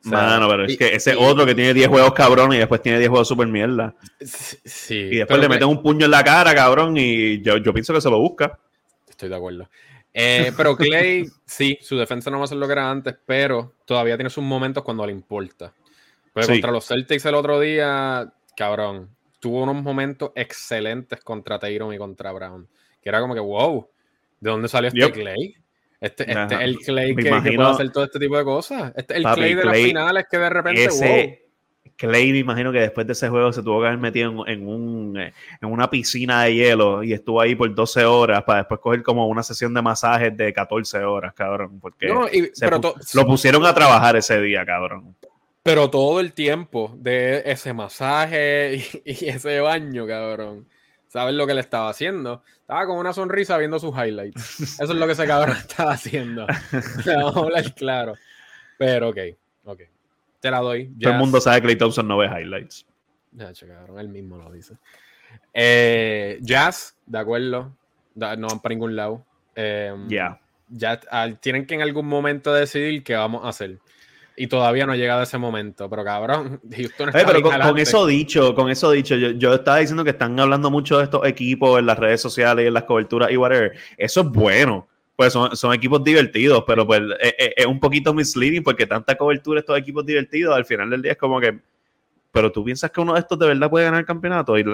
Mano, 0.02 0.48
pero 0.48 0.64
es 0.64 0.76
que 0.76 0.92
ese 0.92 1.14
otro 1.14 1.46
que 1.46 1.54
tiene 1.54 1.72
10 1.72 1.88
juegos 1.88 2.12
cabrón 2.14 2.52
y 2.52 2.58
después 2.58 2.82
tiene 2.82 2.98
10 2.98 3.10
juegos 3.10 3.28
super 3.28 3.46
mierda. 3.46 3.94
Sí. 4.20 4.96
Y 4.96 5.16
después 5.18 5.40
le 5.40 5.48
meten 5.48 5.68
un 5.68 5.82
puño 5.82 6.06
en 6.06 6.10
la 6.10 6.24
cara, 6.24 6.52
cabrón, 6.52 6.96
y 6.96 7.40
yo, 7.42 7.58
yo 7.58 7.72
pienso 7.72 7.94
que 7.94 8.00
se 8.00 8.10
lo 8.10 8.18
busca. 8.18 8.58
Estoy 9.08 9.28
de 9.28 9.36
acuerdo. 9.36 9.68
Eh, 10.12 10.52
pero 10.56 10.76
Clay, 10.76 11.26
sí, 11.46 11.78
su 11.80 11.96
defensa 11.96 12.30
no 12.30 12.38
va 12.38 12.44
a 12.44 12.48
ser 12.48 12.58
lo 12.58 12.66
que 12.66 12.72
era 12.72 12.90
antes, 12.90 13.14
pero 13.24 13.74
todavía 13.84 14.16
tiene 14.16 14.30
sus 14.30 14.42
momentos 14.42 14.82
cuando 14.82 15.06
le 15.06 15.12
importa. 15.12 15.72
Pero 16.32 16.46
contra 16.46 16.70
los 16.70 16.86
Celtics 16.86 17.24
el 17.26 17.34
otro 17.34 17.60
día, 17.60 18.32
cabrón, 18.56 19.10
tuvo 19.40 19.62
unos 19.62 19.82
momentos 19.82 20.30
excelentes 20.34 21.20
contra 21.20 21.58
Tatum 21.58 21.92
y 21.92 21.98
contra 21.98 22.32
Brown. 22.32 22.68
Que 23.02 23.08
era 23.08 23.20
como 23.20 23.34
que, 23.34 23.40
wow, 23.40 23.88
¿de 24.38 24.50
dónde 24.50 24.68
salió 24.68 24.88
este 24.88 25.12
Clay? 25.12 25.54
Este, 26.00 26.30
este 26.30 26.54
es 26.54 26.60
el 26.60 26.78
Clay 26.78 27.14
que, 27.14 27.30
puede 27.30 27.70
hacer 27.70 27.90
todo 27.90 28.04
este 28.04 28.18
tipo 28.18 28.38
de 28.38 28.44
cosas. 28.44 28.92
Este 28.96 29.14
es 29.14 29.18
el 29.18 29.34
Clay 29.34 29.54
de 29.54 29.64
las 29.64 29.76
finales 29.76 30.26
que 30.30 30.38
de 30.38 30.50
repente, 30.50 30.88
wow. 30.88 31.50
Clay, 31.96 32.32
me 32.32 32.38
imagino 32.38 32.72
que 32.72 32.80
después 32.80 33.06
de 33.06 33.12
ese 33.12 33.28
juego 33.28 33.52
se 33.52 33.62
tuvo 33.62 33.82
que 33.82 33.88
haber 33.88 33.98
metido 33.98 34.46
en, 34.46 34.66
un, 34.66 35.18
en 35.18 35.32
una 35.60 35.90
piscina 35.90 36.44
de 36.44 36.54
hielo 36.54 37.02
y 37.02 37.12
estuvo 37.12 37.42
ahí 37.42 37.54
por 37.54 37.74
12 37.74 38.06
horas 38.06 38.42
para 38.44 38.60
después 38.60 38.80
coger 38.80 39.02
como 39.02 39.26
una 39.28 39.42
sesión 39.42 39.74
de 39.74 39.82
masajes 39.82 40.34
de 40.34 40.50
14 40.50 40.98
horas, 41.04 41.34
cabrón. 41.34 41.78
Porque 41.78 42.06
lo 42.08 43.26
pusieron 43.26 43.66
a 43.66 43.74
trabajar 43.74 44.16
ese 44.16 44.40
día, 44.40 44.64
cabrón. 44.64 45.14
Pero 45.62 45.90
todo 45.90 46.20
el 46.20 46.32
tiempo 46.32 46.94
de 46.96 47.42
ese 47.44 47.72
masaje 47.72 48.76
y, 49.04 49.26
ese 49.26 49.60
baño, 49.60 50.06
cabrón. 50.06 50.66
¿Sabes 51.08 51.34
lo 51.34 51.46
que 51.46 51.54
le 51.54 51.60
estaba 51.60 51.90
haciendo? 51.90 52.42
Estaba 52.60 52.86
con 52.86 52.96
una 52.96 53.12
sonrisa 53.12 53.58
viendo 53.58 53.80
sus 53.80 53.92
highlights. 53.92 54.60
Eso 54.80 54.84
es 54.84 54.90
lo 54.90 55.06
que 55.06 55.12
ese 55.12 55.26
cabrón 55.26 55.56
estaba 55.58 55.92
haciendo. 55.92 56.46
Vamos 57.06 57.36
a 57.36 57.40
hablar 57.40 57.74
claro. 57.74 58.14
Pero 58.78 59.08
ok, 59.08 59.18
ok. 59.64 59.80
Te 60.38 60.50
la 60.50 60.60
doy. 60.60 60.90
Todo 61.00 61.12
el 61.12 61.18
mundo 61.18 61.40
sabe 61.40 61.56
que 61.56 61.62
Clay 61.62 61.76
Thompson 61.76 62.06
no 62.08 62.16
ve 62.16 62.26
highlights. 62.26 62.86
Ya, 63.32 63.52
cabrón, 63.52 63.98
él 63.98 64.08
mismo 64.08 64.38
lo 64.38 64.50
dice. 64.50 64.74
Eh, 65.52 66.38
jazz, 66.40 66.96
de 67.06 67.18
acuerdo. 67.18 67.76
No 68.14 68.46
van 68.46 68.60
para 68.60 68.74
ningún 68.74 68.96
lado. 68.96 69.26
Eh, 69.54 69.94
ya. 70.08 70.40
Ya 70.68 71.00
tienen 71.40 71.66
que 71.66 71.74
en 71.74 71.82
algún 71.82 72.06
momento 72.06 72.54
decidir 72.54 73.02
qué 73.02 73.14
vamos 73.14 73.44
a 73.44 73.48
hacer 73.48 73.80
y 74.40 74.46
todavía 74.46 74.86
no 74.86 74.92
ha 74.92 74.96
llegado 74.96 75.22
ese 75.22 75.36
momento. 75.36 75.90
Pero 75.90 76.02
cabrón, 76.02 76.62
Houston 76.74 77.10
está 77.10 77.26
pero 77.26 77.42
con, 77.42 77.78
eso 77.78 78.06
dicho, 78.06 78.54
con 78.54 78.70
eso 78.70 78.90
dicho, 78.90 79.14
yo, 79.14 79.52
estaba 79.52 79.76
diciendo 79.76 80.02
que 80.02 80.10
están 80.10 80.40
hablando 80.40 80.70
mucho 80.70 80.96
de 80.96 81.04
estos 81.04 81.26
equipos 81.26 81.78
en 81.78 81.84
las 81.84 81.98
redes 81.98 82.22
sociales 82.22 82.64
y 82.64 82.68
en 82.68 82.72
las 82.72 82.84
coberturas 82.84 83.30
y 83.30 83.36
whatever. 83.36 83.76
Eso 83.98 84.22
es 84.22 84.26
bueno. 84.28 84.88
Pues 85.14 85.34
son, 85.34 85.74
equipos 85.74 86.02
divertidos, 86.02 86.64
pero 86.66 86.86
pues 86.86 87.02
es, 87.20 87.34
es, 87.54 87.66
un 87.66 87.78
poquito 87.78 88.14
misleading 88.14 88.62
porque 88.62 88.86
tanta 88.86 89.14
cobertura 89.14 89.60
estos 89.60 89.76
equipos 89.76 90.06
divertidos, 90.06 90.56
al 90.56 90.64
final 90.64 90.88
del 90.88 91.02
día 91.02 91.12
es 91.12 91.18
como 91.18 91.38
que, 91.38 91.60
pero 92.32 92.50
tú 92.50 92.64
piensas 92.64 92.90
que 92.90 93.02
uno 93.02 93.12
de 93.12 93.20
estos 93.20 93.38
de 93.38 93.46
verdad 93.46 93.68
puede 93.68 93.84
ganar 93.84 94.00
el 94.00 94.06
campeonato 94.06 94.58
y 94.58 94.64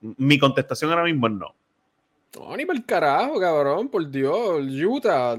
mi 0.00 0.38
contestación 0.38 0.92
ahora 0.92 1.02
mismo 1.02 1.26
es 1.26 1.32
no. 1.32 1.52
No, 2.34 2.56
ni 2.56 2.66
para 2.66 2.78
el 2.78 2.84
carajo, 2.84 3.40
cabrón, 3.40 3.88
por 3.88 4.10
Dios. 4.10 4.62
Utah. 4.84 5.38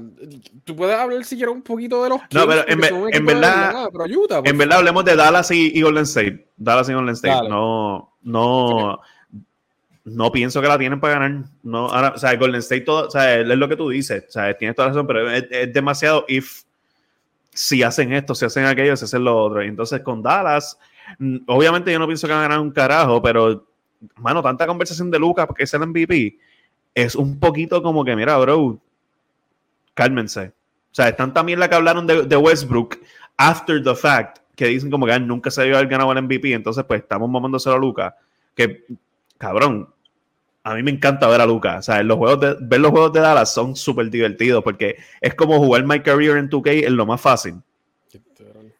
Tú 0.64 0.74
puedes 0.74 0.96
hablar 0.96 1.24
si 1.24 1.36
quieres 1.36 1.54
un 1.54 1.62
poquito 1.62 2.02
de 2.02 2.10
los 2.10 2.20
No, 2.32 2.46
pero 2.46 2.64
en, 2.66 2.80
verdad. 2.80 3.88
en 4.44 4.58
verdad, 4.58 4.78
hablemos 4.78 5.04
de 5.04 5.14
Dallas 5.14 5.50
y, 5.50 5.80
Golden 5.80 6.04
State. 6.04 6.48
Dallas 6.56 6.88
y 6.88 6.94
Golden 6.94 7.14
State. 7.14 7.48
No, 7.48 8.16
no. 8.22 9.00
No 10.04 10.32
pienso 10.32 10.60
que 10.60 10.68
la 10.68 10.78
tienen 10.78 11.00
para 11.00 11.14
ganar. 11.14 11.44
No, 11.62 11.88
ahora, 11.88 12.14
o 12.16 12.18
sea, 12.18 12.34
Golden 12.36 12.60
State 12.60 12.80
todo, 12.80 13.06
o 13.06 13.10
sea, 13.10 13.40
es 13.40 13.46
lo 13.46 13.68
que 13.68 13.76
tú 13.76 13.90
dices. 13.90 14.24
O 14.28 14.32
sea, 14.32 14.56
tienes 14.56 14.74
toda 14.74 14.88
la 14.88 14.94
razón, 14.94 15.06
pero 15.06 15.30
es, 15.30 15.72
demasiado 15.72 16.24
if 16.28 16.62
si 17.52 17.82
hacen 17.82 18.12
esto, 18.12 18.34
si 18.34 18.44
hacen 18.44 18.64
aquello, 18.64 18.96
si 18.96 19.04
hacen 19.04 19.22
lo 19.22 19.36
otro. 19.36 19.62
Entonces, 19.62 20.00
con 20.00 20.22
Dallas, 20.22 20.78
mm, 21.18 21.38
obviamente 21.46 21.92
yo 21.92 21.98
no 21.98 22.06
pienso 22.06 22.26
que 22.26 22.32
van 22.32 22.40
a 22.40 22.48
ganar 22.48 22.60
un 22.60 22.70
carajo, 22.70 23.20
pero, 23.20 23.66
mano, 24.16 24.42
tanta 24.42 24.66
conversación 24.66 25.10
de 25.10 25.18
Lucas 25.18 25.46
porque 25.46 25.64
es 25.64 25.74
el 25.74 25.86
MVP 25.86 26.38
es 27.02 27.14
un 27.14 27.38
poquito 27.38 27.82
como 27.82 28.04
que, 28.04 28.16
mira, 28.16 28.36
bro, 28.38 28.78
cálmense. 29.94 30.52
O 30.90 30.94
sea, 30.94 31.08
están 31.08 31.32
también 31.32 31.60
la 31.60 31.68
que 31.68 31.76
hablaron 31.76 32.06
de, 32.06 32.36
Westbrook 32.36 32.98
after 33.36 33.82
the 33.82 33.94
fact, 33.94 34.38
que 34.56 34.66
dicen 34.66 34.90
como 34.90 35.06
que 35.06 35.12
ah, 35.12 35.18
nunca 35.18 35.50
se 35.50 35.62
debió 35.62 35.76
haber 35.76 35.88
ganado 35.88 36.10
el 36.12 36.22
MVP, 36.22 36.52
entonces 36.52 36.84
pues 36.84 37.02
estamos 37.02 37.30
mamándoselo 37.30 37.76
a 37.76 37.78
Luca. 37.78 38.16
Que, 38.54 38.84
cabrón, 39.36 39.88
a 40.64 40.74
mí 40.74 40.82
me 40.82 40.90
encanta 40.90 41.28
ver 41.28 41.40
a 41.40 41.46
Luca. 41.46 41.78
O 41.78 41.82
sea, 41.82 42.02
los 42.02 42.16
juegos 42.16 42.40
de, 42.40 42.56
ver 42.60 42.80
los 42.80 42.90
juegos 42.90 43.12
de 43.12 43.20
Dallas 43.20 43.54
son 43.54 43.76
súper 43.76 44.10
divertidos 44.10 44.64
porque 44.64 44.96
es 45.20 45.34
como 45.34 45.58
jugar 45.58 45.84
My 45.84 46.00
Career 46.00 46.36
en 46.38 46.50
2K 46.50 46.84
es 46.84 46.90
lo 46.90 47.06
más 47.06 47.20
fácil. 47.20 47.54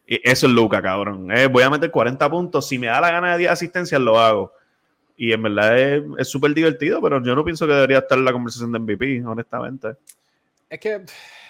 Y 0.07 0.21
eso 0.29 0.47
es 0.47 0.53
Luca, 0.53 0.83
cabrón. 0.83 1.31
Eh, 1.31 1.47
voy 1.47 1.63
a 1.63 1.71
meter 1.71 1.91
40 1.91 2.29
puntos. 2.31 2.67
Si 2.67 2.79
me 2.79 2.89
da 2.89 3.01
la 3.01 3.13
gana 3.13 3.33
de 3.33 3.39
10 3.39 3.51
asistencias, 3.53 4.01
lo 4.01 4.19
hago. 4.19 4.53
Y 5.19 5.33
en 5.33 5.43
verdad 5.43 5.77
es 6.19 6.29
súper 6.29 6.55
divertido, 6.55 7.03
pero 7.03 7.23
yo 7.23 7.35
no 7.35 7.45
pienso 7.45 7.67
que 7.67 7.73
debería 7.73 7.99
estar 7.99 8.17
en 8.17 8.25
la 8.25 8.33
conversación 8.33 8.73
de 8.73 8.79
MVP, 8.79 9.23
honestamente. 9.27 9.97
Es 10.71 10.79
que, 10.79 11.05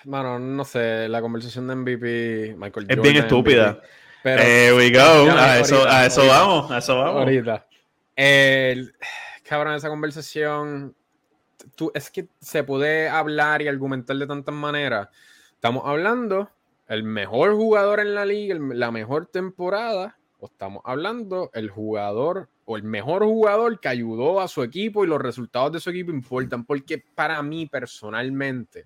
mano, 0.05 0.39
no 0.39 0.65
sé, 0.65 1.07
la 1.09 1.21
conversación 1.21 1.69
de 1.69 1.77
MVP, 1.77 2.57
Michael 2.57 2.87
Es 2.89 3.01
bien 3.01 3.17
estúpida. 3.17 3.81
pero, 4.23 4.77
we 4.77 4.91
go. 4.91 5.31
A 5.31 5.61
eso, 5.61 5.87
a 5.87 6.07
eso 6.07 6.27
vamos, 6.27 6.71
a 6.71 6.79
eso 6.79 6.99
vamos. 6.99 7.23
Ahorita. 7.23 7.67
El, 8.17 8.95
cabrón, 9.47 9.75
esa 9.75 9.91
conversación, 9.91 10.95
tú, 11.77 11.93
es 11.95 12.11
que 12.11 12.27
se 12.41 12.65
puede 12.65 13.09
hablar 13.09 13.61
y 13.61 13.69
argumentar 13.69 14.17
de 14.17 14.27
tantas 14.27 14.55
maneras, 14.55 15.09
Estamos 15.59 15.83
hablando 15.87 16.51
el 16.87 17.03
mejor 17.03 17.57
jugador 17.57 17.99
en 17.99 18.15
la 18.15 18.25
liga, 18.25 18.57
la 18.61 18.93
mejor 18.93 19.27
temporada, 19.27 20.17
o 20.39 20.47
estamos 20.47 20.83
hablando 20.85 21.51
el 21.53 21.69
jugador 21.69 22.49
o 22.71 22.77
el 22.77 22.83
mejor 22.83 23.25
jugador 23.25 23.81
que 23.81 23.89
ayudó 23.89 24.43
a 24.43 24.47
su 24.47 24.63
equipo 24.63 25.03
y 25.03 25.09
los 25.09 25.23
resultados 25.23 25.73
de 25.73 25.81
su 25.81 25.89
equipo 25.89 26.11
importan, 26.11 26.67
porque 26.67 27.03
para 27.15 27.43
mí 27.43 27.65
personalmente, 27.65 28.85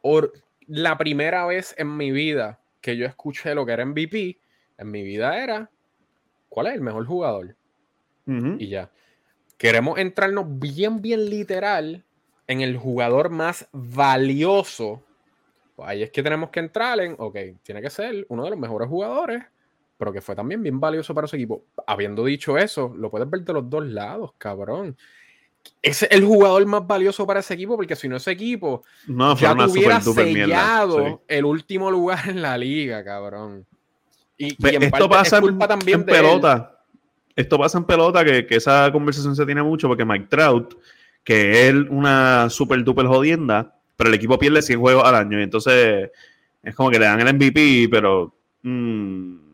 por 0.00 0.32
la 0.68 0.96
primera 0.96 1.44
vez 1.46 1.74
en 1.76 1.96
mi 1.96 2.12
vida 2.12 2.60
que 2.80 2.96
yo 2.96 3.06
escuché 3.06 3.56
lo 3.56 3.66
que 3.66 3.72
era 3.72 3.84
MVP, 3.84 4.38
en 4.78 4.90
mi 4.90 5.02
vida 5.02 5.42
era, 5.42 5.68
¿cuál 6.48 6.68
es 6.68 6.74
el 6.74 6.80
mejor 6.80 7.04
jugador? 7.06 7.56
Y 8.26 8.68
ya. 8.68 8.88
Queremos 9.58 9.98
entrarnos 9.98 10.46
bien, 10.60 11.02
bien 11.02 11.28
literal 11.28 12.04
en 12.46 12.60
el 12.60 12.76
jugador 12.76 13.30
más 13.30 13.68
valioso 13.72 15.02
ahí 15.84 16.02
es 16.02 16.10
que 16.10 16.22
tenemos 16.22 16.50
que 16.50 16.60
entrar 16.60 17.00
en, 17.00 17.14
ok, 17.18 17.36
tiene 17.62 17.80
que 17.82 17.90
ser 17.90 18.26
uno 18.28 18.44
de 18.44 18.50
los 18.50 18.58
mejores 18.58 18.88
jugadores, 18.88 19.42
pero 20.00 20.14
que 20.14 20.22
fue 20.22 20.34
también 20.34 20.62
bien 20.62 20.80
valioso 20.80 21.14
para 21.14 21.26
su 21.26 21.36
equipo. 21.36 21.66
Habiendo 21.86 22.24
dicho 22.24 22.56
eso, 22.56 22.94
lo 22.96 23.10
puedes 23.10 23.28
ver 23.28 23.42
de 23.42 23.52
los 23.52 23.68
dos 23.68 23.86
lados, 23.86 24.30
cabrón. 24.38 24.96
Es 25.82 26.08
el 26.10 26.24
jugador 26.24 26.64
más 26.64 26.86
valioso 26.86 27.26
para 27.26 27.40
ese 27.40 27.52
equipo, 27.52 27.76
porque 27.76 27.94
si 27.94 28.08
no 28.08 28.16
ese 28.16 28.30
equipo 28.30 28.82
no, 29.06 29.36
ya 29.36 29.54
tuviera 29.54 30.00
sellado 30.00 31.22
el 31.28 31.44
último 31.44 31.90
lugar 31.90 32.30
en 32.30 32.40
la 32.40 32.56
liga, 32.56 33.04
cabrón. 33.04 33.66
Y, 34.38 34.56
esto 34.58 35.06
pasa 35.06 35.36
en, 35.36 35.58
también 35.58 36.00
en 36.00 36.06
pelota. 36.06 36.82
Esto 37.36 37.58
pasa 37.58 37.76
en 37.76 37.84
pelota, 37.84 38.24
que, 38.24 38.46
que, 38.46 38.56
esa 38.56 38.90
conversación 38.90 39.36
se 39.36 39.44
tiene 39.44 39.62
mucho, 39.62 39.86
porque 39.86 40.06
Mike 40.06 40.28
Trout, 40.30 40.78
que 41.22 41.68
es 41.68 41.74
una 41.90 42.48
super 42.48 42.82
duper 42.82 43.04
jodienda, 43.04 43.76
pero 43.96 44.08
el 44.08 44.14
equipo 44.14 44.38
pierde 44.38 44.62
100 44.62 44.80
juegos 44.80 45.04
al 45.04 45.14
año 45.14 45.38
y 45.38 45.42
entonces 45.42 46.10
es 46.62 46.74
como 46.74 46.88
que 46.88 46.98
le 46.98 47.04
dan 47.04 47.20
el 47.20 47.34
MVP, 47.34 47.90
pero 47.90 48.34
mm, 48.62 49.49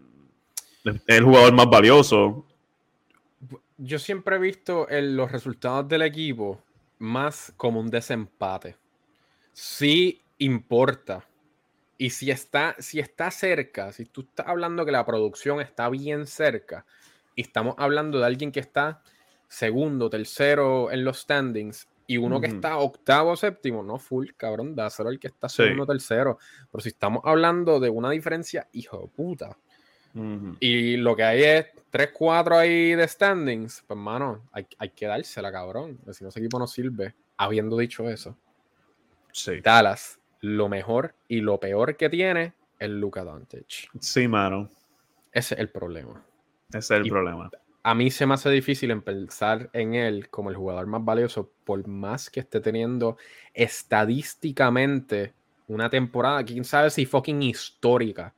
es 0.91 1.03
el 1.07 1.25
jugador 1.25 1.53
más 1.55 1.69
valioso. 1.69 2.47
Yo 3.79 3.99
siempre 3.99 4.37
he 4.37 4.39
visto 4.39 4.87
los 4.91 5.31
resultados 5.31 5.89
del 5.89 6.03
equipo 6.03 6.63
más 6.99 7.53
como 7.57 7.81
un 7.81 7.91
desempate. 7.91 8.77
Sí 9.53 10.23
importa. 10.39 11.27
Y 11.99 12.11
si 12.11 12.31
está, 12.31 12.77
si 12.79 13.01
está 13.01 13.31
cerca, 13.31 13.93
si 13.93 14.05
tú 14.05 14.23
estás 14.23 14.47
hablando 14.49 14.85
que 14.85 14.93
la 14.93 15.07
producción 15.07 15.61
está 15.61 15.89
bien 15.89 16.27
cerca, 16.27 16.85
y 17.35 17.43
estamos 17.43 17.75
hablando 17.79 18.19
de 18.19 18.27
alguien 18.27 18.53
que 18.53 18.61
está 18.61 19.03
segundo, 19.49 20.11
tercero 20.11 20.91
en 20.91 21.05
los 21.05 21.21
standings, 21.21 21.89
y 22.07 22.19
uno 22.19 22.41
que 22.41 22.47
está 22.47 22.77
octavo 22.79 23.35
séptimo, 23.35 23.83
no 23.83 23.99
full, 23.99 24.29
cabrón, 24.37 24.77
dáselo 24.77 25.09
al 25.09 25.19
que 25.19 25.27
está 25.27 25.49
segundo 25.49 25.87
tercero. 25.87 26.39
Pero 26.71 26.81
si 26.81 26.91
estamos 26.91 27.21
hablando 27.25 27.81
de 27.81 27.91
una 27.91 28.11
diferencia, 28.11 28.69
hijo 28.73 29.01
de 29.01 29.09
puta. 29.09 29.59
Y 30.61 30.97
lo 30.97 31.15
que 31.15 31.23
hay 31.23 31.43
es 31.43 31.67
3-4 31.93 32.57
ahí 32.57 32.95
de 32.95 33.07
standings, 33.07 33.85
pues 33.87 33.99
mano, 33.99 34.49
hay, 34.53 34.67
hay 34.79 34.91
que 34.91 35.07
dársela, 35.07 35.53
cabrón. 35.53 35.99
Si 36.13 36.25
no, 36.25 36.31
ese 36.31 36.41
equipo 36.41 36.59
no 36.59 36.67
sirve. 36.67 37.15
Habiendo 37.37 37.77
dicho 37.77 38.09
eso, 38.09 38.37
sí. 39.31 39.61
Dallas, 39.61 40.19
lo 40.41 40.69
mejor 40.69 41.15
y 41.29 41.41
lo 41.41 41.61
peor 41.61 41.97
que 41.97 42.09
tiene 42.09 42.55
es 42.79 42.89
Luka 42.89 43.25
Doncic. 43.25 43.91
Sí, 44.01 44.27
mano. 44.27 44.71
Ese 45.33 45.55
es 45.55 45.61
el 45.61 45.69
problema. 45.69 46.25
Ese 46.73 46.79
es 46.79 46.91
el 47.03 47.09
problema 47.09 47.51
a 47.87 47.95
mí 47.95 48.11
se 48.11 48.27
me 48.27 48.35
hace 48.35 48.51
difícil 48.51 48.91
empezar 48.91 49.71
en 49.73 49.95
él 49.95 50.29
como 50.29 50.51
el 50.51 50.57
jugador 50.57 50.89
más 50.89 51.05
valioso, 51.05 51.53
por 51.63 51.87
más 51.87 52.29
que 52.29 52.41
esté 52.41 52.59
teniendo 52.59 53.17
estadísticamente 53.55 55.35
una 55.69 55.89
temporada, 55.89 56.43
quién 56.43 56.65
sabe 56.65 56.91
si 56.91 57.07
fucking 57.07 57.43
histórica. 57.43 58.35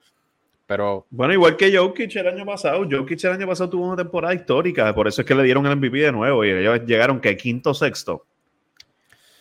Pero. 0.68 1.06
Bueno, 1.08 1.32
igual 1.32 1.56
que 1.56 1.74
Jokic 1.74 2.14
el 2.16 2.28
año 2.28 2.44
pasado. 2.44 2.86
Jokic 2.88 3.24
el 3.24 3.32
año 3.32 3.46
pasado 3.46 3.70
tuvo 3.70 3.86
una 3.86 3.96
temporada 3.96 4.34
histórica. 4.34 4.94
Por 4.94 5.08
eso 5.08 5.22
es 5.22 5.26
que 5.26 5.34
le 5.34 5.42
dieron 5.42 5.64
el 5.64 5.74
MVP 5.76 5.96
de 5.96 6.12
nuevo. 6.12 6.44
Y 6.44 6.50
ellos 6.50 6.82
llegaron 6.86 7.20
que 7.20 7.34
quinto 7.38 7.72
sexto. 7.72 8.26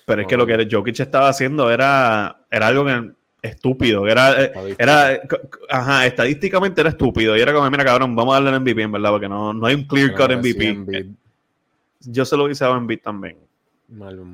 Pero 0.05 0.21
es 0.21 0.27
que 0.27 0.37
lo 0.37 0.47
que 0.47 0.69
Jokic 0.71 1.01
estaba 1.01 1.27
haciendo 1.27 1.69
era, 1.69 2.45
era 2.49 2.67
algo 2.67 2.85
que 2.85 3.11
estúpido. 3.41 4.07
Era, 4.07 4.41
eh, 4.41 4.75
era, 4.77 5.21
ajá, 5.67 6.05
estadísticamente 6.05 6.79
era 6.79 6.91
estúpido. 6.91 7.35
Y 7.35 7.41
era 7.41 7.53
como, 7.53 7.69
mira, 7.69 7.83
cabrón, 7.83 8.15
vamos 8.15 8.33
a 8.33 8.39
darle 8.39 8.55
el 8.55 8.61
MVP, 8.61 8.83
en 8.83 8.91
verdad, 8.93 9.09
porque 9.09 9.27
no, 9.27 9.53
no 9.53 9.67
hay 9.67 9.75
un 9.75 9.83
clear 9.83 10.15
cut 10.15 10.31
MVP. 10.31 11.09
Yo 11.99 12.23
se 12.23 12.37
lo 12.37 12.45
hubiese 12.45 12.63
dado 12.63 12.77
en 12.77 12.87
beat 12.87 13.01
también. 13.01 13.35
Malo, 13.89 14.25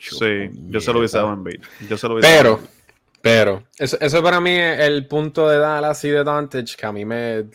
Sí, 0.00 0.50
yo 0.70 0.80
se 0.80 0.92
lo 0.92 0.98
hubiese 0.98 1.18
dado 1.18 1.32
en 1.34 1.44
beat. 1.44 1.60
Yo 1.88 1.96
se 1.96 2.08
lo 2.08 2.18
pero, 2.18 2.60
pero, 3.26 3.64
eso, 3.78 3.96
eso, 4.00 4.22
para 4.22 4.40
mí 4.40 4.52
es 4.52 4.80
el 4.80 5.06
punto 5.06 5.48
de 5.48 5.58
Dallas 5.58 6.04
y 6.04 6.10
de 6.10 6.18
Advantage 6.18 6.76
que 6.76 6.86
a 6.86 6.92
mí 6.92 7.04
me, 7.04 7.46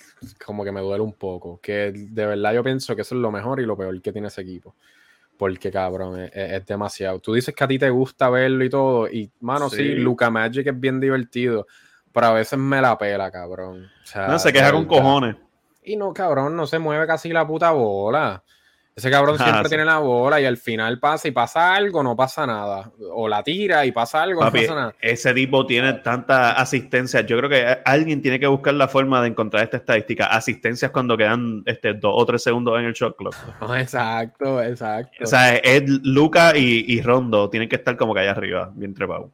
como 0.45 0.63
que 0.63 0.71
me 0.71 0.81
duele 0.81 1.03
un 1.03 1.13
poco. 1.13 1.59
Que 1.61 1.91
de 1.93 2.25
verdad 2.25 2.53
yo 2.53 2.63
pienso 2.63 2.95
que 2.95 3.03
eso 3.03 3.15
es 3.15 3.21
lo 3.21 3.31
mejor 3.31 3.59
y 3.59 3.65
lo 3.65 3.77
peor 3.77 4.01
que 4.01 4.11
tiene 4.11 4.27
ese 4.27 4.41
equipo 4.41 4.75
porque 5.41 5.71
cabrón, 5.71 6.29
es, 6.31 6.65
demasiado. 6.67 7.17
Tú 7.17 7.33
dices 7.33 7.55
que 7.55 7.63
a 7.63 7.67
ti 7.67 7.79
te 7.79 7.89
gusta 7.89 8.29
verlo 8.29 8.63
y 8.63 8.69
todo, 8.69 9.07
y 9.07 9.27
mano, 9.39 9.71
sí, 9.71 9.95
Luca 9.95 10.29
Magic 10.29 10.67
es 10.67 10.79
bien 10.79 10.99
divertido, 10.99 11.65
pero 12.11 12.27
a 12.27 12.33
veces 12.33 12.59
me 12.59 12.79
la 12.79 12.95
pela, 12.95 13.31
cabrón. 13.31 13.89
no, 14.27 14.37
se 14.37 14.53
queja 14.53 14.71
con 14.71 14.85
cojones. 14.85 15.37
Y 15.83 15.95
no, 15.95 16.13
cabrón, 16.13 16.55
no 16.55 16.67
se 16.67 16.77
mueve 16.77 17.07
casi 17.07 17.29
la 17.29 17.47
puta 17.47 17.71
bola. 17.71 18.43
Ese 18.93 19.09
cabrón 19.09 19.37
ah, 19.39 19.43
siempre 19.43 19.69
tiene 19.69 19.85
la 19.85 19.99
bola 19.99 20.41
y 20.41 20.45
al 20.45 20.57
final 20.57 20.99
pasa 20.99 21.27
y 21.29 21.31
pasa 21.31 21.73
algo, 21.73 22.03
no 22.03 22.15
pasa 22.15 22.45
nada. 22.45 22.91
O 23.13 23.29
la 23.29 23.41
tira 23.41 23.85
y 23.85 23.91
pasa 23.93 24.21
algo, 24.21 24.43
no 24.43 24.51
pasa 24.51 24.75
nada. 24.75 24.95
Ese 24.99 25.33
tipo 25.33 25.65
tiene 25.65 25.93
tanta 25.93 26.51
asistencia. 26.53 27.21
Yo 27.21 27.37
creo 27.37 27.49
que 27.49 27.77
alguien 27.85 28.21
tiene 28.21 28.39
que 28.39 28.47
buscar 28.47 28.73
la 28.73 28.89
forma 28.89 29.21
de 29.21 29.29
encontrar 29.29 29.63
esta 29.63 29.77
estadística. 29.77 30.25
Asistencias 30.25 30.91
cuando 30.91 31.15
quedan 31.15 31.63
este, 31.65 31.93
dos 31.93 32.13
o 32.15 32.25
tres 32.25 32.43
segundos 32.43 32.77
en 32.79 32.85
el 32.85 32.93
shot 32.93 33.15
clock. 33.15 33.35
exacto, 33.77 34.61
exacto. 34.61 35.23
O 35.23 35.25
sea, 35.25 35.55
es 35.55 35.83
Luca 35.87 36.57
y, 36.57 37.01
Rondo 37.01 37.49
tienen 37.49 37.69
que 37.69 37.77
estar 37.77 37.95
como 37.95 38.13
que 38.13 38.19
allá 38.19 38.31
arriba, 38.31 38.71
bien 38.75 38.93
trepado. 38.93 39.31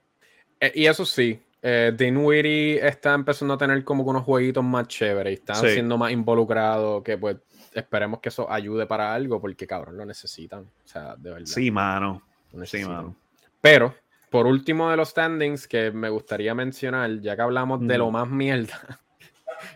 Eh, 0.59 0.71
y 0.75 0.85
eso 0.85 1.03
sí, 1.05 1.39
eh, 1.63 1.91
Dinwiddie 1.97 2.85
está 2.87 3.13
empezando 3.15 3.55
a 3.55 3.57
tener 3.57 3.83
como 3.83 4.03
unos 4.03 4.23
jueguitos 4.23 4.63
más 4.63 4.87
chéveres 4.87 5.31
y 5.31 5.33
está 5.33 5.55
siendo 5.55 5.97
más 5.97 6.11
involucrado 6.11 7.03
que 7.03 7.17
pues 7.17 7.37
esperemos 7.81 8.19
que 8.19 8.29
eso 8.29 8.51
ayude 8.51 8.85
para 8.85 9.13
algo, 9.13 9.39
porque 9.39 9.67
cabrón, 9.67 9.97
lo 9.97 10.05
necesitan. 10.05 10.63
O 10.63 10.87
sea, 10.87 11.15
de 11.15 11.31
verdad. 11.31 11.45
Sí, 11.45 11.71
mano. 11.71 12.23
Sí, 12.65 12.83
mano. 12.85 13.15
Pero, 13.61 13.93
por 14.29 14.47
último 14.47 14.89
de 14.89 14.97
los 14.97 15.09
standings 15.09 15.67
que 15.67 15.91
me 15.91 16.09
gustaría 16.09 16.53
mencionar, 16.55 17.19
ya 17.19 17.35
que 17.35 17.41
hablamos 17.41 17.85
de 17.85 17.97
lo 17.97 18.11
más 18.11 18.29
mierda, 18.29 18.99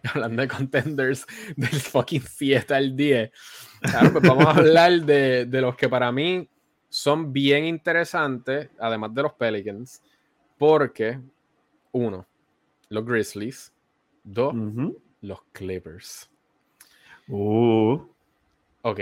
hablando 0.14 0.42
de 0.42 0.48
contenders 0.48 1.26
del 1.56 1.70
fucking 1.70 2.24
7 2.24 2.74
al 2.74 2.96
10, 2.96 3.32
claro, 3.82 4.12
pues 4.14 4.28
vamos 4.28 4.46
a 4.46 4.52
hablar 4.58 5.02
de, 5.02 5.48
los 5.52 5.76
que 5.76 5.90
para 5.90 6.12
mí 6.12 6.50
son 6.90 7.32
bien 7.32 7.66
interesantes, 7.66 8.70
además 8.80 9.14
de 9.14 9.24
los 9.24 9.34
Pelicans, 9.34 10.02
porque, 10.58 11.20
uno, 11.92 12.28
los 12.90 13.06
Grizzlies, 13.06 13.74
dos, 14.24 14.54
los 15.22 15.44
Clippers. 15.52 16.31
Uh. 17.28 18.00
Ok. 18.82 19.00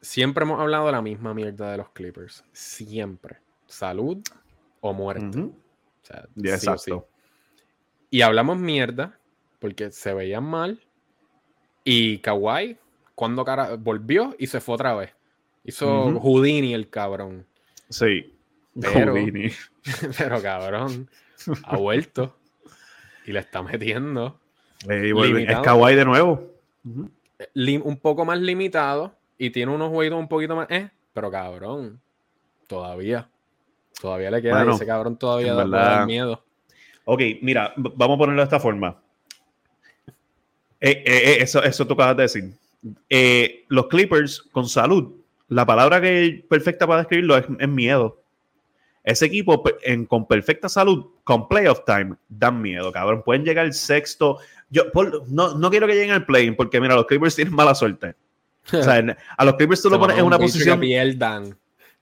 Siempre 0.00 0.44
hemos 0.44 0.60
hablado 0.60 0.86
de 0.86 0.92
la 0.92 1.02
misma 1.02 1.34
mierda 1.34 1.70
de 1.70 1.78
los 1.78 1.90
Clippers. 1.90 2.44
Siempre. 2.52 3.38
Salud 3.66 4.18
o 4.80 4.92
muerte. 4.92 5.40
O 5.40 5.52
sea, 6.02 6.26
exacto. 6.36 7.08
Y 8.10 8.22
hablamos 8.22 8.58
mierda 8.58 9.18
porque 9.58 9.90
se 9.90 10.14
veían 10.14 10.44
mal. 10.44 10.80
Y 11.82 12.18
Kawhi, 12.18 12.78
cuando 13.14 13.44
cara 13.44 13.76
volvió 13.76 14.34
y 14.38 14.46
se 14.46 14.60
fue 14.60 14.76
otra 14.76 14.94
vez. 14.94 15.12
Hizo 15.64 16.20
Houdini 16.20 16.74
el 16.74 16.88
cabrón. 16.88 17.46
Sí. 17.88 18.32
Pero, 18.80 19.12
Houdini. 19.12 19.50
pero 20.18 20.40
cabrón, 20.40 21.10
ha 21.64 21.76
vuelto 21.76 22.36
y 23.26 23.32
le 23.32 23.40
está 23.40 23.62
metiendo. 23.62 24.38
es 24.88 25.60
Kawhi 25.62 25.94
de 25.96 26.04
nuevo 26.04 26.52
un 27.54 27.96
poco 27.98 28.24
más 28.24 28.38
limitado 28.40 29.14
y 29.38 29.50
tiene 29.50 29.72
unos 29.72 29.90
jueguitos 29.90 30.18
un 30.18 30.28
poquito 30.28 30.56
más, 30.56 30.70
eh, 30.70 30.90
pero 31.12 31.30
cabrón, 31.30 32.00
todavía, 32.66 33.28
todavía 34.00 34.30
le 34.30 34.42
queda 34.42 34.70
ese 34.70 34.86
cabrón 34.86 35.16
todavía 35.18 35.54
da 35.54 36.06
miedo. 36.06 36.42
Ok, 37.04 37.20
mira, 37.40 37.72
vamos 37.76 38.16
a 38.16 38.18
ponerlo 38.18 38.42
de 38.42 38.44
esta 38.44 38.60
forma. 38.60 39.00
Eh, 40.80 40.90
eh, 40.90 41.02
eh, 41.06 41.36
eso, 41.40 41.62
eso 41.62 41.86
tú 41.86 41.94
acabas 41.94 42.16
de 42.16 42.22
decir. 42.22 43.64
los 43.68 43.86
Clippers 43.86 44.42
con 44.52 44.68
salud, 44.68 45.14
la 45.48 45.64
palabra 45.64 46.00
que 46.00 46.44
perfecta 46.48 46.86
para 46.86 47.00
describirlo 47.00 47.36
es, 47.36 47.68
miedo. 47.68 48.20
Ese 49.06 49.26
equipo 49.26 49.62
con 50.08 50.26
perfecta 50.26 50.68
salud, 50.68 51.06
con 51.22 51.46
playoff 51.46 51.84
time, 51.86 52.16
dan 52.28 52.60
miedo, 52.60 52.90
cabrón. 52.90 53.22
Pueden 53.24 53.44
llegar 53.44 53.72
sexto, 53.72 54.38
yo 54.68 54.82
no, 55.28 55.56
no, 55.56 55.70
quiero 55.70 55.86
que 55.86 55.94
lleguen 55.94 56.10
al 56.10 56.26
play 56.26 56.50
porque 56.50 56.80
mira, 56.80 56.96
los 56.96 57.06
Clippers 57.06 57.36
tienen 57.36 57.54
mala 57.54 57.76
suerte. 57.76 58.16
O 58.72 58.82
sea, 58.82 59.16
a 59.36 59.44
los 59.44 59.54
Clippers 59.54 59.80
tú 59.80 59.90
lo 59.90 60.00
pones 60.00 60.18
en 60.18 60.24
una 60.24 60.40
posición. 60.40 60.80
Pierdan. 60.80 61.56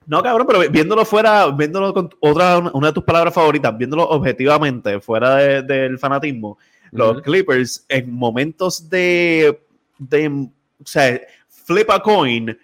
No, 0.06 0.22
cabrón, 0.22 0.46
pero 0.46 0.60
viéndolo 0.70 1.04
fuera, 1.04 1.50
viéndolo 1.50 1.92
con 1.92 2.08
otra, 2.20 2.58
una 2.58 2.86
de 2.86 2.92
tus 2.94 3.04
palabras 3.04 3.34
favoritas, 3.34 3.76
viéndolo 3.76 4.04
objetivamente, 4.08 4.98
fuera 4.98 5.62
del 5.62 5.98
fanatismo, 5.98 6.56
los 6.90 7.20
Clippers 7.20 7.84
en 7.86 8.10
momentos 8.14 8.88
de, 8.88 9.60
de, 9.98 10.28
o 10.28 10.86
sea, 10.86 11.20
flip 11.48 11.90
a 11.90 12.00
coin 12.00 12.58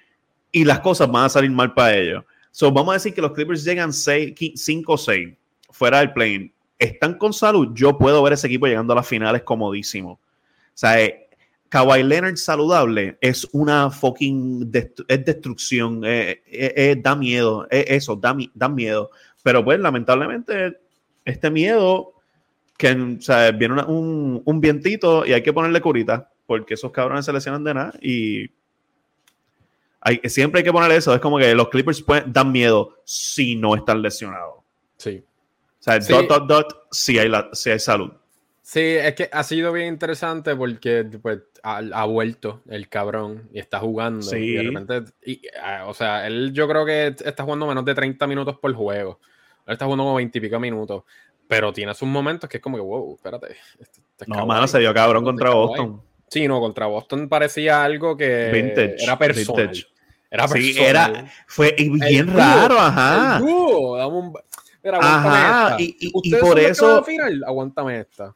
y 0.50 0.64
las 0.64 0.80
cosas 0.80 1.10
van 1.10 1.26
a 1.26 1.28
salir 1.28 1.50
mal 1.50 1.74
para 1.74 1.94
ellos. 1.94 2.24
So, 2.50 2.72
vamos 2.72 2.90
a 2.90 2.94
decir 2.94 3.14
que 3.14 3.22
los 3.22 3.32
Clippers 3.32 3.64
llegan 3.64 3.92
5 3.92 4.92
o 4.92 4.98
6 4.98 5.34
fuera 5.70 6.00
del 6.00 6.12
plane. 6.12 6.52
Están 6.78 7.14
con 7.14 7.32
salud. 7.32 7.68
Yo 7.74 7.96
puedo 7.96 8.22
ver 8.22 8.32
ese 8.32 8.46
equipo 8.46 8.66
llegando 8.66 8.92
a 8.92 8.96
las 8.96 9.06
finales 9.06 9.42
comodísimo. 9.42 10.12
O 10.12 10.18
sea, 10.74 11.00
eh, 11.00 11.28
Kawhi 11.68 12.02
Leonard 12.02 12.36
saludable 12.36 13.16
es 13.20 13.46
una 13.52 13.90
fucking 13.90 14.70
es 15.08 15.24
destrucción. 15.24 16.02
Eh, 16.04 16.42
eh, 16.46 16.96
da 17.00 17.14
miedo. 17.14 17.66
eso, 17.70 18.16
da, 18.16 18.36
da 18.54 18.68
miedo. 18.68 19.10
Pero 19.42 19.64
pues, 19.64 19.78
lamentablemente, 19.78 20.78
este 21.24 21.50
miedo 21.50 22.14
que 22.76 22.92
o 22.92 23.20
sea, 23.20 23.50
viene 23.52 23.82
un, 23.82 24.40
un, 24.42 24.60
vientito 24.60 25.26
y 25.26 25.34
hay 25.34 25.42
que 25.42 25.52
ponerle 25.52 25.82
curita 25.82 26.30
porque 26.46 26.74
esos 26.74 26.90
cabrones 26.90 27.26
se 27.26 27.32
lesionan 27.32 27.62
de 27.62 27.74
nada 27.74 27.92
y 28.00 28.50
siempre 30.24 30.60
hay 30.60 30.64
que 30.64 30.72
poner 30.72 30.90
eso. 30.92 31.14
Es 31.14 31.20
como 31.20 31.38
que 31.38 31.54
los 31.54 31.68
Clippers 31.68 32.02
pueden, 32.02 32.32
dan 32.32 32.52
miedo 32.52 32.96
si 33.04 33.56
no 33.56 33.74
están 33.74 34.02
lesionados. 34.02 34.56
Sí. 34.96 35.22
O 35.80 35.82
sea, 35.82 35.98
dot, 35.98 36.28
dot, 36.28 36.46
dot, 36.46 36.86
si 36.90 37.18
hay, 37.18 37.28
la, 37.28 37.48
si 37.52 37.70
hay 37.70 37.78
salud. 37.78 38.12
Sí, 38.62 38.80
es 38.80 39.14
que 39.14 39.28
ha 39.32 39.42
sido 39.42 39.72
bien 39.72 39.88
interesante 39.88 40.54
porque 40.54 41.04
pues, 41.20 41.40
ha, 41.62 42.04
vuelto 42.04 42.62
el 42.68 42.88
cabrón 42.88 43.48
y 43.52 43.58
está 43.58 43.80
jugando. 43.80 44.22
Sí. 44.22 44.36
Y 44.36 44.52
de 44.52 44.62
repente, 44.62 45.02
ah, 45.62 45.86
o 45.86 45.94
sea, 45.94 46.26
él 46.26 46.52
yo 46.52 46.68
creo 46.68 46.84
que 46.84 47.06
está 47.24 47.42
jugando 47.42 47.66
menos 47.66 47.84
de 47.84 47.94
30 47.94 48.26
minutos 48.26 48.58
por 48.58 48.72
juego. 48.74 49.18
Él 49.66 49.72
está 49.72 49.86
jugando 49.86 50.04
como 50.04 50.16
20 50.16 50.38
y 50.38 50.40
pico 50.40 50.60
minutos. 50.60 51.02
Pero 51.48 51.72
tiene 51.72 51.94
sus 51.94 52.08
momentos 52.08 52.48
que 52.48 52.58
es 52.58 52.62
como 52.62 52.76
que, 52.76 52.82
wow, 52.82 53.14
espérate. 53.16 53.56
Este, 53.80 54.00
este 54.12 54.24
no, 54.28 54.46
mano, 54.46 54.68
se 54.68 54.78
dio 54.78 54.94
cabrón 54.94 55.24
contra 55.24 55.50
Boston. 55.50 56.00
Sí, 56.30 56.46
no, 56.46 56.60
contra 56.60 56.86
Boston 56.86 57.28
parecía 57.28 57.82
algo 57.82 58.16
que 58.16 58.94
era 58.98 59.18
personal. 59.18 59.72
Era 60.30 60.46
personal. 60.46 60.62
Sí, 60.62 60.80
era, 60.80 61.32
fue 61.48 61.74
bien 61.76 62.32
raro, 62.32 62.78
ajá. 62.78 63.40
El 64.82 64.94
ajá, 64.94 65.76
y, 65.78 65.96
y, 66.00 66.34
por 66.36 66.58
eso... 66.58 67.02
Final? 67.02 67.42
Aguántame 67.44 68.00
esta. 68.00 68.34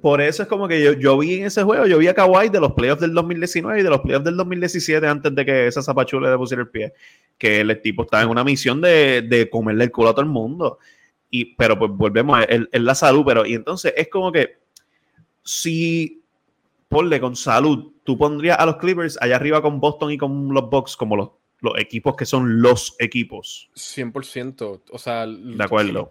Por 0.00 0.20
eso 0.20 0.42
es 0.42 0.48
como 0.48 0.68
que 0.68 0.82
yo, 0.82 0.92
yo, 0.92 1.18
vi 1.18 1.34
en 1.34 1.46
ese 1.46 1.62
juego, 1.62 1.86
yo 1.86 1.98
vi 1.98 2.08
a 2.08 2.14
Kawhi 2.14 2.48
de 2.48 2.60
los 2.60 2.72
playoffs 2.72 3.00
del 3.00 3.12
2019 3.12 3.80
y 3.80 3.82
de 3.82 3.90
los 3.90 4.00
playoffs 4.00 4.24
del 4.24 4.36
2017 4.36 5.06
antes 5.06 5.34
de 5.34 5.44
que 5.44 5.66
esa 5.66 5.82
zapachula 5.82 6.30
le 6.30 6.36
pusiera 6.36 6.62
el 6.62 6.68
pie, 6.68 6.92
que 7.36 7.60
el 7.60 7.80
tipo 7.82 8.02
estaba 8.02 8.22
en 8.22 8.28
una 8.28 8.44
misión 8.44 8.80
de, 8.80 9.22
de 9.22 9.50
comerle 9.50 9.84
el 9.84 9.90
culo 9.90 10.10
a 10.10 10.12
todo 10.12 10.22
el 10.22 10.30
mundo. 10.30 10.78
Y, 11.30 11.54
pero 11.56 11.78
pues 11.78 11.90
volvemos 11.92 12.38
a 12.38 12.46
la 12.72 12.94
salud, 12.94 13.24
pero 13.26 13.44
y 13.44 13.54
entonces 13.54 13.92
es 13.96 14.08
como 14.08 14.30
que 14.30 14.58
si 15.42 16.19
ponle 16.90 17.20
con 17.20 17.36
salud, 17.36 17.92
tú 18.04 18.18
pondrías 18.18 18.58
a 18.58 18.66
los 18.66 18.76
Clippers 18.76 19.16
allá 19.22 19.36
arriba 19.36 19.62
con 19.62 19.80
Boston 19.80 20.10
y 20.10 20.18
con 20.18 20.52
los 20.52 20.68
Bucks 20.68 20.96
como 20.96 21.16
los, 21.16 21.30
los 21.60 21.78
equipos 21.78 22.16
que 22.16 22.26
son 22.26 22.60
los 22.60 22.96
equipos. 22.98 23.70
100%. 23.76 24.82
O 24.90 24.98
sea, 24.98 25.24
de 25.26 25.64
acuerdo. 25.64 26.10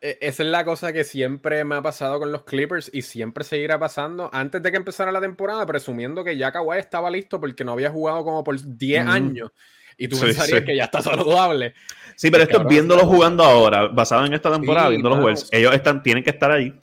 E, 0.00 0.18
esa 0.20 0.42
es 0.42 0.48
la 0.48 0.64
cosa 0.64 0.92
que 0.92 1.04
siempre 1.04 1.64
me 1.64 1.76
ha 1.76 1.82
pasado 1.82 2.18
con 2.18 2.32
los 2.32 2.42
Clippers 2.42 2.90
y 2.92 3.02
siempre 3.02 3.44
seguirá 3.44 3.78
pasando 3.78 4.28
antes 4.32 4.60
de 4.60 4.72
que 4.72 4.76
empezara 4.76 5.12
la 5.12 5.20
temporada, 5.20 5.64
presumiendo 5.66 6.24
que 6.24 6.36
ya 6.36 6.50
Kawhi 6.50 6.78
estaba 6.78 7.10
listo 7.10 7.40
porque 7.40 7.64
no 7.64 7.72
había 7.72 7.90
jugado 7.90 8.24
como 8.24 8.42
por 8.42 8.60
10 8.60 9.06
años. 9.06 9.52
Y 9.96 10.08
tú 10.08 10.18
pensarías 10.18 10.62
que 10.62 10.76
ya 10.76 10.84
está 10.84 11.00
saludable. 11.00 11.74
Sí, 12.16 12.28
pero 12.32 12.42
esto 12.42 12.62
es 12.62 12.66
viéndolo 12.66 13.06
jugando 13.06 13.44
ahora, 13.44 13.86
basado 13.86 14.26
en 14.26 14.34
esta 14.34 14.50
temporada, 14.50 14.88
viendo 14.88 15.10
los 15.10 15.20
juegos. 15.20 15.48
Ellos 15.52 15.72
están, 15.72 16.02
tienen 16.02 16.24
que 16.24 16.30
estar 16.30 16.50
ahí. 16.50 16.74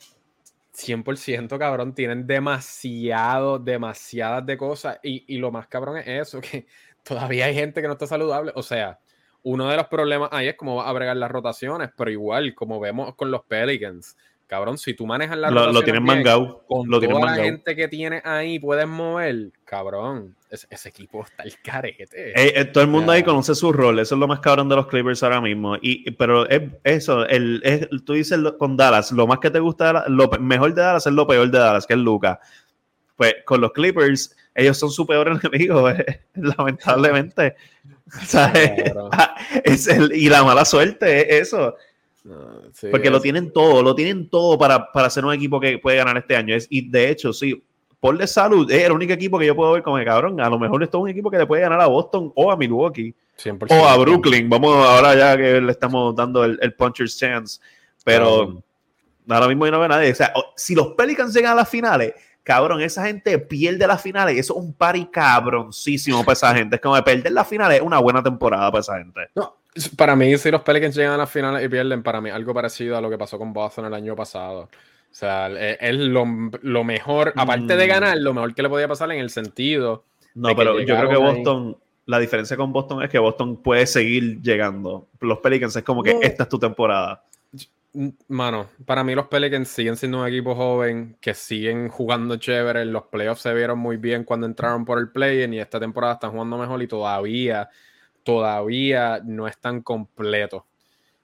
100% 0.75 1.57
cabrón, 1.57 1.93
tienen 1.93 2.27
demasiado, 2.27 3.59
demasiadas 3.59 4.45
de 4.45 4.57
cosas 4.57 4.99
y, 5.01 5.23
y, 5.33 5.37
lo 5.37 5.51
más 5.51 5.67
cabrón 5.67 5.97
es 5.97 6.07
eso, 6.07 6.41
que 6.41 6.67
todavía 7.03 7.45
hay 7.45 7.55
gente 7.55 7.81
que 7.81 7.87
no 7.87 7.93
está 7.93 8.07
saludable. 8.07 8.51
O 8.55 8.63
sea, 8.63 8.99
uno 9.43 9.69
de 9.69 9.77
los 9.77 9.87
problemas 9.87 10.29
ahí 10.31 10.47
es 10.47 10.55
cómo 10.55 10.75
va 10.75 10.89
a 10.89 10.93
bregar 10.93 11.15
las 11.17 11.31
rotaciones, 11.31 11.91
pero 11.95 12.11
igual, 12.11 12.55
como 12.55 12.79
vemos 12.79 13.15
con 13.15 13.31
los 13.31 13.43
Pelicans, 13.43 14.17
cabrón, 14.47 14.77
si 14.77 14.93
tú 14.93 15.05
manejas 15.05 15.37
la 15.37 15.49
lo, 15.49 15.71
lo 15.71 15.81
tienes 15.81 16.01
mangado, 16.01 16.63
con 16.67 16.89
lo 16.89 16.99
toda 16.99 17.25
la 17.25 17.35
gente 17.35 17.75
que 17.75 17.87
tienes 17.87 18.23
ahí 18.25 18.59
puedes 18.59 18.87
mover, 18.87 19.51
cabrón, 19.63 20.35
ese, 20.49 20.89
equipo 20.89 21.23
está 21.23 21.43
el 21.43 21.59
carete. 21.61 22.07
Eh, 22.13 22.53
eh, 22.55 22.65
todo 22.65 22.83
el 22.83 22.89
mundo 22.89 23.11
ahí 23.11 23.23
conoce 23.23 23.55
su 23.55 23.73
rol, 23.73 23.99
eso 23.99 24.15
es 24.15 24.19
lo 24.19 24.27
más 24.27 24.39
cabrón 24.39 24.69
de 24.69 24.75
los 24.75 24.87
Clippers 24.87 25.23
ahora 25.23 25.41
mismo. 25.41 25.75
Y, 25.81 26.11
pero 26.11 26.47
es, 26.49 26.61
eso, 26.83 27.25
el, 27.27 27.61
es, 27.63 27.87
tú 28.05 28.13
dices 28.13 28.39
con 28.57 28.77
Dallas, 28.77 29.11
lo 29.11 29.27
más 29.27 29.39
que 29.39 29.51
te 29.51 29.59
gusta, 29.59 30.05
lo 30.07 30.29
mejor 30.39 30.73
de 30.73 30.81
Dallas 30.81 31.07
es 31.07 31.13
lo 31.13 31.27
peor 31.27 31.49
de 31.49 31.59
Dallas, 31.59 31.87
que 31.87 31.93
es 31.93 31.99
Luca. 31.99 32.39
Pues 33.15 33.35
con 33.45 33.61
los 33.61 33.71
Clippers, 33.71 34.35
ellos 34.53 34.77
son 34.77 34.91
su 34.91 35.05
peor 35.05 35.27
enemigo, 35.43 35.89
eh, 35.89 36.23
lamentablemente. 36.35 37.55
es 39.63 39.87
el, 39.87 40.13
y 40.15 40.29
la 40.29 40.43
mala 40.43 40.65
suerte 40.65 41.37
es 41.37 41.47
eso. 41.47 41.75
Porque 42.91 43.09
lo 43.09 43.21
tienen 43.21 43.51
todo, 43.51 43.83
lo 43.83 43.93
tienen 43.93 44.29
todo 44.29 44.57
para, 44.57 44.91
para 44.91 45.09
ser 45.09 45.25
un 45.25 45.33
equipo 45.33 45.59
que 45.59 45.77
puede 45.77 45.97
ganar 45.97 46.17
este 46.17 46.35
año. 46.35 46.55
Es, 46.55 46.67
y 46.69 46.89
de 46.89 47.09
hecho, 47.09 47.31
sí, 47.33 47.63
por 47.99 48.17
de 48.17 48.27
salud 48.27 48.69
es 48.71 48.83
el 48.83 48.91
único 48.91 49.13
equipo 49.13 49.37
que 49.39 49.45
yo 49.45 49.55
puedo 49.55 49.73
ver 49.73 49.83
como 49.83 49.97
que 49.97 50.05
cabrón. 50.05 50.39
A 50.41 50.49
lo 50.49 50.59
mejor 50.59 50.83
esto 50.83 50.97
es 50.97 51.03
un 51.03 51.09
equipo 51.09 51.29
que 51.29 51.37
le 51.37 51.45
puede 51.45 51.61
ganar 51.61 51.81
a 51.81 51.87
Boston 51.87 52.31
o 52.35 52.51
a 52.51 52.57
Milwaukee 52.57 53.15
o 53.69 53.85
a 53.87 53.97
Brooklyn. 53.97 54.49
Vamos 54.49 54.75
ahora 54.75 55.15
ya 55.15 55.37
que 55.37 55.61
le 55.61 55.71
estamos 55.71 56.15
dando 56.15 56.43
el, 56.43 56.57
el 56.61 56.73
puncher's 56.73 57.17
chance. 57.17 57.59
Pero 58.03 58.61
ahora 59.27 59.47
mismo 59.47 59.67
no 59.67 59.79
ve 59.79 59.87
nadie. 59.87 60.11
O 60.11 60.15
sea, 60.15 60.33
si 60.55 60.75
los 60.75 60.89
Pelicans 60.89 61.33
llegan 61.33 61.53
a 61.53 61.55
las 61.55 61.69
finales, 61.69 62.13
cabrón, 62.43 62.81
esa 62.81 63.05
gente 63.05 63.37
pierde 63.39 63.87
las 63.87 64.01
finales. 64.01 64.37
Eso 64.37 64.53
es 64.53 64.63
un 64.63 64.73
party 64.73 65.07
cabroncísimo 65.07 66.23
para 66.23 66.33
esa 66.33 66.55
gente. 66.55 66.75
Es 66.75 66.81
como 66.81 66.95
de 66.95 67.03
perder 67.03 67.31
las 67.31 67.47
finales 67.47 67.77
es 67.77 67.83
una 67.83 67.99
buena 67.99 68.21
temporada 68.21 68.71
para 68.71 68.81
esa 68.81 68.97
gente. 68.97 69.21
No, 69.35 69.57
para 69.95 70.15
mí, 70.15 70.37
si 70.37 70.51
los 70.51 70.61
Pelicans 70.61 70.95
llegan 70.95 71.13
a 71.13 71.17
las 71.17 71.29
finales 71.29 71.65
y 71.65 71.69
pierden, 71.69 72.03
para 72.03 72.21
mí 72.21 72.29
algo 72.29 72.53
parecido 72.53 72.97
a 72.97 73.01
lo 73.01 73.09
que 73.09 73.17
pasó 73.17 73.37
con 73.37 73.53
Boston 73.53 73.85
el 73.85 73.93
año 73.93 74.15
pasado. 74.15 74.69
O 75.15 75.17
sea, 75.17 75.47
es 75.47 75.95
lo, 75.95 76.25
mejor, 76.25 77.33
aparte 77.35 77.77
de 77.77 77.85
mm. 77.85 77.89
ganar, 77.89 78.17
lo 78.17 78.33
mejor 78.33 78.53
que 78.53 78.61
le 78.61 78.69
podía 78.69 78.87
pasar 78.87 79.11
en 79.11 79.19
el 79.19 79.29
sentido. 79.29 80.03
No, 80.33 80.53
pero 80.55 80.79
yo 80.81 80.97
creo 80.97 81.09
que 81.09 81.15
Boston, 81.15 81.77
la 82.05 82.19
diferencia 82.19 82.57
con 82.57 82.73
Boston 82.73 83.03
es 83.03 83.09
que 83.09 83.19
Boston 83.19 83.57
puede 83.57 83.87
seguir 83.87 84.41
llegando. 84.41 85.07
Los 85.21 85.39
Pelicans 85.39 85.75
es 85.75 85.83
como 85.83 86.03
que 86.03 86.19
esta 86.21 86.43
es 86.43 86.49
tu 86.49 86.59
temporada. 86.59 87.23
Mano, 88.27 88.67
para 88.85 89.05
mí 89.05 89.15
los 89.15 89.27
Pelicans 89.27 89.69
siguen 89.69 89.95
siendo 89.95 90.19
un 90.19 90.27
equipo 90.27 90.53
joven 90.53 91.15
que 91.21 91.33
siguen 91.33 91.87
jugando 91.87 92.35
chévere. 92.35 92.83
Los 92.83 93.03
playoffs 93.03 93.41
se 93.41 93.53
vieron 93.53 93.79
muy 93.79 93.95
bien 93.95 94.25
cuando 94.25 94.45
entraron 94.45 94.83
por 94.83 94.99
el 94.99 95.09
play 95.09 95.49
y 95.49 95.59
esta 95.59 95.79
temporada 95.79 96.15
están 96.15 96.31
jugando 96.31 96.57
mejor 96.57 96.81
y 96.83 96.87
todavía, 96.87 97.69
todavía 98.25 99.21
no 99.23 99.47
están 99.47 99.81
completos. 99.81 100.63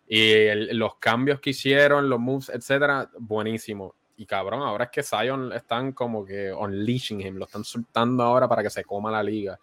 Y 0.08 0.74
los 0.74 0.96
cambios 0.98 1.40
que 1.40 1.50
hicieron, 1.50 2.08
los 2.10 2.20
moves, 2.20 2.50
etcétera, 2.50 3.10
buenísimo. 3.18 3.96
Y 4.18 4.26
cabrón, 4.26 4.62
ahora 4.62 4.86
es 4.86 4.92
que 4.92 5.02
Zion 5.02 5.52
están 5.52 5.94
como 5.94 6.24
que 6.24 6.54
unleashing 6.54 7.22
him, 7.22 7.36
lo 7.38 7.46
están 7.46 7.64
soltando 7.64 8.24
ahora 8.24 8.48
para 8.48 8.62
que 8.62 8.70
se 8.70 8.84
coma 8.84 9.10
la 9.10 9.24
liga. 9.24 9.60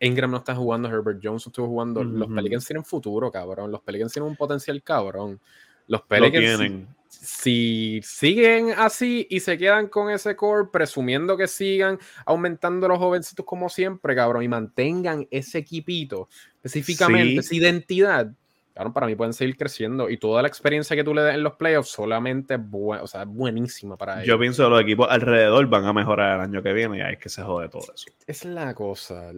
Ingram 0.00 0.32
no 0.32 0.38
está 0.38 0.56
jugando, 0.56 0.88
Herbert 0.88 1.20
Jones 1.22 1.46
estuvo 1.46 1.68
jugando. 1.68 2.02
Los 2.02 2.28
Pelicans 2.28 2.66
tienen 2.66 2.84
futuro, 2.84 3.30
cabrón. 3.30 3.70
Los 3.70 3.80
Pelicans 3.82 4.12
tienen 4.12 4.30
un 4.30 4.36
potencial, 4.36 4.82
cabrón. 4.82 5.40
Los 5.86 6.02
Pelicans, 6.02 6.88
Si, 7.24 8.00
siguen 8.02 8.74
así 8.76 9.28
y 9.30 9.38
se 9.38 9.56
quedan 9.56 9.86
con 9.86 10.10
ese 10.10 10.34
core, 10.34 10.68
presumiendo 10.72 11.36
que 11.36 11.46
sigan 11.46 11.98
aumentando 12.26 12.88
los 12.88 12.98
jovencitos 12.98 13.46
como 13.46 13.68
siempre, 13.68 14.16
cabrón, 14.16 14.42
y 14.42 14.48
mantengan 14.48 15.28
ese 15.30 15.58
equipito, 15.58 16.28
específicamente, 16.56 17.38
esa 17.38 17.54
identidad, 17.54 18.32
para 18.74 19.06
mí 19.06 19.14
pueden 19.14 19.32
seguir 19.32 19.56
creciendo 19.56 20.08
y 20.10 20.16
toda 20.16 20.42
la 20.42 20.48
experiencia 20.48 20.96
que 20.96 21.04
tú 21.04 21.14
le 21.14 21.22
des 21.22 21.34
en 21.34 21.42
los 21.42 21.54
playoffs 21.54 21.90
solamente 21.90 22.54
es 22.54 22.60
o 22.72 23.06
sea, 23.06 23.24
buenísima 23.24 23.96
para 23.96 24.16
ellos. 24.16 24.26
Yo 24.26 24.38
pienso 24.38 24.64
que 24.64 24.70
los 24.70 24.80
equipos 24.80 25.06
alrededor 25.10 25.66
van 25.68 25.84
a 25.84 25.92
mejorar 25.92 26.36
el 26.36 26.40
año 26.42 26.62
que 26.62 26.72
viene 26.72 26.98
y 26.98 27.00
ahí 27.02 27.12
es 27.14 27.18
que 27.18 27.28
se 27.28 27.42
jode 27.42 27.68
todo 27.68 27.82
eso. 27.94 28.06
Es 28.26 28.44
la 28.44 28.74
cosa. 28.74 29.32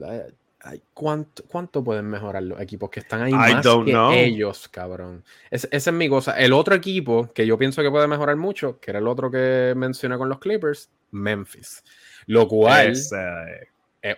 ¿Cuánto, 0.93 1.45
¿Cuánto 1.47 1.83
pueden 1.85 2.07
mejorar 2.07 2.43
los 2.43 2.61
equipos 2.61 2.91
que 2.91 3.01
están 3.01 3.23
ahí 3.23 3.33
más 3.33 3.67
que 3.85 4.25
ellos, 4.25 4.69
cabrón? 4.69 5.25
esa 5.51 5.69
es 5.71 5.93
mi 5.93 6.09
cosa. 6.09 6.39
El 6.39 6.53
otro 6.53 6.75
equipo 6.75 7.33
que 7.33 7.47
yo 7.47 7.59
pienso 7.59 7.83
que 7.83 7.91
puede 7.91 8.07
mejorar 8.07 8.37
mucho, 8.37 8.79
que 8.81 8.91
era 8.91 8.99
el 8.99 9.09
otro 9.09 9.31
que 9.31 9.75
mencioné 9.77 10.17
con 10.17 10.29
los 10.29 10.39
Clippers, 10.39 10.91
Memphis. 11.11 11.83
Lo 12.27 12.49
cual 12.49 12.91
es 12.91 13.11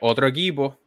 otro 0.00 0.26
equipo 0.26 0.78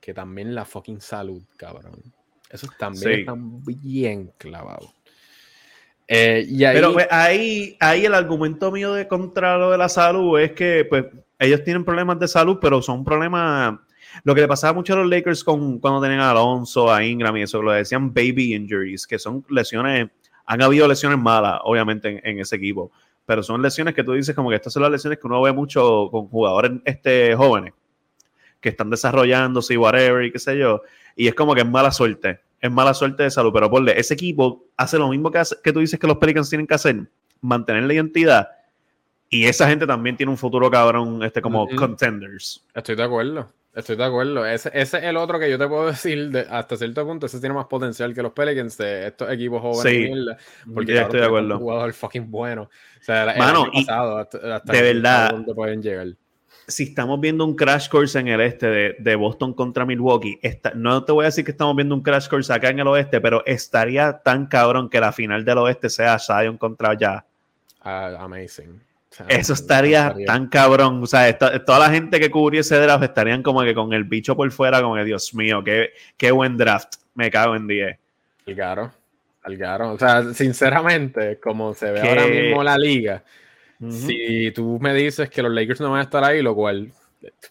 que 0.00 0.12
también 0.12 0.54
la 0.54 0.64
fucking 0.64 1.00
salud, 1.00 1.42
cabrón. 1.56 2.02
Eso 2.50 2.66
también 2.78 3.20
está 3.20 3.34
bien 3.36 4.32
clavado. 4.36 4.92
Eh, 6.08 6.46
Pero 6.58 6.92
pues, 6.92 7.06
ahí, 7.10 7.76
ahí 7.80 8.04
el 8.04 8.14
argumento 8.14 8.70
mío 8.70 8.92
de 8.92 9.08
contra 9.08 9.56
lo 9.56 9.70
de 9.70 9.78
la 9.78 9.88
salud 9.88 10.38
es 10.38 10.52
que 10.52 10.84
pues 10.84 11.06
ellos 11.38 11.64
tienen 11.64 11.84
problemas 11.84 12.18
de 12.18 12.28
salud, 12.28 12.58
pero 12.60 12.82
son 12.82 13.04
problemas, 13.04 13.78
Lo 14.24 14.34
que 14.34 14.40
le 14.40 14.48
pasaba 14.48 14.72
mucho 14.72 14.94
a 14.94 14.96
los 14.96 15.08
Lakers 15.08 15.44
con, 15.44 15.78
cuando 15.78 16.00
tenían 16.00 16.20
a 16.20 16.30
Alonso, 16.30 16.92
a 16.92 17.04
Ingram 17.04 17.36
y 17.36 17.42
eso, 17.42 17.62
lo 17.62 17.72
decían 17.72 18.12
baby 18.12 18.54
injuries, 18.54 19.06
que 19.06 19.18
son 19.18 19.44
lesiones, 19.48 20.10
han 20.46 20.62
habido 20.62 20.86
lesiones 20.86 21.18
malas, 21.18 21.60
obviamente, 21.64 22.20
en, 22.28 22.38
ese 22.38 22.56
equipo, 22.56 22.92
pero 23.24 23.42
son 23.42 23.62
lesiones 23.62 23.94
que 23.94 24.04
tú 24.04 24.12
dices 24.12 24.34
como 24.34 24.50
que 24.50 24.56
estas 24.56 24.72
son 24.72 24.82
las 24.82 24.92
lesiones 24.92 25.18
que 25.18 25.26
uno 25.26 25.40
ve 25.42 25.52
mucho 25.52 26.08
con 26.10 26.28
jugadores 26.28 26.72
este, 26.84 27.34
jóvenes, 27.34 27.72
que 28.60 28.68
están 28.68 28.90
desarrollándose 28.90 29.74
y 29.74 29.76
whatever 29.76 30.24
y 30.24 30.32
qué 30.32 30.38
sé 30.38 30.58
yo, 30.58 30.82
y 31.16 31.28
es 31.28 31.34
como 31.34 31.54
que 31.54 31.62
es 31.62 31.68
mala 31.68 31.90
suerte, 31.90 32.40
es 32.60 32.70
mala 32.70 32.94
suerte 32.94 33.24
de 33.24 33.30
salud, 33.30 33.52
pero 33.52 33.70
por 33.70 33.88
ese 33.90 34.14
equipo 34.14 34.66
hace 34.76 34.98
lo 34.98 35.08
mismo 35.08 35.30
que, 35.30 35.42
que 35.62 35.72
tú 35.72 35.80
dices 35.80 35.98
que 35.98 36.06
los 36.06 36.18
Pelicans 36.18 36.48
tienen 36.48 36.66
que 36.66 36.74
hacer, 36.74 37.08
mantener 37.40 37.84
la 37.84 37.94
identidad 37.94 38.48
y 39.32 39.46
esa 39.46 39.66
gente 39.66 39.86
también 39.86 40.14
tiene 40.14 40.30
un 40.30 40.36
futuro 40.36 40.70
cabrón, 40.70 41.22
este, 41.22 41.40
como 41.40 41.66
contenders. 41.74 42.62
Estoy 42.74 42.96
de 42.96 43.02
acuerdo. 43.02 43.50
Estoy 43.74 43.96
de 43.96 44.04
acuerdo. 44.04 44.44
Ese, 44.44 44.70
ese, 44.74 44.98
es 44.98 45.04
el 45.04 45.16
otro 45.16 45.38
que 45.38 45.50
yo 45.50 45.58
te 45.58 45.66
puedo 45.66 45.86
decir 45.90 46.30
de, 46.30 46.40
hasta 46.50 46.76
cierto 46.76 47.06
punto. 47.06 47.26
Ese 47.26 47.40
tiene 47.40 47.54
más 47.54 47.66
potencial 47.66 48.12
que 48.14 48.22
los 48.22 48.32
Pelicans 48.32 48.76
de 48.76 49.06
estos 49.06 49.30
equipos 49.30 49.62
jóvenes. 49.62 50.36
Sí, 50.36 50.72
porque 50.72 50.94
ya 50.94 51.02
estoy 51.02 51.20
de 51.20 51.26
acuerdo. 51.26 51.54
Un 51.54 51.60
jugador 51.60 51.92
fucking 51.92 52.30
bueno. 52.30 52.62
O 52.62 53.04
sea, 53.04 53.32
el, 53.32 53.38
Mano, 53.38 53.66
pasado, 53.72 54.18
hasta, 54.18 54.38
de 54.38 54.82
verdad, 54.82 55.44
pueden 55.54 55.82
llegar. 55.82 56.08
Si 56.68 56.84
estamos 56.84 57.18
viendo 57.20 57.44
un 57.44 57.56
crash 57.56 57.88
course 57.88 58.18
en 58.18 58.28
el 58.28 58.40
este 58.40 58.68
de, 58.68 58.96
de 58.98 59.16
Boston 59.16 59.52
contra 59.52 59.84
Milwaukee, 59.84 60.38
no 60.76 61.04
te 61.04 61.10
voy 61.10 61.24
a 61.24 61.26
decir 61.26 61.44
que 61.44 61.50
estamos 61.50 61.74
viendo 61.74 61.94
un 61.94 62.02
crash 62.02 62.28
course 62.28 62.52
acá 62.52 62.68
en 62.68 62.78
el 62.78 62.86
oeste, 62.86 63.20
pero 63.20 63.44
estaría 63.46 64.18
tan 64.18 64.46
cabrón 64.46 64.88
que 64.88 65.00
la 65.00 65.12
final 65.12 65.44
del 65.44 65.58
oeste 65.58 65.90
sea 65.90 66.18
Zion 66.20 66.58
contra 66.58 66.96
ya. 66.96 67.26
Ah, 67.80 68.16
amazing. 68.20 68.80
Eso 69.28 69.52
estaría, 69.52 70.14
tan 70.26 70.48
cabrón. 70.48 71.02
O 71.02 71.06
sea, 71.06 71.36
toda 71.38 71.78
la 71.78 71.90
gente 71.90 72.18
que 72.20 72.30
cubrió 72.30 72.60
ese 72.60 72.76
draft 72.76 73.04
estarían 73.04 73.42
como 73.42 73.62
que 73.62 73.74
con 73.74 73.92
el 73.92 74.04
bicho 74.04 74.36
por 74.36 74.50
fuera, 74.50 74.80
como 74.80 74.94
que 74.96 75.04
Dios 75.04 75.34
mío, 75.34 75.62
qué, 75.64 75.90
qué 76.16 76.30
buen 76.30 76.56
draft. 76.56 76.94
Me 77.14 77.30
cago 77.30 77.56
en 77.56 77.66
10. 77.66 77.98
Algaro. 78.46 78.92
Algaro. 79.42 79.92
O 79.92 79.98
sea, 79.98 80.32
sinceramente, 80.34 81.38
como 81.38 81.74
se 81.74 81.90
ve 81.90 82.00
ahora 82.00 82.26
mismo 82.26 82.62
la 82.62 82.78
liga, 82.78 83.22
si 83.90 84.52
tú 84.52 84.78
me 84.80 84.94
dices 84.94 85.28
que 85.28 85.42
los 85.42 85.52
Lakers 85.52 85.80
no 85.80 85.90
van 85.90 86.00
a 86.00 86.04
estar 86.04 86.24
ahí, 86.24 86.40
lo 86.40 86.54
cual 86.54 86.92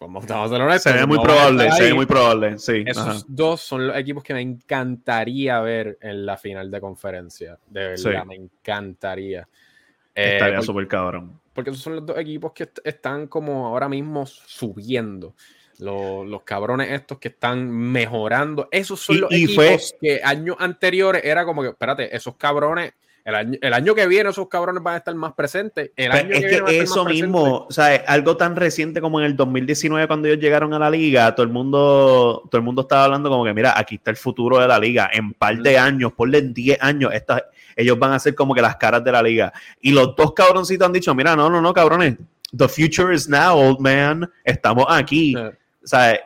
Vamos, 0.01 0.30
a 0.30 0.47
ser 0.49 0.62
honestos, 0.62 0.91
se 0.91 0.97
ve 0.97 1.05
muy 1.05 1.20
probable, 1.20 1.72
se 1.72 1.84
ve 1.84 1.93
muy 1.93 2.05
probable, 2.05 2.57
sí. 2.57 2.84
Esos 2.86 3.26
dos 3.28 3.62
son 3.62 3.88
los 3.88 3.95
equipos 3.95 4.22
que 4.22 4.34
me 4.34 4.41
encantaría 4.41 5.62
ver 5.62 5.97
en 6.01 6.26
la 6.26 6.36
final 6.36 6.70
de 6.70 6.82
conferencia. 6.82 7.57
De 7.70 7.88
verdad, 7.88 8.26
me 8.26 8.36
encantaría. 8.36 9.47
Estaría 10.14 10.59
eh, 10.59 10.62
súper 10.62 10.89
cabrón 10.89 11.41
porque 11.54 11.70
esos 11.70 11.82
son 11.82 11.95
los 11.95 12.06
dos 12.06 12.18
equipos 12.18 12.54
que 12.54 12.70
están 12.84 13.28
como 13.28 13.68
ahora 13.68 13.89
mismo 13.89 14.26
subiendo. 14.26 15.36
Los, 15.80 16.43
cabrones 16.43 16.91
estos 16.91 17.18
que 17.18 17.30
están 17.30 17.72
mejorando. 17.72 18.68
Esos 18.70 18.99
son 18.99 19.22
los 19.22 19.32
equipos 19.32 19.95
que 19.99 20.22
años 20.24 20.56
anteriores 20.60 21.24
era 21.26 21.43
como 21.43 21.64
que, 21.64 21.70
espérate, 21.70 22.16
esos 22.16 22.36
cabrones, 22.36 22.93
el 23.26 23.34
año, 23.34 23.58
el 23.60 23.74
año 23.74 23.95
que 23.95 24.06
viene 24.06 24.30
esos 24.30 24.47
cabrones 24.47 24.84
van 24.84 24.93
a 24.93 24.97
estar 24.97 25.16
más 25.16 25.34
presentes. 25.34 25.89
El 25.95 26.12
año 26.12 26.36
es 26.36 26.64
que, 26.64 26.78
eso 26.78 27.04
mismo, 27.04 27.66
o 27.68 27.72
sea, 27.72 27.95
algo 28.08 28.38
tan 28.38 28.56
reciente 28.56 29.02
como 29.02 29.20
en 29.22 29.26
el 29.26 29.36
2019 29.36 30.06
cuando 30.08 30.28
ellos 30.28 30.39
llegaron 30.39 30.72
a 30.76 30.80
la 30.80 30.91
liga, 30.91 31.34
todo 31.34 31.47
el 31.47 31.52
mundo, 31.52 32.43
todo 32.52 32.60
el 32.60 32.64
mundo 32.64 32.84
estaba 32.84 33.06
hablando 33.06 33.32
como 33.32 33.43
que, 33.43 33.54
mira, 33.54 33.74
aquí 33.76 33.95
está 33.95 34.12
el 34.12 34.18
futuro 34.18 34.60
de 34.60 34.68
la 34.68 34.78
liga. 34.78 35.10
En 35.12 35.34
par 35.34 35.58
de 35.58 35.80
años, 35.80 36.14
ponle 36.14 36.38
en 36.38 36.54
10 36.54 36.78
años, 36.80 37.12
estas 37.12 37.41
ellos 37.82 38.00
van 38.00 38.14
a 38.14 38.20
ser 38.20 38.36
como 38.36 38.54
que 38.54 38.62
las 38.62 38.76
caras 38.78 39.04
de 39.04 39.12
la 39.12 39.22
liga. 39.22 39.54
Y 39.82 39.92
los 39.92 40.16
dos 40.16 40.34
cabroncitos 40.34 40.86
han 40.86 40.94
dicho, 40.94 41.14
mira, 41.14 41.36
no, 41.36 41.50
no, 41.50 41.62
no, 41.62 41.74
cabrones, 41.74 42.18
the 42.56 42.68
future 42.68 43.14
is 43.14 43.28
now, 43.28 43.58
old 43.58 43.80
man, 43.80 44.30
estamos 44.44 44.86
aquí. 44.90 45.36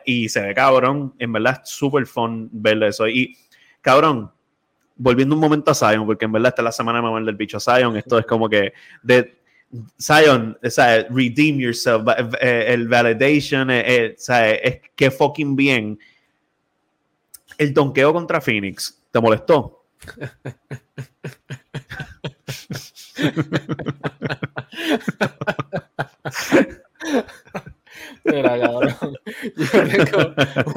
Y 0.04 0.28
se 0.28 0.40
ve 0.40 0.54
cabrón, 0.54 1.14
en 1.18 1.32
verdad 1.32 1.60
es 1.62 1.70
súper 1.70 2.06
fun 2.06 2.48
ver 2.52 2.82
eso. 2.82 3.08
Y 3.08 3.36
cabrón, 3.80 4.30
volviendo 4.96 5.34
un 5.34 5.40
momento 5.40 5.70
a 5.70 5.74
Zion, 5.74 6.06
porque 6.06 6.24
en 6.24 6.32
verdad 6.32 6.48
esta 6.48 6.62
es 6.62 6.64
la 6.64 6.72
semana 6.72 7.00
de 7.00 7.24
del 7.24 7.36
bicho 7.36 7.60
Zion, 7.60 7.96
esto 7.96 8.18
es 8.18 8.26
como 8.26 8.48
que 8.48 8.72
de 9.02 9.36
Zion, 10.00 10.56
o 10.62 10.70
sea, 10.70 11.06
redeem 11.10 11.58
yourself, 11.58 12.06
eh, 12.40 12.66
el 12.68 12.88
validation, 12.88 13.70
eh, 13.70 13.84
eh, 13.86 14.14
o 14.16 14.20
sea, 14.20 14.50
es 14.50 14.80
que 14.94 15.10
fucking 15.10 15.56
bien. 15.56 15.98
El 17.58 17.72
donqueo 17.72 18.12
contra 18.12 18.40
Phoenix, 18.40 19.02
¿te 19.10 19.20
molestó? 19.20 19.85
Mira, 28.24 28.58
cabrón, 28.58 29.16
yo 29.56 29.88
tengo 29.88 30.34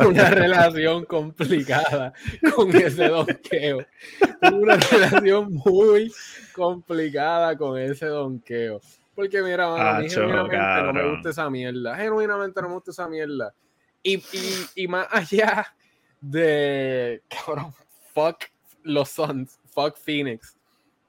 una 0.08 0.30
relación 0.30 1.06
complicada 1.06 2.14
con 2.56 2.76
ese 2.76 3.08
donqueo. 3.08 3.86
Una 4.54 4.76
relación 4.78 5.54
muy 5.66 6.12
complicada 6.54 7.58
con 7.58 7.78
ese 7.80 8.06
donqueo. 8.06 8.82
Porque 9.16 9.42
mira, 9.42 9.96
a 9.98 10.00
mí 10.00 10.10
genuinamente 10.10 10.84
no 10.84 10.94
me 10.94 11.12
gusta 11.12 11.30
esa 11.32 11.50
mierda. 11.50 11.96
Genuinamente 11.96 12.62
no 12.62 12.68
me 12.70 12.74
gusta 12.76 12.92
esa 12.92 13.10
mierda. 13.10 13.54
Y, 14.02 14.16
y, 14.16 14.66
y 14.76 14.88
más 14.88 15.08
allá 15.12 15.74
de, 16.22 17.22
cabrón, 17.28 17.74
fuck 18.14 18.46
los 18.84 19.10
Suns, 19.10 19.60
fuck 19.66 19.98
Phoenix. 19.98 20.56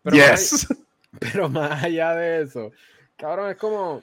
Pero, 0.03 0.17
yes. 0.17 0.69
más, 0.71 0.79
pero 1.19 1.49
más 1.49 1.85
allá 1.85 2.15
de 2.15 2.43
eso, 2.43 2.73
cabrón, 3.17 3.51
es 3.51 3.57
como, 3.57 4.03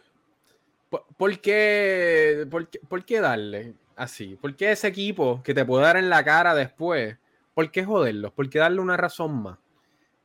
¿por, 0.90 1.40
qué, 1.40 2.48
por, 2.50 3.06
qué, 3.06 3.20
darle 3.20 3.74
así? 3.96 4.38
¿Por 4.40 4.56
qué 4.56 4.72
ese 4.72 4.88
equipo 4.88 5.42
que 5.44 5.54
te 5.54 5.66
puede 5.66 5.84
dar 5.84 5.98
en 5.98 6.10
la 6.10 6.24
cara 6.24 6.54
después? 6.56 7.18
¿Por 7.54 7.72
qué 7.72 7.84
joderlos? 7.84 8.32
¿Por 8.32 8.50
qué 8.50 8.60
darle 8.60 8.80
una 8.80 8.98
razón 8.98 9.42
más? 9.42 9.58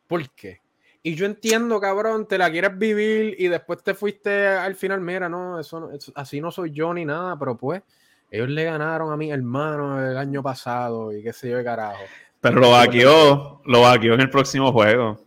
¿Por 0.07 0.28
qué? 0.30 0.61
Y 1.03 1.14
yo 1.14 1.26
entiendo, 1.26 1.80
cabrón, 1.80 2.28
te 2.28 2.38
la 2.38 2.51
quieres 2.51 2.78
vivir 2.78 3.34
y 3.38 3.49
después 3.49 3.82
te 3.82 3.95
fuiste 3.95 4.47
al 4.47 4.76
final, 4.76 5.01
mira, 5.01 5.28
no, 5.28 5.59
eso, 5.59 5.90
así 6.14 6.40
no 6.40 6.53
soy 6.53 6.70
yo 6.70 6.95
ni 6.95 7.05
nada, 7.05 7.36
pero 7.36 7.57
pues 7.57 7.82
ellos 8.30 8.49
le 8.49 8.64
ganaron 8.64 9.12
a 9.12 9.16
mi 9.16 9.32
hermano 9.32 10.01
el 10.11 10.16
año 10.16 10.43
pasado 10.43 11.12
y 11.12 11.22
qué 11.22 11.32
sé 11.32 11.51
yo 11.51 11.57
de 11.57 11.64
carajo. 11.64 12.03
Pero 12.43 12.61
lo 12.61 12.70
vaqueó, 12.72 13.62
lo 13.64 13.82
vaqueó 13.82 14.14
en 14.14 14.20
el 14.20 14.28
próximo 14.28 14.72
juego. 14.72 15.24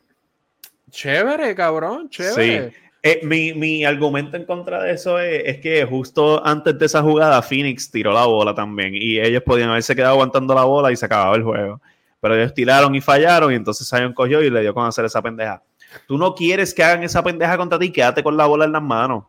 Chévere, 0.91 1.55
cabrón, 1.55 2.09
chévere. 2.09 2.71
Sí. 2.71 2.77
Eh, 3.01 3.21
mi, 3.23 3.53
mi, 3.53 3.85
argumento 3.85 4.35
en 4.35 4.45
contra 4.45 4.83
de 4.83 4.91
eso 4.91 5.19
es, 5.19 5.59
que 5.59 5.85
justo 5.85 6.45
antes 6.45 6.77
de 6.77 6.85
esa 6.87 7.01
jugada 7.01 7.41
Phoenix 7.41 7.89
tiró 7.89 8.11
la 8.11 8.25
bola 8.25 8.53
también 8.53 8.95
y 8.95 9.19
ellos 9.19 9.43
podían 9.43 9.69
haberse 9.69 9.95
quedado 9.95 10.13
aguantando 10.15 10.53
la 10.55 10.65
bola 10.65 10.91
y 10.91 10.97
se 10.97 11.05
acababa 11.05 11.35
el 11.35 11.43
juego. 11.43 11.79
Pero 12.19 12.35
ellos 12.35 12.53
tiraron 12.53 12.93
y 12.95 13.01
fallaron 13.01 13.53
y 13.53 13.55
entonces 13.55 13.87
Zion 13.87 14.11
cogió 14.11 14.41
y 14.41 14.49
le 14.49 14.61
dio 14.61 14.73
con 14.73 14.85
hacer 14.85 15.05
esa 15.05 15.21
pendeja. 15.21 15.61
Tú 16.07 16.17
no 16.17 16.35
quieres 16.35 16.73
que 16.73 16.83
hagan 16.83 17.03
esa 17.03 17.23
pendeja 17.23 17.55
contra 17.57 17.79
ti, 17.79 17.91
quédate 17.91 18.23
con 18.23 18.35
la 18.35 18.45
bola 18.45 18.65
en 18.65 18.73
las 18.73 18.83
manos. 18.83 19.23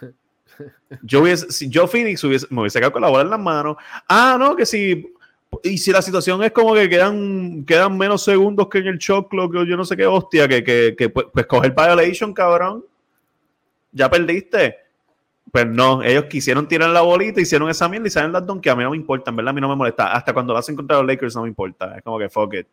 Yo 1.02 1.20
hubiese, 1.20 1.50
si 1.50 1.68
yo 1.68 1.86
Phoenix 1.88 2.22
hubiese, 2.24 2.46
me 2.48 2.60
hubiese 2.60 2.78
quedado 2.78 2.92
con 2.92 3.02
la 3.02 3.08
bola 3.08 3.24
en 3.24 3.30
las 3.30 3.40
manos. 3.40 3.76
Ah, 4.08 4.36
no, 4.38 4.54
que 4.54 4.64
si 4.64 5.13
y 5.62 5.78
si 5.78 5.92
la 5.92 6.02
situación 6.02 6.42
es 6.42 6.52
como 6.52 6.74
que 6.74 6.88
quedan, 6.88 7.64
quedan 7.64 7.96
menos 7.96 8.22
segundos 8.22 8.68
que 8.68 8.78
en 8.78 8.88
el 8.88 8.98
shot 8.98 9.28
clock, 9.28 9.52
yo 9.64 9.76
no 9.76 9.84
sé 9.84 9.96
qué 9.96 10.06
hostia, 10.06 10.48
que, 10.48 10.64
que, 10.64 10.94
que 10.96 11.08
pues, 11.08 11.26
pues 11.32 11.46
coger 11.46 11.74
violation, 11.74 12.32
cabrón. 12.32 12.84
Ya 13.92 14.10
perdiste. 14.10 14.78
Pues 15.52 15.66
no, 15.66 16.02
ellos 16.02 16.24
quisieron 16.24 16.66
tirar 16.66 16.90
la 16.90 17.02
bolita, 17.02 17.40
hicieron 17.40 17.70
esa 17.70 17.88
mierda 17.88 18.08
y 18.08 18.10
salen 18.10 18.32
las 18.32 18.42
que 18.60 18.70
a 18.70 18.74
mí 18.74 18.82
no 18.82 18.90
me 18.90 18.96
importa, 18.96 19.30
en 19.30 19.36
verdad 19.36 19.50
a 19.50 19.52
mí 19.52 19.60
no 19.60 19.68
me 19.68 19.76
molesta. 19.76 20.12
Hasta 20.12 20.32
cuando 20.32 20.52
lo 20.52 20.58
hacen 20.58 20.74
contra 20.74 20.96
los 20.96 21.06
Lakers 21.06 21.36
no 21.36 21.42
me 21.42 21.48
importa. 21.48 21.96
Es 21.96 22.02
como 22.02 22.18
que 22.18 22.28
fuck 22.28 22.54
it. 22.54 22.66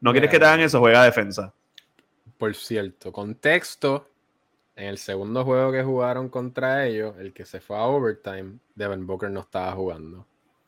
No 0.00 0.10
quieres 0.10 0.30
que 0.30 0.38
te 0.38 0.44
hagan 0.44 0.60
eso, 0.60 0.80
juega 0.80 1.04
defensa. 1.04 1.52
Por 2.36 2.54
cierto, 2.54 3.12
contexto, 3.12 4.08
en 4.76 4.88
el 4.88 4.98
segundo 4.98 5.44
juego 5.44 5.70
que 5.70 5.84
jugaron 5.84 6.28
contra 6.28 6.84
ellos, 6.86 7.14
el 7.18 7.32
que 7.32 7.44
se 7.44 7.60
fue 7.60 7.76
a 7.76 7.82
overtime, 7.82 8.58
Devin 8.74 9.06
Booker 9.06 9.30
no 9.30 9.40
estaba 9.40 9.72
jugando. 9.72 10.26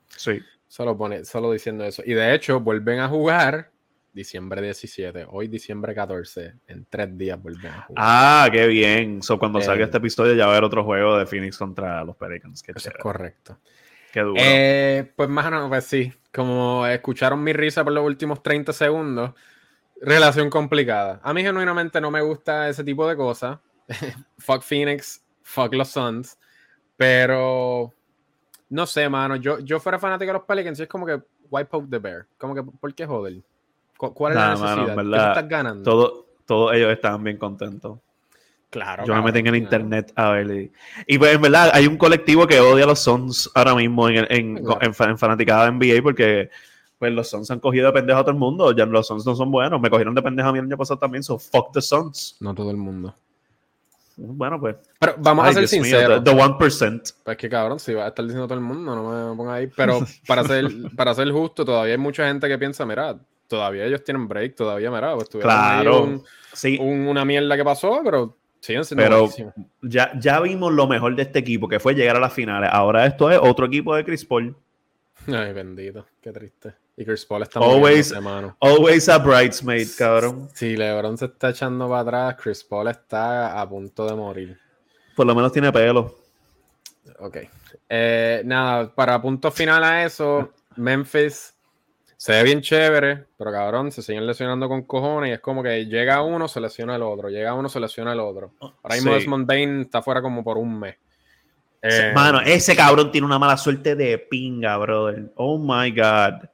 Sí. 0.09 0.41
Solo, 0.69 0.97
pone, 0.97 1.25
solo 1.25 1.53
diciendo 1.53 1.85
eso. 1.85 2.03
Y 2.05 2.15
de 2.15 2.35
hecho, 2.35 2.61
vuelven 2.61 3.01
a 3.01 3.09
jugar 3.09 3.71
diciembre 4.17 4.63
17, 4.63 5.27
hoy 5.29 5.47
diciembre 5.47 5.95
14, 5.95 6.55
en 6.69 6.87
tres 6.89 7.17
días 7.19 7.41
vuelven 7.41 7.71
a 7.73 7.83
jugar. 7.83 8.05
Ah, 8.05 8.49
qué 8.51 8.67
bien. 8.67 9.23
So, 9.23 9.39
cuando 9.39 9.61
salga 9.61 9.83
eh, 9.83 9.85
este 9.85 9.99
episodio 9.99 10.35
ya 10.35 10.47
va 10.47 10.53
a 10.53 10.55
haber 10.55 10.65
otro 10.65 10.83
juego 10.85 11.19
de 11.19 11.27
Phoenix 11.27 11.59
contra 11.59 12.03
los 12.03 12.17
Pelicans. 12.17 12.63
Qué 12.63 12.73
es 12.75 12.89
correcto. 12.99 13.59
Qué 14.13 14.21
duro. 14.21 14.37
Eh, 14.39 15.13
pues 15.15 15.29
más 15.29 15.45
o 15.47 15.51
menos, 15.51 15.69
pues 15.69 15.85
sí. 15.85 16.13
Como 16.33 16.87
escucharon 16.87 17.45
mi 17.45 17.53
risa 17.53 17.85
por 17.85 17.93
los 17.93 18.05
últimos 18.05 18.43
30 18.43 18.73
segundos, 18.73 19.33
relación 20.01 20.49
complicada. 20.49 21.21
A 21.23 21.35
mí 21.35 21.43
genuinamente 21.43 22.01
no 22.01 22.11
me 22.11 22.23
gusta 22.23 22.71
ese 22.71 22.83
tipo 22.83 23.07
de 23.07 23.17
cosas. 23.17 23.59
fuck 24.39 24.63
Phoenix, 24.63 25.23
fuck 25.43 25.75
los 25.75 25.89
Suns. 25.89 26.39
Pero 26.97 27.93
no 28.69 28.87
sé, 28.87 29.09
mano. 29.09 29.37
Yo, 29.37 29.59
yo 29.61 29.81
fuera 29.81 29.99
fanático 29.99 30.29
de 30.29 30.39
los 30.39 30.43
Pelicans 30.43 30.79
y 30.79 30.83
es 30.83 30.89
como 30.89 31.07
que 31.07 31.21
why 31.51 31.65
poke 31.65 31.89
the 31.91 31.99
bear. 31.99 32.27
Como 32.39 32.55
que, 32.55 32.63
¿por 32.63 32.95
qué 32.95 33.07
joder? 33.07 33.43
¿Cuál 33.97 34.33
es 34.33 34.39
la 34.39 34.51
necesidad? 34.51 34.97
Mano, 34.97 35.17
estás 35.17 35.49
ganando? 35.49 36.27
Todos 36.45 36.75
ellos 36.75 36.93
estaban 36.93 37.25
bien 37.25 37.39
contentos. 37.39 37.99
Claro. 38.71 39.05
Yo 39.07 39.15
me 39.15 39.23
metí 39.23 39.39
en 39.39 39.47
el 39.47 39.57
internet 39.57 40.13
a 40.17 40.31
ver. 40.31 40.71
Y 41.07 41.19
pues 41.19 41.35
en 41.35 41.41
verdad 41.41 41.71
hay 41.73 41.87
un 41.87 41.97
colectivo 41.97 42.47
que 42.47 42.61
odia 42.61 42.85
a 42.85 42.89
los 42.89 43.01
Suns 43.01 43.51
ahora 43.55 43.75
mismo 43.75 44.09
en, 44.09 44.27
en, 44.29 44.65
en, 44.81 44.95
fanaticada 44.95 45.71
de 45.71 45.73
NBA 45.73 46.03
porque 46.03 46.51
pues 46.99 47.13
los 47.13 47.29
Suns 47.29 47.51
han 47.51 47.61
cogido 47.61 47.87
de 47.87 47.93
pendejo 47.93 48.19
a 48.19 48.23
todo 48.23 48.33
el 48.33 48.39
mundo. 48.39 48.73
Ya 48.73 48.85
los 48.87 49.07
Suns 49.07 49.25
no 49.25 49.35
son 49.35 49.51
buenos. 49.51 49.81
Me 49.81 49.89
cogieron 49.89 50.15
de 50.15 50.23
pendejo 50.23 50.49
a 50.49 50.53
mí 50.53 50.59
el 50.59 50.67
año 50.67 50.77
pasado 50.77 50.99
también. 50.99 51.23
So 51.23 51.39
fuck 51.39 51.73
the 51.73 51.81
Suns. 51.81 52.37
No 52.41 52.55
todo 52.55 52.71
el 52.71 52.77
mundo. 52.77 53.15
Bueno, 54.17 54.59
pues. 54.59 54.77
Pero 54.99 55.15
vamos 55.19 55.47
a 55.47 55.53
ser 55.53 55.69
sinceros. 55.69 56.25
the, 56.25 56.31
1%. 56.33 57.15
Pues 57.23 57.37
que 57.37 57.49
cabrón, 57.49 57.79
si 57.79 57.93
va 57.93 58.07
a 58.07 58.09
estar 58.09 58.25
diciendo 58.25 58.47
todo 58.47 58.59
el 58.59 58.65
mundo, 58.65 58.97
no 58.97 59.31
me 59.31 59.37
ponga 59.37 59.55
ahí. 59.55 59.69
Pero 59.69 60.01
para 60.27 60.43
ser, 60.45 60.71
para 60.97 61.15
ser 61.15 61.31
justo, 61.31 61.65
todavía 61.65 61.93
hay 61.93 61.99
mucha 61.99 62.27
gente 62.27 62.49
que 62.49 62.59
piensa, 62.59 62.87
mira, 62.87 63.19
todavía 63.47 63.85
ellos 63.85 64.03
tienen 64.03 64.27
break, 64.27 64.55
todavía, 64.55 64.91
mira, 64.91 65.15
pues 65.15 65.29
claro. 65.29 66.23
sí. 66.53 66.79
una 66.81 67.25
mierda 67.25 67.57
que 67.57 67.65
pasó, 67.65 68.01
pero 68.03 68.37
siguen 68.61 68.85
siendo 68.85 69.05
Pero 69.05 69.29
ya, 69.83 70.19
ya 70.19 70.41
vimos 70.41 70.73
lo 70.73 70.87
mejor 70.87 71.15
de 71.15 71.23
este 71.23 71.39
equipo, 71.39 71.69
que 71.69 71.79
fue 71.79 71.95
llegar 71.95 72.17
a 72.17 72.21
las 72.21 72.33
finales. 72.33 72.71
Ahora 72.73 73.05
esto 73.05 73.31
es 73.31 73.39
otro 73.41 73.67
equipo 73.67 73.95
de 73.95 74.05
Chris 74.05 74.25
Paul. 74.25 74.57
Ay, 75.27 75.53
bendito, 75.53 76.07
qué 76.23 76.33
triste. 76.33 76.75
Y 76.97 77.05
Chris 77.05 77.27
Paul 77.27 77.43
está 77.43 77.61
always, 77.61 78.15
always 78.59 79.09
a 79.09 79.19
bridesmaid, 79.19 79.89
cabrón. 79.99 80.49
Si 80.55 80.77
LeBron 80.77 81.19
se 81.19 81.27
está 81.27 81.51
echando 81.51 81.89
para 81.89 82.01
atrás, 82.01 82.37
Chris 82.43 82.65
Paul 82.65 82.89
está 82.89 83.61
a 83.61 83.69
punto 83.69 84.07
de 84.07 84.15
morir. 84.15 84.59
Por 85.15 85.27
lo 85.27 85.35
menos 85.35 85.53
tiene 85.53 85.71
pelo. 85.71 86.19
Ok. 87.19 87.37
Eh, 87.89 88.43
nada, 88.47 88.95
para 88.95 89.21
punto 89.21 89.51
final 89.51 89.85
a 89.85 90.05
eso, 90.05 90.53
Memphis 90.77 91.55
se 92.17 92.33
ve 92.33 92.43
bien 92.45 92.63
chévere, 92.63 93.27
pero 93.37 93.53
cabrón, 93.53 93.93
se 93.93 94.01
siguen 94.03 94.27
lesionando 94.27 94.69
con 94.69 94.83
cojones 94.83 95.31
y 95.31 95.33
es 95.35 95.41
como 95.41 95.63
que 95.63 95.85
llega 95.85 96.23
uno, 96.23 96.49
se 96.49 96.61
lesiona 96.61 96.97
el 96.97 97.03
otro, 97.03 97.29
llega 97.29 97.53
uno, 97.53 97.69
se 97.69 97.79
lesiona 97.79 98.15
el 98.15 98.21
otro. 98.21 98.53
Ahora 98.59 98.95
mismo 98.95 99.13
Desmond 99.13 99.47
Bain 99.47 99.81
está 99.83 100.01
fuera 100.01 100.23
como 100.23 100.43
por 100.43 100.57
un 100.57 100.81
mes. 100.81 100.97
Eh, 101.83 102.13
Mano, 102.15 102.41
ese 102.41 102.75
cabrón 102.75 103.13
tiene 103.13 103.27
una 103.27 103.39
mala 103.39 103.57
suerte 103.59 103.95
de 103.95 104.19
pinga, 104.19 104.79
brother. 104.79 105.31
Oh 105.37 105.59
my 105.59 105.91
God. 105.91 106.49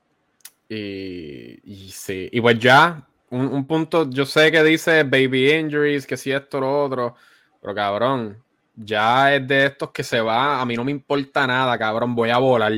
Y, 0.75 1.91
sí, 1.91 2.29
y 2.33 2.41
pues 2.41 2.59
ya, 2.59 3.07
un, 3.31 3.66
punto, 3.66 4.09
yo 4.09 4.25
sé 4.25 4.51
que 4.51 4.62
dice 4.62 5.03
baby 5.05 5.53
injuries, 5.53 6.07
que 6.07 6.16
si 6.16 6.33
esto, 6.33 6.61
lo 6.61 6.85
otro, 6.85 7.14
pero 7.61 7.75
cabrón, 7.75 8.43
ya 8.75 9.35
es 9.35 9.47
de 9.47 9.66
estos 9.66 9.91
que 9.91 10.03
se 10.03 10.20
va, 10.20 10.61
a 10.61 10.64
mí 10.64 10.75
no 10.75 10.85
me 10.85 10.91
importa 10.91 11.47
nada, 11.47 11.77
cabrón, 11.79 12.14
voy 12.14 12.31
a 12.31 12.39
volar. 12.39 12.73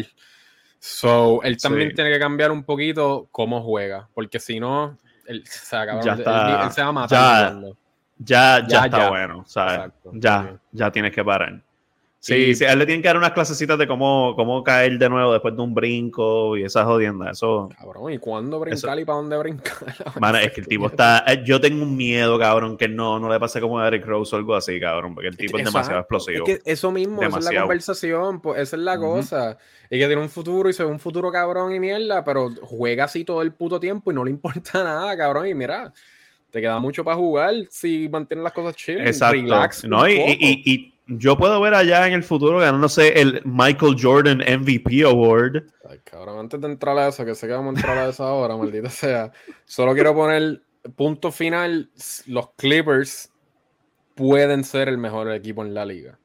So, 0.79 1.41
él 1.43 1.57
también 1.57 1.95
tiene 1.95 2.11
que 2.11 2.19
cambiar 2.19 2.51
un 2.51 2.65
poquito 2.65 3.29
cómo 3.31 3.63
juega, 3.63 4.09
porque 4.13 4.41
si 4.41 4.59
no, 4.59 4.99
él, 5.27 5.45
se 5.47 5.77
va 5.77 6.89
a 6.89 6.93
matar. 6.93 7.61
Ya, 8.19 8.65
ya, 8.67 8.85
está 8.85 9.09
bueno, 9.09 9.45
¿sabes? 9.47 9.93
ya, 10.13 10.59
ya 10.73 10.91
tienes 10.91 11.13
que 11.13 11.25
parar. 11.25 11.63
Sí, 12.25 12.55
sí, 12.55 12.65
a 12.65 12.73
él 12.73 12.79
le 12.79 12.87
tienen 12.87 13.03
que 13.03 13.09
dar 13.09 13.19
unas 13.19 13.33
clasecitas 13.33 13.79
de 13.79 13.87
cómo, 13.87 14.33
cómo 14.35 14.65
caer 14.65 14.97
de 14.99 15.11
nuevo 15.11 15.35
después 15.35 15.55
de 15.55 15.61
un 15.61 15.75
brinco 15.75 16.57
y 16.57 16.65
esas 16.65 16.87
jodiendas. 16.87 17.33
Eso. 17.33 17.69
Cabrón, 17.79 18.15
¿y 18.15 18.19
cuándo 18.19 18.59
brincar 18.59 18.99
y 18.99 19.05
para 19.05 19.19
dónde 19.19 19.37
brincar? 19.37 19.95
Mano, 20.21 20.39
es 20.39 20.51
que 20.53 20.63
el 20.63 20.67
tipo 20.67 20.87
está. 20.87 21.23
Eh, 21.27 21.43
yo 21.45 21.61
tengo 21.61 21.83
un 21.83 21.95
miedo, 21.95 22.39
cabrón, 22.39 22.79
que 22.79 22.89
no, 22.89 23.19
no 23.19 23.29
le 23.29 23.39
pase 23.39 23.61
como 23.61 23.79
a 23.79 23.89
Eric 23.89 24.07
Rose 24.07 24.35
o 24.35 24.39
algo 24.39 24.55
así, 24.55 24.81
cabrón, 24.81 25.15
porque 25.15 25.29
el 25.29 25.37
tipo 25.37 25.59
es 25.59 25.67
demasiado 25.67 26.01
explosivo. 26.01 26.47
Es 26.47 26.61
que 26.61 26.73
eso 26.73 26.91
mismo, 26.91 27.23
esa 27.23 27.39
es 27.41 27.45
la 27.45 27.61
conversación, 27.61 28.41
pues, 28.41 28.59
esa 28.59 28.77
es 28.77 28.83
la 28.83 28.99
cosa. 28.99 29.59
Y 29.91 29.99
que 29.99 30.07
tiene 30.07 30.23
un 30.23 30.31
futuro 30.31 30.71
y 30.71 30.73
se 30.73 30.83
ve 30.83 30.91
un 30.91 31.01
futuro 31.01 31.31
cabrón 31.31 31.75
y 31.75 31.79
mierda, 31.79 32.25
pero 32.25 32.49
juega 32.63 33.05
así 33.05 33.27
todo 33.27 33.43
el 33.43 33.53
puto 33.53 33.79
tiempo 33.79 34.11
y 34.11 34.15
no 34.15 34.25
le 34.25 34.31
importa 34.31 34.83
nada, 34.83 35.15
cabrón. 35.15 35.47
Y 35.47 35.53
mira, 35.53 35.93
te 36.51 36.63
queda 36.63 36.79
mucho 36.79 37.05
para 37.05 37.19
jugar 37.19 37.53
si 37.69 38.09
mantienes 38.09 38.45
las 38.45 38.55
cosas 38.55 38.77
chill. 38.77 39.07
Exacto. 39.07 39.43
Relax 39.43 39.85
no, 39.85 40.09
y, 40.09 40.15
y 40.41 40.94
yo 41.07 41.37
puedo 41.37 41.61
ver 41.61 41.75
allá 41.75 42.07
en 42.07 42.15
el 42.15 42.23
futuro 42.23 42.59
ganándose 42.59 43.21
el 43.21 43.43
Michael 43.45 43.97
Jordan 44.01 44.39
MVP 44.39 45.03
Award. 45.05 45.65
Ay, 45.89 46.01
cabrón, 46.03 46.39
antes 46.39 46.61
de 46.61 46.67
entrar 46.67 46.97
a 46.99 47.09
eso, 47.09 47.25
que 47.25 47.35
sé 47.35 47.47
que 47.47 47.53
vamos 47.53 47.75
a 47.75 47.79
entrar 47.79 47.99
a 47.99 48.09
esa 48.09 48.25
hora, 48.33 48.57
maldita 48.59 48.89
sea. 48.89 49.33
Solo 49.65 49.93
quiero 49.95 50.15
poner 50.15 50.63
punto 50.97 51.31
final. 51.31 51.91
Los 52.27 52.51
Clippers 52.57 53.31
pueden 54.15 54.65
ser 54.65 54.89
el 54.89 54.99
mejor 54.99 55.31
equipo 55.33 55.63
en 55.63 55.75
la 55.75 55.85
liga. 55.85 56.19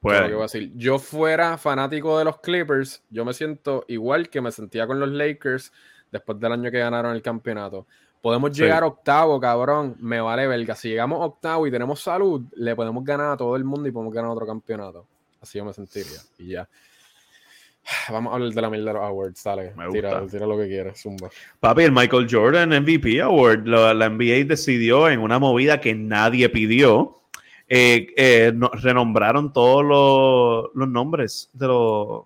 Pueden. 0.00 0.30
Voy 0.30 0.40
a 0.40 0.42
decir. 0.42 0.72
Yo 0.76 0.98
fuera 0.98 1.58
fanático 1.58 2.18
de 2.18 2.24
los 2.24 2.40
Clippers, 2.40 3.02
yo 3.10 3.24
me 3.24 3.34
siento 3.34 3.84
igual 3.88 4.30
que 4.30 4.40
me 4.40 4.52
sentía 4.52 4.86
con 4.86 5.00
los 5.00 5.10
Lakers 5.10 5.72
después 6.10 6.38
del 6.38 6.52
año 6.52 6.70
que 6.70 6.78
ganaron 6.78 7.14
el 7.14 7.22
campeonato. 7.22 7.86
Podemos 8.26 8.50
llegar 8.58 8.82
octavo, 8.82 9.38
cabrón. 9.38 9.94
Me 10.00 10.20
vale 10.20 10.48
verga. 10.48 10.74
Si 10.74 10.88
llegamos 10.88 11.24
octavo 11.24 11.64
y 11.64 11.70
tenemos 11.70 12.00
salud, 12.00 12.42
le 12.56 12.74
podemos 12.74 13.04
ganar 13.04 13.30
a 13.30 13.36
todo 13.36 13.54
el 13.54 13.62
mundo 13.62 13.88
y 13.88 13.92
podemos 13.92 14.12
ganar 14.12 14.32
otro 14.32 14.44
campeonato. 14.44 15.06
Así 15.40 15.58
yo 15.58 15.64
me 15.64 15.72
sentiría. 15.72 16.18
Y 16.36 16.48
ya. 16.48 16.68
Vamos 18.10 18.32
a 18.32 18.34
hablar 18.34 18.52
de 18.52 18.60
la 18.60 18.68
Miller 18.68 18.96
Awards, 18.96 19.44
dale. 19.44 19.72
Me 19.76 19.88
tira, 19.90 20.26
tira, 20.26 20.44
lo 20.44 20.58
que 20.58 20.66
quieras, 20.66 21.00
zumba. 21.00 21.30
Papi, 21.60 21.84
el 21.84 21.92
Michael 21.92 22.26
Jordan 22.28 22.70
MVP 22.70 23.22
Award, 23.22 23.64
la, 23.68 24.08
NBA 24.08 24.44
decidió 24.44 25.08
en 25.08 25.20
una 25.20 25.38
movida 25.38 25.80
que 25.80 25.94
nadie 25.94 26.48
pidió. 26.48 27.20
Eh, 27.68 28.08
eh, 28.16 28.52
renombraron 28.82 29.52
todos 29.52 29.84
los, 29.84 30.74
los 30.74 30.88
nombres 30.88 31.48
de 31.52 31.68
los, 31.68 32.24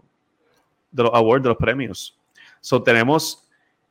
de 0.92 1.02
los 1.02 1.12
awards, 1.12 1.42
de 1.42 1.50
los 1.50 1.58
premios. 1.58 2.18
So, 2.62 2.82
tenemos 2.82 3.49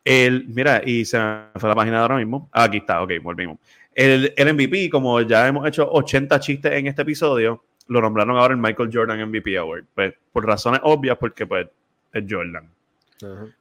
el, 0.10 0.48
mira, 0.48 0.82
y 0.84 1.06
se 1.06 1.20
me 1.20 1.44
fue 1.56 1.70
la 1.70 1.76
página 1.76 1.98
de 1.98 2.02
ahora 2.02 2.18
mismo. 2.18 2.50
Ah, 2.52 2.64
aquí 2.64 2.78
está, 2.78 3.04
ok, 3.04 3.12
volvimos. 3.22 3.60
El, 3.94 4.34
el, 4.36 4.54
MVP, 4.54 4.90
como 4.90 5.22
ya 5.22 5.48
hemos 5.48 5.68
hecho 5.68 5.88
80 5.92 6.40
chistes 6.40 6.72
en 6.72 6.88
este 6.88 7.04
episodio, 7.04 7.64
lo 7.88 8.02
nombraron 8.02 8.38
ahora 8.38 8.54
el 8.54 8.60
Michael 8.60 8.90
Jordan 8.92 9.30
MVP 9.30 9.58
Award. 9.58 9.86
Pues, 9.94 10.14
por 10.32 10.46
razones 10.46 10.82
obvias, 10.84 11.18
porque 11.18 11.46
pues 11.46 11.68
es 12.14 12.24
Jordan. 12.28 12.70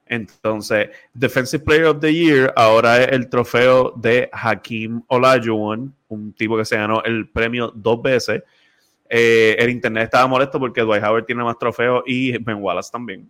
Entonces, 0.07 0.91
Defensive 1.13 1.65
Player 1.65 1.87
of 1.87 2.01
the 2.01 2.15
Year 2.15 2.53
ahora 2.57 3.03
es 3.03 3.13
el 3.13 3.29
trofeo 3.29 3.93
de 3.97 4.31
Hakim 4.33 5.03
Olajuwon, 5.09 5.93
un 6.09 6.33
tipo 6.33 6.57
que 6.57 6.65
se 6.65 6.77
ganó 6.77 7.03
el 7.03 7.29
premio 7.29 7.73
dos 7.75 8.01
veces. 8.01 8.43
Eh, 9.11 9.57
el 9.59 9.71
internet 9.71 10.05
estaba 10.05 10.27
molesto 10.27 10.61
porque 10.61 10.83
Dwight 10.83 11.03
Howard 11.03 11.25
tiene 11.25 11.43
más 11.43 11.59
trofeos 11.59 12.05
y 12.07 12.39
Ben 12.39 12.63
Wallace 12.63 12.91
también. 12.93 13.29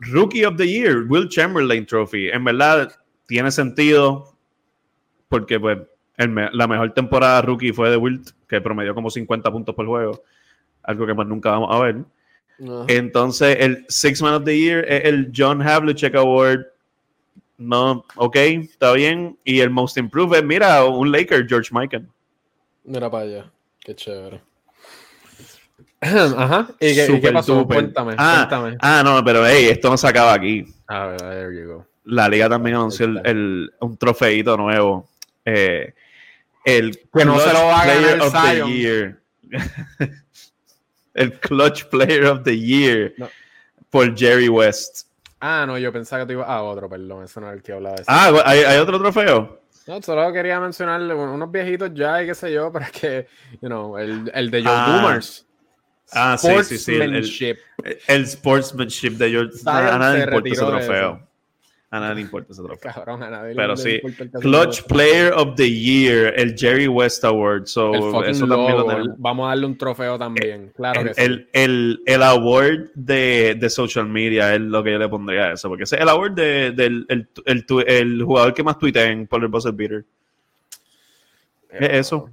Rookie 0.00 0.44
of 0.44 0.56
the 0.56 0.66
Year, 0.66 1.04
Will 1.08 1.28
Chamberlain 1.28 1.86
Trophy. 1.86 2.30
En 2.30 2.44
verdad, 2.44 2.92
tiene 3.26 3.50
sentido 3.50 4.34
porque 5.28 5.60
pues 5.60 5.78
la 6.16 6.66
mejor 6.66 6.92
temporada 6.92 7.40
rookie 7.42 7.72
fue 7.72 7.90
de 7.90 7.96
Wilt, 7.96 8.30
que 8.48 8.60
promedió 8.60 8.94
como 8.94 9.08
50 9.08 9.50
puntos 9.50 9.74
por 9.74 9.86
juego, 9.86 10.22
algo 10.82 11.06
que 11.06 11.14
más 11.14 11.26
nunca 11.26 11.50
vamos 11.50 11.74
a 11.74 11.78
ver. 11.78 12.04
Entonces, 12.88 13.56
el 13.60 13.86
Six 13.88 14.20
Man 14.20 14.34
of 14.34 14.44
the 14.44 14.58
Year 14.58 14.84
es 14.86 15.04
el 15.04 15.32
John 15.34 15.62
Havlicek 15.62 16.14
Award. 16.14 16.66
No, 17.56 18.04
ok, 18.16 18.36
está 18.36 18.92
bien. 18.92 19.38
Y 19.44 19.60
el 19.60 19.70
Most 19.70 19.96
Improved, 19.96 20.42
mira, 20.44 20.84
un 20.84 21.10
Laker, 21.10 21.46
George 21.48 21.70
Michael. 21.72 22.06
Mira 22.84 23.10
para 23.10 23.24
allá, 23.24 23.52
qué 23.80 23.94
chévere. 23.94 24.42
Ajá. 26.36 26.68
¿Y 26.80 26.94
qué, 26.94 27.30
pasó? 27.32 27.66
Cuéntame, 27.66 28.14
ah, 28.16 28.46
cuéntame. 28.48 28.78
Ah, 28.80 29.02
no, 29.04 29.22
pero 29.22 29.46
hey, 29.46 29.68
esto 29.68 29.90
no 29.90 29.98
se 29.98 30.08
acaba 30.08 30.32
aquí. 30.32 30.64
A 30.86 31.06
ver, 31.06 31.20
there 31.20 31.54
you 31.54 31.84
La 32.04 32.26
liga 32.26 32.48
también 32.48 32.76
anunció 32.76 33.06
el, 33.06 33.70
un 33.80 33.96
trofeito 33.98 34.56
nuevo. 34.56 35.08
Eh, 35.44 35.92
el 36.64 36.98
que 37.12 37.24
no 37.24 37.38
se 37.38 37.52
lo 37.52 37.66
va 37.66 37.82
a 37.82 37.86
ganar 37.86 38.20
of 38.22 38.32
the 38.32 38.72
Year. 38.72 39.20
el 41.14 41.38
Clutch 41.40 41.84
Player 41.86 42.24
of 42.26 42.44
the 42.44 42.58
Year 42.58 43.12
por 43.90 44.16
Jerry 44.16 44.48
West. 44.48 45.06
Ah, 45.38 45.64
no, 45.66 45.76
yo 45.76 45.92
pensaba 45.92 46.22
que 46.22 46.28
te 46.28 46.32
iba. 46.32 46.46
Ah, 46.46 46.62
otro, 46.62 46.88
perdón, 46.88 47.24
eso 47.24 47.40
no 47.40 47.50
es 47.50 47.56
el 47.56 47.62
que 47.62 47.72
hablaba 47.72 47.96
de 47.96 48.02
eso. 48.02 48.10
Ah, 48.10 48.32
¿hay, 48.46 48.60
¿hay 48.60 48.78
otro 48.78 48.98
trofeo? 48.98 49.60
No, 49.86 50.00
solo 50.00 50.32
quería 50.32 50.60
mencionarle 50.60 51.14
unos 51.14 51.50
viejitos 51.50 51.90
ya 51.92 52.22
y 52.22 52.26
qué 52.26 52.34
sé 52.34 52.52
yo, 52.52 52.72
pero 52.72 52.86
es 52.86 52.92
que, 52.92 53.26
you 53.60 53.68
know, 53.68 53.98
el, 53.98 54.30
el 54.34 54.50
de 54.50 54.62
Joe 54.62 54.72
ah. 54.74 55.00
Boomers 55.02 55.46
Ah, 56.12 56.36
sí, 56.38 56.48
sí, 56.64 56.78
sí. 56.78 57.54
El, 58.06 58.26
sportsmanship 58.26 59.12
de 59.12 59.30
George. 59.30 59.58
A 59.66 59.98
nadie 59.98 60.18
le 60.18 60.24
importa 60.24 60.48
ese 60.48 60.64
trofeo. 60.64 61.30
A 61.92 61.98
nadie 61.98 62.14
le 62.16 62.20
importa 62.20 62.52
ese 62.52 62.62
trofeo. 62.62 62.92
Cabrón, 62.92 63.22
a 63.22 63.30
nadie 63.30 63.54
Pero 63.54 63.76
sí, 63.76 64.00
Clutch 64.40 64.84
Player 64.84 65.32
of 65.32 65.54
the 65.56 65.70
Year, 65.70 66.34
el 66.36 66.56
Jerry 66.56 66.88
West 66.88 67.24
Award. 67.24 67.66
So, 67.66 67.94
eso 68.24 68.46
también 68.46 68.76
lo 68.76 68.86
tenemos. 68.86 69.18
Vamos 69.18 69.46
a 69.46 69.48
darle 69.48 69.66
un 69.66 69.78
trofeo 69.78 70.18
también. 70.18 70.72
Claro 70.76 71.00
el, 71.00 71.14
que 71.14 71.22
el, 71.24 71.48
el, 71.52 72.02
el, 72.06 72.22
award 72.22 72.90
de, 72.94 73.56
de, 73.58 73.70
social 73.70 74.06
media 74.06 74.54
es 74.54 74.60
lo 74.60 74.82
que 74.82 74.92
yo 74.92 74.98
le 74.98 75.08
pondría 75.08 75.46
a 75.46 75.52
eso. 75.54 75.68
Porque 75.68 75.84
es 75.84 75.92
el 75.92 76.08
award 76.08 76.32
del 76.32 76.76
de, 76.76 76.86
el, 76.86 77.28
el, 77.44 77.66
el, 77.86 78.22
jugador 78.22 78.54
que 78.54 78.62
más 78.62 78.78
tuitea 78.78 79.10
en 79.10 79.26
Polar 79.26 79.48
Buzzer 79.48 79.72
Beater. 79.72 80.04
Es 81.70 82.06
eso. 82.06 82.30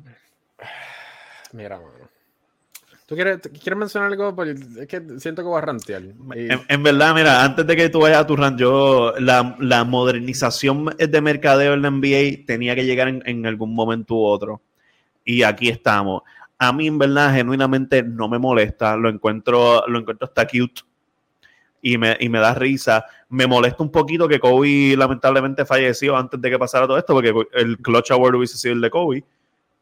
Mira, 1.53 1.79
man. 1.79 1.96
¿Tú 3.07 3.15
quieres, 3.15 3.39
quieres 3.39 3.77
mencionar 3.77 4.11
algo? 4.11 4.35
es 4.43 4.85
que 4.85 5.01
siento 5.19 5.41
que 5.41 5.47
voy 5.47 5.57
a 5.57 5.61
rantear. 5.61 6.03
En, 6.67 6.83
verdad, 6.83 7.15
mira, 7.15 7.41
antes 7.41 7.65
de 7.65 7.75
que 7.77 7.87
tú 7.87 8.01
vayas 8.01 8.19
a 8.19 8.27
tu 8.27 8.35
rant, 8.35 8.59
yo, 8.59 9.13
la, 9.17 9.55
la 9.59 9.85
modernización 9.85 10.87
de 10.97 11.21
mercadeo 11.21 11.73
en 11.73 11.83
la 11.83 11.89
NBA 11.89 12.45
tenía 12.45 12.75
que 12.75 12.83
llegar 12.83 13.07
en, 13.07 13.45
algún 13.45 13.73
momento 13.73 14.15
u 14.15 14.25
otro. 14.25 14.61
y 15.23 15.43
aquí 15.43 15.69
estamos. 15.69 16.23
A 16.59 16.73
mí, 16.73 16.87
en 16.87 16.97
verdad, 16.97 17.33
genuinamente 17.33 18.03
no 18.03 18.27
me 18.27 18.39
molesta, 18.39 18.97
lo 18.97 19.07
encuentro, 19.07 19.87
lo 19.87 19.99
encuentro 19.99 20.27
hasta 20.27 20.45
cute 20.45 20.81
y 21.81 21.97
me, 21.97 22.17
y 22.19 22.27
me 22.27 22.39
da 22.39 22.53
risa. 22.55 23.05
Me 23.29 23.47
molesta 23.47 23.83
un 23.83 23.91
poquito 23.91 24.27
que 24.27 24.39
Kobe 24.39 24.95
lamentablemente 24.97 25.65
falleció 25.65 26.17
antes 26.17 26.41
de 26.41 26.49
que 26.49 26.59
pasara 26.59 26.85
todo 26.85 26.97
esto, 26.97 27.13
porque 27.13 27.33
el 27.53 27.77
Clutch 27.77 28.11
Award 28.11 28.35
hubiese 28.35 28.57
sido 28.57 28.73
el 28.73 28.81
de 28.81 28.89
Kobe, 28.89 29.23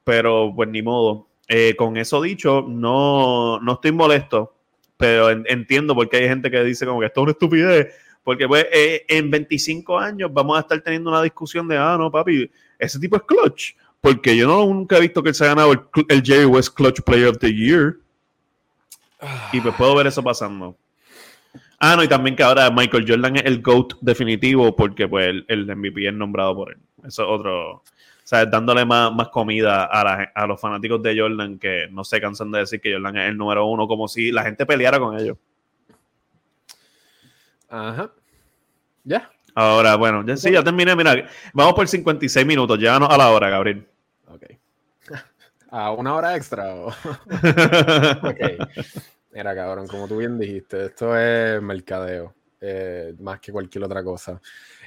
pero 0.03 0.53
pues 0.55 0.69
ni 0.69 0.83
modo. 0.83 1.27
Eh, 1.47 1.75
con 1.77 1.95
eso 1.97 2.21
dicho, 2.21 2.65
no, 2.67 3.59
no 3.59 3.73
estoy 3.73 3.91
molesto, 3.91 4.55
pero 4.97 5.29
entiendo 5.29 5.93
porque 5.93 6.17
hay 6.17 6.27
gente 6.27 6.49
que 6.49 6.63
dice 6.63 6.85
como 6.85 6.99
que 6.99 7.05
esto 7.07 7.21
es 7.21 7.23
una 7.23 7.31
estupidez, 7.33 7.93
porque 8.23 8.47
pues 8.47 8.65
eh, 8.71 9.05
en 9.07 9.29
25 9.29 9.99
años 9.99 10.33
vamos 10.33 10.57
a 10.57 10.61
estar 10.61 10.81
teniendo 10.81 11.11
una 11.11 11.21
discusión 11.21 11.67
de, 11.67 11.77
ah, 11.77 11.97
no, 11.99 12.11
papi, 12.11 12.49
ese 12.79 12.99
tipo 12.99 13.15
es 13.15 13.23
clutch, 13.23 13.73
porque 14.01 14.35
yo 14.35 14.47
no, 14.47 14.65
nunca 14.65 14.97
he 14.97 15.01
visto 15.01 15.21
que 15.21 15.29
él 15.29 15.35
se 15.35 15.45
ha 15.45 15.49
ganado 15.49 15.71
el, 16.09 16.23
Jerry 16.23 16.45
West 16.45 16.73
Clutch 16.75 17.01
Player 17.01 17.27
of 17.27 17.37
the 17.37 17.53
Year. 17.53 17.97
Y 19.51 19.61
pues 19.61 19.73
puedo 19.75 19.95
ver 19.95 20.07
eso 20.07 20.23
pasando. 20.23 20.77
Ah, 21.79 21.95
no, 21.95 22.03
y 22.03 22.07
también 22.07 22.35
que 22.35 22.43
ahora 22.43 22.69
Michael 22.69 23.05
Jordan 23.07 23.37
es 23.37 23.45
el 23.45 23.61
GOAT 23.61 23.93
definitivo 24.01 24.75
porque 24.75 25.07
pues 25.07 25.43
el 25.47 25.75
MVP 25.75 26.07
es 26.07 26.13
nombrado 26.13 26.55
por 26.55 26.71
él. 26.71 26.77
Eso 27.05 27.23
es 27.23 27.29
otro, 27.29 27.83
sea, 28.27 28.45
dándole 28.45 28.85
más, 28.85 29.13
más 29.13 29.29
comida 29.29 29.85
a, 29.85 30.47
los 30.47 30.59
fanáticos 30.59 31.01
de 31.03 31.19
Jordan 31.19 31.59
que 31.59 31.87
no 31.91 32.03
se 32.03 32.19
cansan 32.19 32.51
de 32.51 32.59
decir 32.59 32.81
que 32.81 32.93
Jordan 32.93 33.15
es 33.17 33.29
el 33.29 33.37
número 33.37 33.67
uno, 33.67 33.87
como 33.87 34.07
si 34.07 34.31
la 34.31 34.43
gente 34.43 34.65
peleara 34.65 34.99
con 34.99 35.17
ellos. 35.17 35.37
Ajá. 37.69 38.11
Ya. 39.03 39.29
Ahora, 39.53 39.95
bueno, 39.95 40.25
ya, 40.25 40.35
sí, 40.37 40.51
ya 40.51 40.63
terminé. 40.63 40.95
Mira, 40.95 41.29
vamos 41.53 41.73
por 41.75 41.87
56 41.87 42.45
minutos. 42.45 42.79
Llévanos 42.79 43.09
a 43.09 43.17
la 43.17 43.29
hora, 43.29 43.49
Gabriel. 43.49 43.87
Ok. 44.27 44.43
¿A 45.69 45.91
una 45.91 46.15
hora 46.15 46.35
extra? 46.35 46.73
ok. 46.83 46.89
Mira, 49.31 49.53
cabrón, 49.53 49.87
como 49.87 50.07
tú 50.07 50.17
bien 50.17 50.39
dijiste, 50.39 50.85
esto 50.85 51.17
es 51.17 51.61
mercadeo. 51.61 52.33
Eh, 52.59 53.13
más 53.19 53.39
que 53.39 53.51
cualquier 53.51 53.83
otra 53.83 54.03
cosa. 54.03 54.41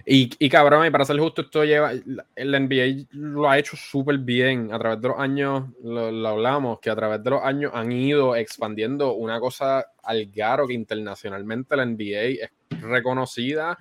Y, 0.05 0.31
y 0.39 0.49
cabrón, 0.49 0.87
y 0.87 0.91
para 0.91 1.05
ser 1.05 1.19
justo, 1.19 1.43
esto 1.43 1.65
lleva, 1.65 1.93
el 1.93 2.51
NBA 2.51 3.07
lo 3.13 3.49
ha 3.49 3.59
hecho 3.59 3.77
súper 3.77 4.19
bien 4.19 4.73
a 4.73 4.79
través 4.79 5.01
de 5.01 5.09
los 5.09 5.19
años, 5.19 5.65
lo, 5.83 6.29
hablamos, 6.29 6.81
que 6.81 6.91
a 6.91 6.97
través 6.97 7.23
de 7.23 7.31
los 7.31 7.43
años 7.43 7.73
han 7.75 7.93
ido 7.93 8.37
expandiendo 8.37 9.15
una 9.15 9.41
cosa 9.41 9.87
al 10.03 10.27
garo 10.27 10.67
que 10.67 10.75
internacionalmente 10.75 11.77
la 11.77 11.85
NBA 11.85 12.45
es 12.45 12.51
reconocida 12.81 13.79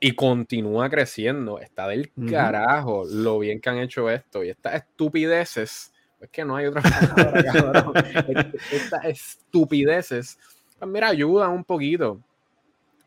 y 0.00 0.12
continúa 0.12 0.88
creciendo. 0.88 1.58
Está 1.58 1.88
del 1.88 2.12
carajo 2.30 3.04
lo 3.10 3.38
bien 3.38 3.60
que 3.60 3.70
han 3.70 3.78
hecho 3.78 4.08
esto 4.10 4.44
y 4.44 4.50
estas 4.50 4.74
estupideces. 4.74 5.92
Es 6.20 6.30
que 6.30 6.44
no 6.44 6.56
hay 6.56 6.66
otra 6.66 6.82
palabra, 7.16 7.92
Estas 8.72 9.04
estupideces, 9.04 10.38
pues 10.78 10.90
mira, 10.90 11.08
ayudan 11.08 11.50
un 11.50 11.64
poquito. 11.64 12.20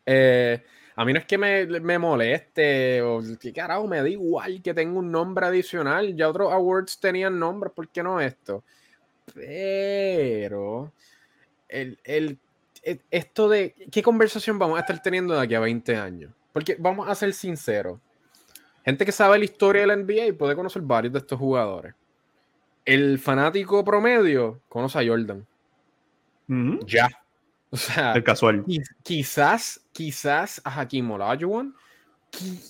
Eh, 0.04 0.62
a 0.94 1.04
mí 1.04 1.12
no 1.12 1.18
es 1.18 1.24
que 1.24 1.38
me, 1.38 1.66
me, 1.66 1.98
moleste 1.98 3.00
o 3.02 3.22
que 3.40 3.52
carajo, 3.52 3.86
me 3.86 4.02
da 4.02 4.08
igual 4.08 4.60
que 4.62 4.74
tenga 4.74 4.98
un 4.98 5.10
nombre 5.10 5.46
adicional. 5.46 6.14
Ya 6.14 6.28
otros 6.28 6.52
awards 6.52 6.98
tenían 6.98 7.38
nombres, 7.38 7.72
¿por 7.72 7.88
qué 7.88 8.02
no 8.02 8.20
esto? 8.20 8.62
Pero 9.34 10.92
el, 11.68 11.98
el, 12.04 12.38
e, 12.82 13.00
esto 13.10 13.48
de 13.48 13.74
qué 13.90 14.02
conversación 14.02 14.58
vamos 14.58 14.76
a 14.76 14.80
estar 14.80 15.00
teniendo 15.02 15.34
de 15.34 15.40
aquí 15.40 15.54
a 15.54 15.60
20 15.60 15.96
años. 15.96 16.32
Porque 16.52 16.76
vamos 16.78 17.08
a 17.08 17.14
ser 17.14 17.32
sinceros. 17.32 17.98
Gente 18.84 19.06
que 19.06 19.12
sabe 19.12 19.38
la 19.38 19.44
historia 19.44 19.82
de 19.82 19.86
la 19.86 19.96
NBA 19.96 20.36
puede 20.36 20.54
conocer 20.54 20.82
varios 20.82 21.12
de 21.12 21.20
estos 21.20 21.38
jugadores. 21.38 21.94
El 22.84 23.18
fanático 23.18 23.84
promedio 23.84 24.60
conoce 24.68 24.98
a 24.98 25.06
Jordan. 25.06 25.46
Ya. 26.86 27.08
O 27.72 27.76
sea, 27.76 28.12
el 28.12 28.22
casual. 28.22 28.64
Quizás, 29.02 29.80
quizás 29.92 30.60
a 30.62 30.80
Hakim 30.80 31.10
Olajuwon. 31.10 31.74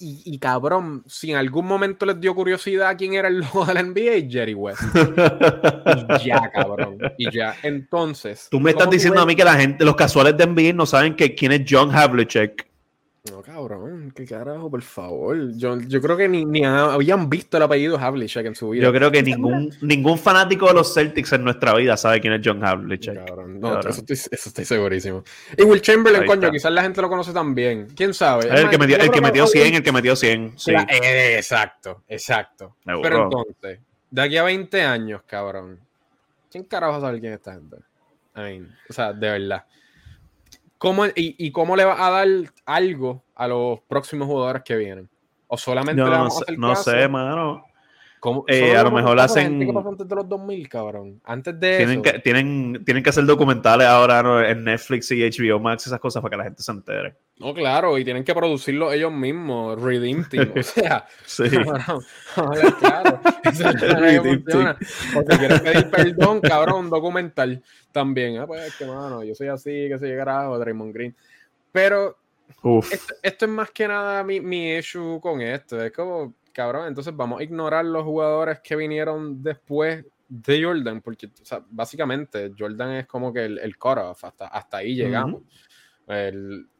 Y, 0.00 0.22
y, 0.24 0.38
cabrón, 0.38 1.05
si 1.07 1.30
en 1.30 1.36
algún 1.36 1.66
momento 1.66 2.05
les 2.05 2.20
dio 2.20 2.34
curiosidad 2.34 2.96
quién 2.98 3.14
era 3.14 3.28
el 3.28 3.38
logo 3.40 3.64
de 3.64 3.74
la 3.74 3.82
NBA, 3.82 4.28
Jerry 4.28 4.55
West. 4.55 4.82
y 6.20 6.24
ya, 6.24 6.50
cabrón. 6.50 6.98
Y 7.16 7.30
ya. 7.30 7.55
Entonces. 7.62 8.48
Tú 8.50 8.59
me 8.59 8.70
estás 8.70 8.90
diciendo 8.90 9.20
a 9.20 9.26
mí 9.26 9.36
que 9.36 9.44
la 9.44 9.55
gente, 9.55 9.84
los 9.84 9.94
casuales 9.94 10.36
de 10.36 10.46
NBA 10.46 10.72
no 10.72 10.84
saben 10.84 11.14
que 11.14 11.34
quién 11.34 11.53
es 11.53 11.62
John 11.68 11.94
Havlicek. 11.94 12.71
No, 13.30 13.40
cabrón, 13.40 14.12
qué 14.16 14.26
carajo, 14.26 14.68
por 14.68 14.82
favor. 14.82 15.52
Yo, 15.52 15.78
yo 15.80 16.00
creo 16.00 16.16
que 16.16 16.28
ni, 16.28 16.44
ni, 16.44 16.64
habían 16.64 17.30
visto 17.30 17.56
el 17.56 17.62
apellido 17.62 17.96
Havlicek 17.96 18.46
en 18.46 18.56
su 18.56 18.70
vida. 18.70 18.82
Yo 18.82 18.92
creo 18.92 19.12
que 19.12 19.22
ningún, 19.22 19.72
ningún 19.80 20.18
fanático 20.18 20.66
de 20.66 20.74
los 20.74 20.92
Celtics 20.92 21.32
en 21.32 21.44
nuestra 21.44 21.72
vida 21.76 21.96
sabe 21.96 22.20
quién 22.20 22.32
es 22.32 22.40
John 22.44 22.64
Havlicek. 22.64 23.24
Cabrón, 23.24 23.60
no, 23.60 23.78
Eso, 23.78 23.90
estoy, 23.90 24.14
eso, 24.14 24.48
estoy, 24.48 24.64
segurísimo. 24.64 25.22
Y 25.56 25.62
Will 25.62 25.80
Chamberlain, 25.80 26.26
coño, 26.26 26.50
quizás 26.50 26.72
la 26.72 26.82
gente 26.82 27.00
lo 27.00 27.08
conoce 27.08 27.32
también. 27.32 27.86
¿Quién 27.94 28.12
sabe? 28.12 28.48
El, 28.48 28.68
que, 28.68 28.76
metió, 28.76 28.96
el 28.96 29.10
que 29.12 29.20
metió 29.20 29.46
100, 29.46 29.74
el 29.74 29.82
que 29.84 29.92
metió 29.92 30.16
100. 30.16 30.54
Sí. 30.58 30.72
Eh, 30.72 31.36
exacto, 31.36 32.02
exacto. 32.08 32.74
Pero 32.84 33.24
entonces, 33.24 33.78
de 34.10 34.22
aquí 34.22 34.36
a 34.36 34.42
20 34.42 34.82
años, 34.82 35.22
cabrón, 35.24 35.78
¿quién 36.50 36.64
carajo 36.64 37.00
sabe 37.00 37.20
quién 37.20 37.34
es 37.34 37.38
esta 37.38 37.52
gente? 37.52 37.76
I 38.34 38.40
mean, 38.40 38.76
o 38.90 38.92
sea, 38.92 39.12
de 39.12 39.30
verdad. 39.30 39.64
¿Cómo, 40.82 41.04
y, 41.14 41.52
cómo 41.52 41.76
le 41.76 41.84
va 41.84 42.04
a 42.04 42.10
dar 42.10 42.28
algo 42.66 43.22
a 43.36 43.46
los 43.46 43.78
próximos 43.82 44.26
jugadores 44.26 44.64
que 44.64 44.74
vienen? 44.74 45.08
¿O 45.46 45.56
solamente 45.56 46.02
no, 46.02 46.08
le 46.08 46.16
vamos 46.16 46.36
a 46.36 46.40
hacer 46.40 46.58
No 46.58 46.74
sé, 46.74 47.06
mano. 47.06 47.64
Eh, 48.46 48.76
a 48.76 48.84
lo 48.84 48.92
mejor 48.92 49.18
hacen. 49.18 49.68
antes 49.76 50.08
de 50.08 50.14
los 50.14 50.28
2000, 50.28 50.68
cabrón? 50.68 51.20
Antes 51.24 51.58
de 51.58 51.76
tienen 51.78 52.00
eso. 52.00 52.02
Que, 52.02 52.18
tienen, 52.20 52.84
tienen 52.84 53.02
que 53.02 53.10
hacer 53.10 53.24
documentales 53.24 53.88
ahora 53.88 54.48
en 54.48 54.62
Netflix 54.62 55.10
y 55.10 55.22
HBO 55.28 55.58
Max, 55.58 55.88
esas 55.88 55.98
cosas 55.98 56.22
para 56.22 56.30
que 56.30 56.36
la 56.36 56.44
gente 56.44 56.62
se 56.62 56.70
entere. 56.70 57.16
No, 57.38 57.52
claro, 57.52 57.98
y 57.98 58.04
tienen 58.04 58.22
que 58.22 58.32
producirlo 58.32 58.92
ellos 58.92 59.10
mismos, 59.10 59.80
Redeem 59.82 60.24
o 60.56 60.62
sea. 60.62 61.04
sí. 61.26 61.44
claro. 62.78 63.20
O 63.44 63.52
si 63.52 65.38
quieres 65.38 65.60
pedir 65.60 65.90
perdón, 65.90 66.40
cabrón, 66.40 66.84
un 66.84 66.90
documental 66.90 67.62
también. 67.90 68.38
Ah, 68.38 68.46
pues 68.46 68.76
que, 68.76 68.86
mano, 68.86 69.24
yo 69.24 69.34
soy 69.34 69.48
así, 69.48 69.88
que 69.88 69.98
se 69.98 70.06
llegará, 70.06 70.48
o 70.48 70.58
Draymond 70.58 70.94
Green. 70.94 71.14
Pero 71.72 72.16
esto, 72.90 73.14
esto, 73.22 73.44
es 73.46 73.50
más 73.50 73.70
que 73.72 73.88
nada 73.88 74.22
mi, 74.22 74.40
mi 74.40 74.76
issue 74.76 75.20
con 75.20 75.40
esto. 75.40 75.82
Es 75.82 75.92
como 75.92 76.34
cabrón, 76.53 76.86
entonces 76.88 77.14
vamos 77.16 77.40
a 77.40 77.44
ignorar 77.44 77.84
los 77.84 78.05
jugadores 78.05 78.61
que 78.61 78.76
vinieron 78.76 79.42
después 79.42 80.05
de 80.28 80.64
Jordan, 80.64 81.03
porque 81.03 81.28
básicamente 81.70 82.53
Jordan 82.59 82.92
es 82.92 83.07
como 83.07 83.32
que 83.32 83.44
el, 83.44 83.59
el 83.59 83.76
cut-off, 83.76 84.24
hasta, 84.24 84.46
hasta 84.46 84.78
ahí 84.78 84.94
llegamos. 84.94 85.42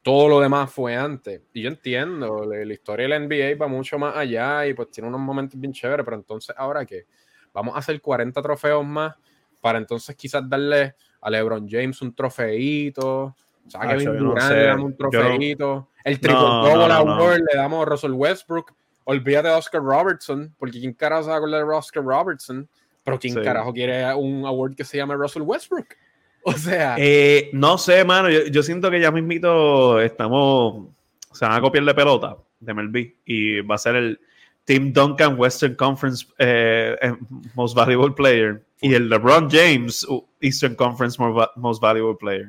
todo 0.03 0.29
lo 0.29 0.41
demás 0.41 0.73
fue 0.73 0.97
antes. 0.97 1.43
Y 1.53 1.63
yo 1.63 1.69
entiendo, 1.69 2.47
la, 2.47 2.73
historia 2.73 3.05
de 3.05 3.09
la 3.11 3.19
NBA 3.19 3.57
va 3.61 3.69
mucho 3.69 3.99
más 3.99 4.17
allá 4.17 4.67
y 4.67 4.73
pues 4.75 4.91
tiene 4.91 5.09
unos 5.09 5.21
momentos 5.21 5.61
bien 5.61 5.73
chéveres, 5.73 6.03
pero 6.03 6.17
entonces 6.17 6.55
ahora 6.57 6.87
que 6.87 7.05
vamos 7.53 7.75
a 7.75 7.79
hacer 7.79 8.01
40 8.01 8.41
trofeos 8.41 8.87
más 8.87 9.15
para 9.61 9.79
entonces 9.79 10.17
quizás 10.17 10.49
darle 10.49 10.95
a 11.21 11.31
LeBron 11.31 11.69
James 11.69 12.01
un 12.01 12.15
trofeito. 12.15 13.37
O 13.65 13.71
sea, 13.71 13.97
que 13.97 14.05
Durant 14.05 14.53
le 14.53 14.65
damos 14.65 14.85
un 14.87 14.97
trofeito. 14.97 15.89
El 16.05 16.19
triple 16.19 16.41
double 16.41 16.93
award 16.93 17.41
le 17.53 17.57
damos 17.59 17.83
a 17.83 17.91
Russell 17.91 18.13
Westbrook 18.13 18.75
olvídate 19.05 19.49
de 19.49 19.55
Oscar 19.55 19.83
Robertson, 19.83 20.55
porque 20.59 20.81
¿quién 20.81 20.93
carajo 20.93 21.25
se 21.25 21.29
va 21.29 21.35
a 21.35 21.39
acordar 21.39 21.67
de 21.67 21.75
Oscar 21.75 22.05
Robertson? 22.05 22.69
Pero 23.05 23.19
¿quién 23.19 23.35
carajo 23.43 23.73
quiere 23.73 24.15
un 24.15 24.47
award 24.47 24.75
que 24.77 24.85
se 24.85 24.97
llame 24.97 25.15
Russell 25.15 25.43
Westbrook? 25.43 25.87
O 26.45 26.53
sea. 26.55 26.97
Eh, 26.99 27.51
no 27.53 27.79
sé, 27.79 28.05
mano. 28.05 28.29
Yo, 28.29 28.65
siento 28.65 28.91
que 28.91 28.99
ya 28.99 29.13
mismito 29.13 30.01
estamos. 30.01 30.89
Se 31.31 31.45
van 31.45 31.55
a 31.57 31.61
copiar 31.61 31.85
de 31.85 31.95
pelota 31.95 32.37
de 32.59 32.75
MLB 32.75 33.13
y 33.25 33.61
va 33.61 33.77
a 33.77 33.79
ser 33.79 33.95
el 33.95 34.21
Team 34.65 34.93
Duncan 34.93 35.39
Western 35.39 35.77
Conference 35.77 36.27
eh, 36.39 36.97
eh, 37.01 37.15
Most 37.55 37.77
Valuable 37.77 38.13
Player 38.17 38.65
y 38.81 38.93
el 38.93 39.09
LeBron 39.09 39.49
James 39.49 40.05
Eastern 40.41 40.75
Conference 40.75 41.17
Most 41.55 41.81
Valuable 41.81 42.17
Player. 42.19 42.49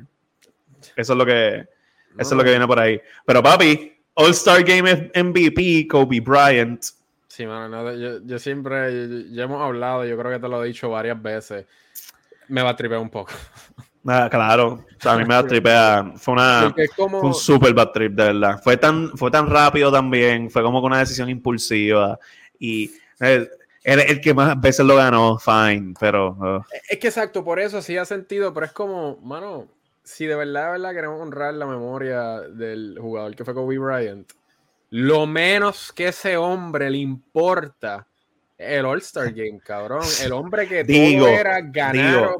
Eso 0.96 1.12
es 1.12 1.16
lo 1.16 1.24
que. 1.24 1.64
Eso 2.18 2.30
es 2.30 2.32
lo 2.32 2.42
que 2.42 2.50
viene 2.50 2.66
por 2.66 2.80
ahí. 2.80 3.00
Pero 3.24 3.44
papi, 3.44 3.93
All-Star 4.14 4.62
Game 4.64 5.10
MVP, 5.14 5.88
Kobe 5.88 6.20
Bryant. 6.20 6.84
Sí, 7.28 7.46
mano, 7.46 7.92
yo, 7.94 8.38
siempre, 8.38 9.26
ya 9.32 9.44
hemos 9.44 9.60
hablado, 9.60 10.04
yo 10.04 10.16
creo 10.16 10.30
que 10.30 10.38
te 10.38 10.48
lo 10.48 10.62
he 10.62 10.68
dicho 10.68 10.88
varias 10.88 11.20
veces. 11.20 11.66
Me 12.48 12.62
va 12.62 12.70
a 12.70 12.76
tripear 12.76 13.00
un 13.00 13.10
poco. 13.10 13.32
Ah, 14.06 14.28
claro, 14.30 14.84
a 15.02 15.16
mí 15.16 15.22
me 15.22 15.32
va 15.32 15.38
a 15.38 15.46
tripear. 15.46 16.18
Fue, 16.18 16.34
una, 16.34 16.74
un 17.22 17.32
super 17.32 17.72
bad 17.72 17.90
trip, 17.90 18.12
de 18.12 18.24
verdad. 18.24 18.60
Fue 18.62 18.76
tan, 18.76 19.16
fue 19.16 19.30
tan 19.30 19.48
rápido 19.48 19.90
también, 19.90 20.50
fue 20.50 20.62
como 20.62 20.82
con 20.82 20.92
una 20.92 20.98
decisión 20.98 21.30
impulsiva. 21.30 22.18
Y 22.58 22.90
el, 23.18 23.48
el, 23.82 24.20
que 24.20 24.34
más 24.34 24.60
veces 24.60 24.84
lo 24.84 24.96
ganó, 24.96 25.38
fine, 25.38 25.94
pero. 25.98 26.32
Uh. 26.32 26.62
Es 26.90 26.98
que 26.98 27.08
exacto, 27.08 27.44
por 27.44 27.58
eso 27.58 27.80
sí 27.80 27.96
ha 27.96 28.04
sentido, 28.04 28.52
pero 28.52 28.66
es 28.66 28.72
como, 28.72 29.16
mano, 29.22 29.68
si 30.04 30.26
de 30.26 30.36
verdad, 30.36 30.66
de 30.66 30.70
verdad 30.72 30.92
queremos 30.92 31.20
honrar 31.20 31.54
la 31.54 31.66
memoria 31.66 32.40
del 32.40 32.96
jugador 33.00 33.34
que 33.34 33.44
fue 33.44 33.54
Kobe 33.54 33.78
Bryant, 33.78 34.30
lo 34.90 35.26
menos 35.26 35.92
que 35.92 36.08
ese 36.08 36.36
hombre 36.36 36.90
le 36.90 36.98
importa 36.98 38.06
el 38.56 38.84
All-Star 38.84 39.32
Game, 39.32 39.58
cabrón. 39.58 40.04
El 40.22 40.32
hombre 40.32 40.68
que 40.68 40.84
digo, 40.84 41.26
todo 41.26 41.34
era 41.34 41.60
ganar. 41.60 42.36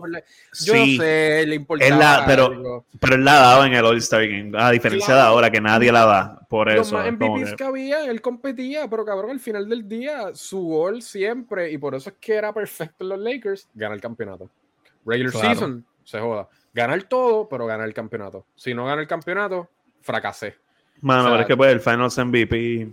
Yo 0.65 0.75
sé, 0.97 1.45
le 1.47 1.57
importaba. 1.57 2.25
pero, 2.27 2.85
pero 3.01 3.15
él 3.17 3.25
la 3.25 3.35
daba 3.35 3.67
en 3.67 3.75
el 3.75 3.85
All-Star 3.85 4.27
Game, 4.27 4.53
a 4.57 4.71
diferencia 4.71 5.15
de 5.15 5.21
ahora 5.21 5.51
que 5.51 5.61
nadie 5.61 5.91
la 5.91 6.05
da. 6.05 6.47
Por 6.49 6.71
eso. 6.71 7.03
Los 7.03 7.13
MVPs 7.13 7.55
que... 7.57 7.65
había, 7.65 8.05
él 8.05 8.21
competía, 8.21 8.89
pero 8.89 9.05
cabrón, 9.05 9.31
al 9.31 9.41
final 9.41 9.69
del 9.69 9.89
día, 9.89 10.35
su 10.35 10.61
gol 10.61 11.03
siempre, 11.03 11.73
y 11.73 11.79
por 11.79 11.95
eso 11.95 12.11
es 12.11 12.17
que 12.21 12.35
era 12.35 12.53
perfecto 12.53 13.05
en 13.05 13.09
los 13.09 13.19
Lakers, 13.19 13.69
gana 13.75 13.95
el 13.95 14.01
campeonato. 14.01 14.49
Regular 15.05 15.33
season, 15.33 15.85
se 16.05 16.21
joda. 16.21 16.49
Gana 16.75 16.95
el 16.95 17.07
todo, 17.07 17.49
pero 17.49 17.67
gana 17.67 17.85
el 17.85 17.95
campeonato. 17.95 18.47
Si 18.57 18.75
no 18.75 18.85
gana 18.85 19.01
el 19.01 19.07
campeonato, 19.07 19.71
fracasé. 20.01 20.57
Mano, 21.01 21.31
pero 21.31 21.41
es 21.41 21.47
que 21.47 21.57
pues 21.57 21.73
el 21.73 21.81
Finals 21.81 22.19
MVP. 22.19 22.89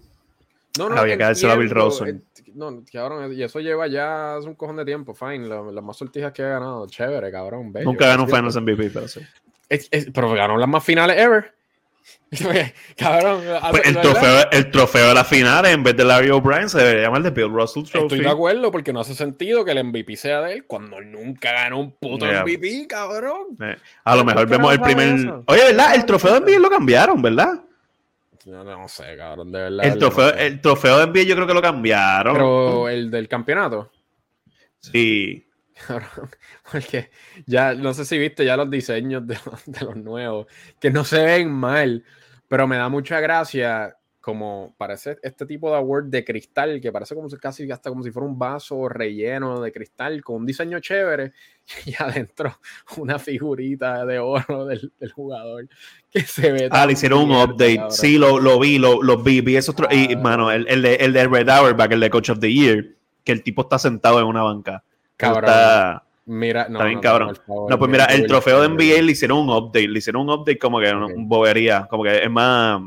No, 0.78 0.88
no, 0.88 0.96
había 0.96 1.18
que 1.18 1.24
dárselo 1.24 1.54
a 1.54 1.56
Bill 1.56 1.70
Rosen. 1.70 2.24
No, 2.54 2.84
cabrón, 2.92 3.34
y 3.34 3.44
eso 3.44 3.60
lleva 3.60 3.88
ya 3.88 4.36
hace 4.36 4.48
un 4.48 4.56
cojón 4.56 4.78
de 4.78 4.86
tiempo, 4.86 5.14
fine. 5.14 5.48
Las 5.48 5.84
más 5.84 5.98
sortijas 5.98 6.32
que 6.32 6.44
ha 6.44 6.50
ganado, 6.50 6.88
chévere, 6.88 7.32
cabrón. 7.32 7.74
Nunca 7.84 8.08
ganó 8.08 8.24
un 8.24 8.30
Finals 8.30 8.56
MVP, 8.56 8.92
pero 8.92 9.08
sí. 9.08 9.22
pero 10.14 10.32
ganó 10.34 10.58
las 10.58 10.70
más 10.70 10.84
finales 10.84 11.18
ever. 11.18 11.54
cabrón, 12.97 13.41
pues 13.72 13.86
el, 13.86 13.99
trofeo, 13.99 14.52
el 14.52 14.72
trofeo 14.72 15.10
de 15.10 15.14
las 15.14 15.28
finales 15.28 15.74
en 15.74 15.84
vez 15.84 15.97
de 15.97 16.06
Larry 16.06 16.30
O'Brien 16.30 16.70
se 16.70 16.78
debería 16.78 17.04
llamar 17.04 17.24
de 17.24 17.30
Bill 17.30 17.49
Russell 17.49 17.84
Trophy. 17.84 18.06
Estoy 18.06 18.20
de 18.22 18.30
acuerdo 18.30 18.72
porque 18.72 18.93
no 18.93 19.02
hace 19.02 19.16
sentido 19.16 19.66
que 19.66 19.72
el 19.72 19.84
MVP 19.84 20.16
sea 20.16 20.41
de 20.41 20.54
él 20.54 20.66
cuando 20.66 21.02
nunca 21.02 21.52
ganó 21.52 21.80
un 21.80 21.91
puto 21.91 22.26
MVP, 22.26 22.88
cabrón. 22.88 23.58
Eh, 23.62 23.76
a 24.06 24.16
lo 24.16 24.24
mejor 24.24 24.47
vemos 24.47 24.74
el 24.74 24.80
primer. 24.80 25.34
Oye, 25.45 25.64
¿verdad? 25.66 25.95
El 25.95 26.06
trofeo 26.06 26.36
de 26.36 26.39
MVP 26.39 26.60
lo 26.60 26.70
cambiaron, 26.70 27.22
¿verdad? 27.22 27.62
No, 28.45 28.64
no 28.64 28.88
sé, 28.88 29.18
cabrón, 29.18 29.52
de 29.52 29.60
verdad. 29.60 29.86
El 29.86 29.99
trofeo, 29.99 30.34
el 30.34 30.62
trofeo 30.62 30.99
de 30.99 31.08
NBA 31.08 31.24
yo 31.24 31.36
creo 31.36 31.47
que 31.47 31.54
lo 31.54 31.62
cambiaron. 31.62 32.34
Pero 32.34 32.88
el 32.88 33.12
del 33.12 33.28
campeonato. 33.28 33.91
Sí. 34.80 35.45
Cabrón, 35.88 36.30
porque 36.72 37.11
ya, 37.45 37.74
no 37.74 37.93
sé 37.93 38.05
si 38.05 38.17
viste 38.17 38.45
ya 38.45 38.57
los 38.57 38.69
diseños 38.69 39.26
de, 39.26 39.38
de 39.65 39.86
los 39.86 39.95
nuevos, 39.95 40.47
que 40.80 40.91
no 40.91 41.03
se 41.03 41.24
ven 41.24 41.51
mal, 41.51 42.03
pero 42.47 42.67
me 42.67 42.78
da 42.78 42.89
mucha 42.89 43.19
gracia 43.19 43.97
como 44.22 44.76
parece 44.78 45.17
este 45.24 45.47
tipo 45.47 45.72
de 45.72 45.78
award 45.78 46.05
de 46.05 46.24
cristal, 46.24 46.80
que 46.80 46.91
parece 46.91 47.15
como 47.15 47.28
si 47.28 47.38
casi 47.38 47.69
hasta 47.72 47.89
como 47.89 48.03
si 48.03 48.11
fuera 48.11 48.28
un 48.28 48.38
vaso 48.38 48.88
relleno 48.88 49.59
de 49.59 49.72
cristal 49.72 50.24
con 50.24 50.38
un 50.38 50.45
diseño 50.45 50.80
chévere 50.80 51.34
y 51.86 51.93
adentro 51.97 52.55
una 52.97 53.17
figurita 53.17 54.05
de 54.05 54.19
oro 54.19 54.67
del, 54.67 54.91
jugador 55.13 55.67
que 56.11 56.22
se 56.22 56.51
ve. 56.51 56.69
Ah, 56.72 56.86
le 56.86 56.93
hicieron 56.93 57.24
un 57.24 57.32
update. 57.32 57.89
Sí, 57.89 58.17
lo, 58.17 58.39
lo, 58.39 58.59
vi, 58.59 58.78
lo, 58.78 59.01
lo 59.01 59.17
vi, 59.17 59.41
vi 59.41 59.57
esos 59.57 59.76
y, 59.89 60.13
ah. 60.13 60.17
mano, 60.19 60.51
el, 60.51 60.67
el, 60.69 60.84
de, 60.84 60.95
el 60.95 61.13
de 61.13 61.28
Red 61.28 61.49
Auerbach, 61.49 61.91
el 61.91 61.99
de 61.99 62.09
Coach 62.11 62.30
of 62.30 62.39
the 62.39 62.53
Year, 62.53 62.95
que 63.24 63.32
el 63.32 63.41
tipo 63.41 63.63
está 63.63 63.80
sentado 63.80 64.19
en 64.19 64.28
una 64.28 64.43
banca. 64.43 64.84
Cabrón. 65.22 66.01
Mira, 66.26 66.67
no, 66.69 66.78
está 66.78 66.86
bien, 66.86 66.99
cabrón. 66.99 67.38
no, 67.47 67.80
pues 67.80 67.91
mira, 67.91 68.05
el 68.05 68.28
trofeo 68.28 68.61
de 68.61 68.69
NBA 68.69 69.01
le 69.01 69.11
hicieron 69.11 69.39
un 69.39 69.49
update, 69.49 69.88
le 69.88 69.99
hicieron 69.99 70.22
un 70.22 70.30
update 70.30 70.59
como 70.59 70.80
que 70.80 70.93
okay. 70.93 70.97
una 70.97 71.07
bobería, 71.17 71.88
como 71.89 72.03
que 72.03 72.24
es 72.24 72.30
más 72.30 72.80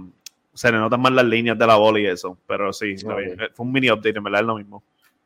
se 0.54 0.70
le 0.70 0.78
notan 0.78 1.00
más 1.00 1.12
las 1.12 1.24
líneas 1.24 1.58
de 1.58 1.66
la 1.66 1.76
bola 1.76 2.00
y 2.00 2.06
eso. 2.06 2.38
Pero 2.46 2.72
sí, 2.72 2.96
fue 2.96 3.66
un 3.66 3.72
mini 3.72 3.90
update, 3.90 4.16
en 4.16 4.24
verdad 4.24 4.40
es 4.40 4.46
lo 4.46 4.56
mismo. 4.56 4.82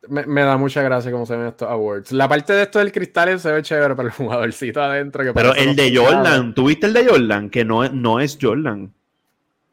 Me, 0.09 0.43
da 0.43 0.57
mucha 0.57 0.81
gracia 0.81 1.11
cómo 1.11 1.27
se 1.27 1.37
ven 1.37 1.49
estos 1.49 1.69
awards. 1.69 2.13
La 2.13 2.29
parte 2.29 2.53
de 2.55 2.63
esto 2.63 2.79
del 2.79 2.93
cristal 2.93 3.39
se 3.39 3.53
ve 3.53 3.63
chévere, 3.63 3.95
pero 3.95 4.09
el 4.09 4.15
jugadorcito 4.15 4.81
adentro. 4.81 5.23
Que 5.23 5.33
pero 5.35 5.55
el 5.55 5.77
de 5.77 5.95
Jordan, 5.95 6.55
¿tuviste 6.55 6.87
el 6.87 6.95
de 6.95 7.07
Jordan? 7.07 7.51
Que 7.51 7.65
no, 7.65 7.87
no 7.89 8.21
es 8.21 8.39
Jordan. 8.41 8.93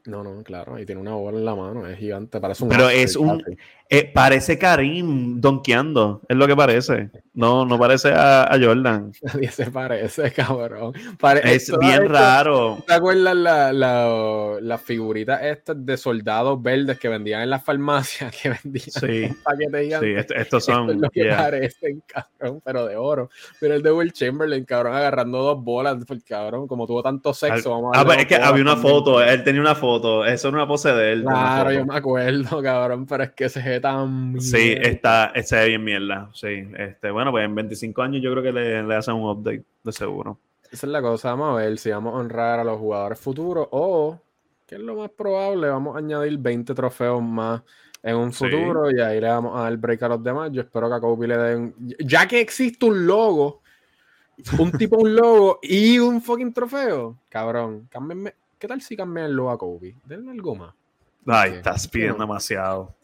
No, 0.05 0.23
no, 0.23 0.43
claro, 0.43 0.77
y 0.77 0.85
tiene 0.85 1.01
una 1.01 1.13
bola 1.13 1.39
en 1.39 1.45
la 1.45 1.55
mano, 1.55 1.87
es 1.87 1.97
gigante, 1.97 2.39
parece 2.39 2.63
un... 2.63 2.69
Pero 2.69 2.89
es 2.89 3.15
un... 3.15 3.43
Eh, 3.87 4.11
parece 4.11 4.57
Karim 4.57 5.39
donkeando, 5.39 6.21
es 6.27 6.35
lo 6.35 6.47
que 6.47 6.55
parece. 6.55 7.11
No, 7.35 7.65
no 7.65 7.77
parece 7.77 8.11
a, 8.13 8.49
Jordan. 8.59 9.11
Nadie 9.21 9.51
se 9.51 9.69
parece, 9.69 10.31
cabrón. 10.31 10.93
es 11.43 11.71
bien 11.79 12.09
raro. 12.09 12.83
¿Te 12.87 12.93
acuerdas 12.93 13.35
las 13.35 13.73
la, 13.75 14.57
la, 14.59 14.77
figuritas 14.77 15.43
estas 15.43 15.85
de 15.85 15.97
soldados 15.97 16.61
verdes 16.63 16.97
que 16.97 17.09
vendían 17.09 17.41
en 17.41 17.49
las 17.49 17.63
farmacias? 17.63 18.35
Que 18.41 18.49
vendían 18.49 18.89
sí, 18.89 19.35
paquetes 19.43 19.99
Sí, 19.99 20.33
estos 20.35 20.65
son... 20.65 20.89
Esto 20.89 20.93
es 20.93 21.01
lo 21.01 21.09
que 21.09 21.25
parecen, 21.25 22.03
cabrón, 22.07 22.61
pero 22.63 22.85
de 22.87 22.95
oro. 22.95 23.29
Pero 23.59 23.75
el 23.75 23.83
de 23.83 23.91
Will 23.91 24.13
Chamberlain, 24.13 24.65
cabrón, 24.65 24.95
agarrando 24.95 25.43
dos 25.43 25.63
bolas, 25.63 25.97
pues, 26.07 26.23
cabrón, 26.23 26.67
como 26.67 26.87
tuvo 26.87 27.03
tanto 27.03 27.33
sexo, 27.33 27.69
vamos 27.69 27.95
a 27.95 27.99
Ah, 27.99 28.05
pues 28.05 28.19
es 28.19 28.25
que 28.25 28.35
había 28.35 28.63
una 28.63 28.77
foto, 28.77 29.21
él 29.21 29.43
tenía 29.43 29.61
una 29.61 29.75
foto, 29.75 30.25
eso 30.25 30.47
era 30.47 30.57
una 30.57 30.67
pose 30.67 30.91
de 30.91 31.11
él. 31.11 31.23
Claro, 31.23 31.71
yo 31.71 31.85
me 31.85 31.95
acuerdo, 31.95 32.63
cabrón, 32.63 33.05
pero 33.05 33.25
es 33.25 33.31
que 33.31 33.45
ese 33.45 33.74
tan. 33.79 34.39
Sí, 34.41 34.75
está, 34.79 35.31
se 35.43 35.55
ve 35.55 35.67
bien 35.69 35.83
mierda. 35.83 36.29
Sí, 36.33 36.67
este, 36.77 37.11
bueno, 37.11 37.31
pues 37.31 37.45
en 37.45 37.55
25 37.55 38.01
años 38.01 38.21
yo 38.21 38.31
creo 38.31 38.43
que 38.43 38.51
le, 38.51 38.83
le 38.83 38.95
hacen 38.95 39.15
un 39.15 39.29
update, 39.29 39.63
de 39.83 39.91
seguro. 39.91 40.39
Esa 40.71 40.87
es 40.87 40.91
la 40.91 41.01
cosa. 41.01 41.29
Vamos 41.29 41.51
a 41.51 41.63
ver 41.63 41.77
si 41.77 41.89
vamos 41.91 42.13
a 42.13 42.17
honrar 42.17 42.59
a 42.59 42.63
los 42.63 42.79
jugadores 42.79 43.19
futuros 43.19 43.67
o, 43.71 44.19
que 44.65 44.75
es 44.75 44.81
lo 44.81 44.95
más 44.95 45.09
probable, 45.11 45.69
vamos 45.69 45.95
a 45.95 45.99
añadir 45.99 46.37
20 46.37 46.73
trofeos 46.73 47.21
más 47.21 47.61
en 48.05 48.15
un 48.15 48.31
futuro 48.31 48.91
y 48.91 48.99
ahí 49.01 49.19
le 49.19 49.27
vamos 49.27 49.57
a 49.57 49.63
dar 49.63 49.77
break 49.77 50.03
a 50.03 50.09
los 50.09 50.23
demás. 50.23 50.51
Yo 50.51 50.61
espero 50.61 50.89
que 50.89 50.95
a 50.95 50.99
Kobe 50.99 51.27
le 51.27 51.37
den. 51.37 51.75
Ya 51.99 52.27
que 52.27 52.39
existe 52.39 52.85
un 52.85 53.05
logo, 53.07 53.61
un 54.59 54.71
tipo, 54.71 54.97
un 54.97 55.15
logo 55.15 55.59
y 55.61 55.97
un 55.99 56.21
fucking 56.21 56.53
trofeo, 56.53 57.17
cabrón, 57.29 57.87
cámbienme. 57.89 58.35
¿Qué 58.59 58.67
tal 58.67 58.81
si 58.81 58.95
cambian 58.95 59.27
el 59.27 59.33
logo 59.33 59.51
a 59.51 59.57
Kobe? 59.57 59.95
Denle 60.05 60.31
algo 60.31 60.55
más. 60.55 60.73
Ay, 61.25 61.53
estás 61.53 61.87
pidiendo 61.87 62.19
demasiado. 62.19 62.94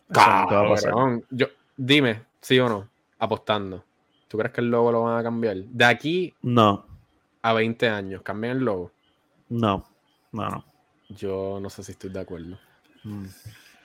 Yo, 1.30 1.48
dime, 1.78 2.24
sí 2.42 2.60
o 2.60 2.70
no, 2.70 2.88
apostando. 3.20 3.84
¿Tú 4.28 4.38
crees 4.38 4.54
que 4.54 4.62
el 4.62 4.70
logo 4.70 4.92
lo 4.92 5.04
van 5.04 5.20
a 5.20 5.24
cambiar? 5.24 5.58
De 5.58 5.86
aquí 5.86 6.34
no. 6.42 6.86
a 7.42 7.54
20 7.54 7.90
años, 7.90 8.22
¿cambian 8.22 8.58
el 8.58 8.64
logo? 8.64 8.92
No, 9.50 9.86
no, 10.32 10.50
no. 10.50 10.66
Yo 11.10 11.60
no 11.62 11.70
sé 11.70 11.84
si 11.84 11.92
estoy 11.92 12.10
de 12.10 12.22
acuerdo. 12.22 12.58
Mm. 13.04 13.26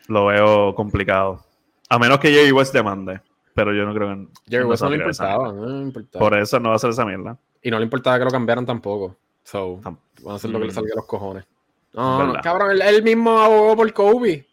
Lo 0.09 0.27
veo 0.27 0.74
complicado. 0.74 1.45
A 1.89 1.99
menos 1.99 2.18
que 2.18 2.31
Jerry 2.31 2.53
West 2.53 2.72
demande. 2.72 3.20
Pero 3.55 3.72
yo 3.74 3.87
no 3.87 3.95
creo 3.95 4.14
que. 4.14 4.29
Jerry 4.51 4.64
West 4.64 4.83
no 4.83 4.91
le, 4.91 4.97
importaba, 4.97 5.53
Por 6.18 6.39
eso 6.39 6.61
no 6.61 6.68
va 6.68 6.74
a 6.74 6.77
hacer 6.77 6.91
esa 6.91 7.05
mierda. 7.05 7.39
Y 7.62 7.70
no 7.70 7.79
le 7.79 7.85
importaba 7.85 8.18
que 8.18 8.24
lo 8.24 8.31
cambiaran 8.31 8.66
tampoco. 8.66 9.16
So, 9.43 9.79
van 9.79 9.99
a 10.29 10.35
hacer 10.35 10.51
lo 10.51 10.59
que 10.59 10.66
le 10.66 10.72
mm. 10.72 10.74
salga 10.74 10.93
a 10.93 10.97
los 10.97 11.07
cojones. 11.07 11.47
No, 11.95 12.27
no 12.27 12.41
cabrón, 12.43 12.79
él, 12.81 13.03
mismo 13.03 13.39
abogó 13.39 13.77
por 13.77 13.93
Kobe. 13.95 14.47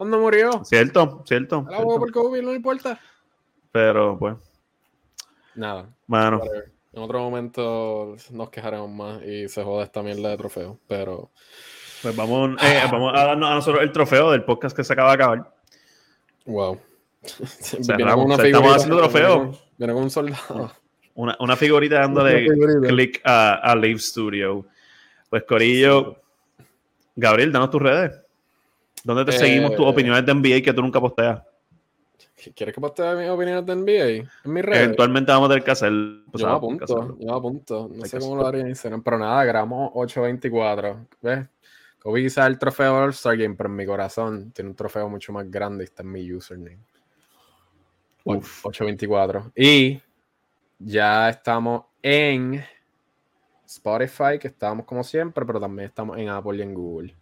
¿Cuándo 0.00 0.18
murió? 0.18 0.64
Cierto, 0.64 1.22
cierto. 1.26 1.66
Él 1.68 1.74
abogó 1.74 1.98
por 1.98 2.10
Kobe, 2.10 2.40
no 2.40 2.54
importa. 2.54 2.98
Pero, 3.70 4.18
pues. 4.18 4.34
Nada. 5.54 5.90
Mano. 6.06 6.40
En 6.94 7.02
otro 7.02 7.18
momento 7.18 8.16
nos 8.30 8.48
quejaremos 8.48 8.88
más 8.88 9.22
y 9.22 9.46
se 9.50 9.62
joda 9.62 9.84
esta 9.84 10.02
mierda 10.02 10.30
de 10.30 10.38
trofeo. 10.38 10.78
Pero. 10.88 11.28
Pues 12.00 12.16
vamos, 12.16 12.52
eh, 12.62 12.80
vamos 12.90 13.12
a 13.14 13.26
darnos 13.26 13.50
a 13.50 13.54
nosotros 13.56 13.82
el 13.82 13.92
trofeo 13.92 14.30
del 14.30 14.42
podcast 14.42 14.74
que 14.74 14.84
se 14.84 14.94
acaba 14.94 15.10
de 15.10 15.14
acabar. 15.16 15.54
Wow. 16.46 16.80
Cerramos, 17.22 18.42
estamos 18.42 18.76
haciendo 18.76 18.96
trofeo. 18.96 19.52
Viene 19.76 19.92
con 19.92 20.04
un 20.04 20.10
soldado. 20.10 20.72
Una, 21.12 21.36
una 21.40 21.56
figurita 21.56 21.96
dándole 21.96 22.46
clic 22.88 23.20
a, 23.22 23.56
a 23.56 23.76
Live 23.76 23.98
Studio. 23.98 24.64
Pues 25.28 25.44
Corillo, 25.44 26.16
Gabriel, 27.16 27.52
danos 27.52 27.68
tus 27.68 27.82
redes. 27.82 28.18
¿Dónde 29.04 29.24
te 29.24 29.32
seguimos 29.32 29.74
tus 29.74 29.86
eh, 29.86 29.88
opiniones 29.88 30.24
de 30.26 30.34
NBA 30.34 30.62
que 30.62 30.72
tú 30.72 30.82
nunca 30.82 31.00
posteas? 31.00 31.42
¿Quieres 32.54 32.74
que 32.74 32.80
postee 32.80 33.16
mis 33.16 33.28
opiniones 33.28 33.66
de 33.66 33.76
NBA? 33.76 34.30
En 34.44 34.52
mis 34.52 34.64
redes. 34.64 34.84
Eventualmente 34.84 35.32
vamos 35.32 35.46
a 35.46 35.50
tener 35.50 35.64
que 35.64 35.70
hacer. 35.70 35.92
Pues, 36.30 36.40
yo 36.42 36.48
me 36.48 36.54
apunto, 36.54 37.16
yo 37.18 37.26
me 37.26 37.32
apunto. 37.32 37.90
No 37.94 38.04
sé 38.06 38.18
cómo 38.18 38.36
lo 38.36 38.46
haría 38.46 38.62
en 38.62 38.68
Instagram, 38.68 39.02
pero 39.02 39.18
nada, 39.18 39.44
grabamos 39.44 39.92
8.24. 39.92 41.06
¿Ves? 41.20 41.46
Kobe 42.00 42.22
quizás 42.22 42.46
el 42.46 42.58
trofeo 42.58 42.96
All-Star 42.96 43.36
Game, 43.36 43.54
pero 43.56 43.68
en 43.68 43.76
mi 43.76 43.84
corazón 43.84 44.52
tiene 44.52 44.70
un 44.70 44.76
trofeo 44.76 45.08
mucho 45.08 45.32
más 45.32 45.50
grande 45.50 45.84
y 45.84 45.86
está 45.86 46.02
en 46.02 46.12
mi 46.12 46.32
username. 46.32 46.78
8.24. 48.24 49.52
Y 49.54 50.00
ya 50.78 51.28
estamos 51.28 51.84
en 52.02 52.64
Spotify, 53.66 54.38
que 54.40 54.48
estábamos 54.48 54.86
como 54.86 55.04
siempre, 55.04 55.44
pero 55.44 55.60
también 55.60 55.88
estamos 55.88 56.16
en 56.16 56.30
Apple 56.30 56.56
y 56.56 56.62
en 56.62 56.74
Google. 56.74 57.16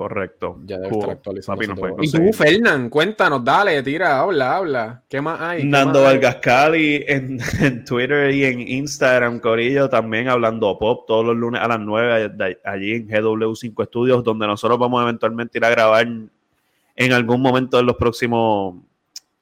Correcto. 0.00 0.56
Ya 0.64 0.78
debe 0.78 0.96
estar 0.96 1.10
actualizado. 1.10 1.60
y 2.00 2.10
tú, 2.10 2.32
Fernán, 2.32 2.88
cuéntanos, 2.88 3.44
dale, 3.44 3.82
tira, 3.82 4.20
habla, 4.20 4.56
habla. 4.56 5.02
¿Qué 5.06 5.20
más 5.20 5.38
hay? 5.38 5.62
Nando 5.66 6.04
Vargas 6.04 6.36
Cali 6.36 7.04
en, 7.06 7.38
Twitter 7.84 8.30
y 8.30 8.46
en 8.46 8.66
Instagram, 8.66 9.40
Corillo, 9.40 9.90
también 9.90 10.30
hablando 10.30 10.78
pop 10.78 11.04
todos 11.06 11.26
los 11.26 11.36
lunes 11.36 11.60
a 11.60 11.68
las 11.68 11.80
9 11.80 12.34
allí 12.64 12.92
en 12.92 13.08
GW5 13.08 13.86
Studios, 13.88 14.24
donde 14.24 14.46
nosotros 14.46 14.78
vamos 14.78 15.02
eventualmente 15.02 15.58
ir 15.58 15.66
a 15.66 15.68
grabar 15.68 16.08
en 16.08 17.12
algún 17.12 17.42
momento 17.42 17.78
en 17.78 17.84
los 17.84 17.96
próximos, 17.96 18.76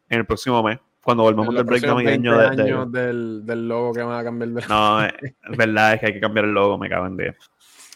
en 0.09 0.18
el 0.18 0.26
próximo 0.26 0.61
mes 0.64 0.80
cuando 1.00 1.22
volvamos 1.22 1.54
del 1.54 1.62
break 1.62 1.86
navideño 1.86 2.36
de, 2.36 3.00
del, 3.00 3.46
del, 3.46 3.68
logo 3.68 3.92
que 3.92 4.02
van 4.02 4.18
a 4.18 4.24
cambiar 4.24 4.50
de... 4.50 4.66
No, 4.66 5.04
es 5.04 5.12
verdad, 5.56 5.94
es 5.94 6.00
que 6.00 6.06
hay 6.06 6.12
que 6.14 6.20
cambiar 6.20 6.46
el 6.46 6.50
logo, 6.50 6.76
me 6.78 6.88
cago 6.88 7.06
en 7.06 7.16
día. 7.16 7.36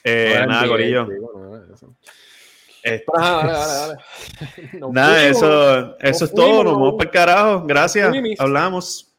Eh, 0.05 0.45
nada, 0.49 0.67
Corillo. 0.67 1.07
Eh. 2.85 3.05
Nada, 4.93 5.27
eso, 5.27 5.99
eso 5.99 6.25
es 6.25 6.33
todo. 6.33 6.65
Nos 6.65 6.75
vemos 6.75 6.95
para 6.95 7.05
el 7.05 7.11
carajo. 7.11 7.65
Gracias. 7.67 8.15
Hablamos. 8.39 9.15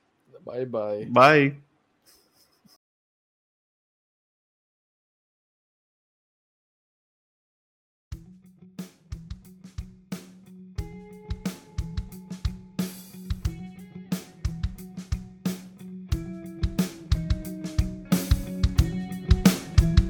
Bye, 0.45 0.65
bye. 0.65 1.07
Bye. 1.09 1.62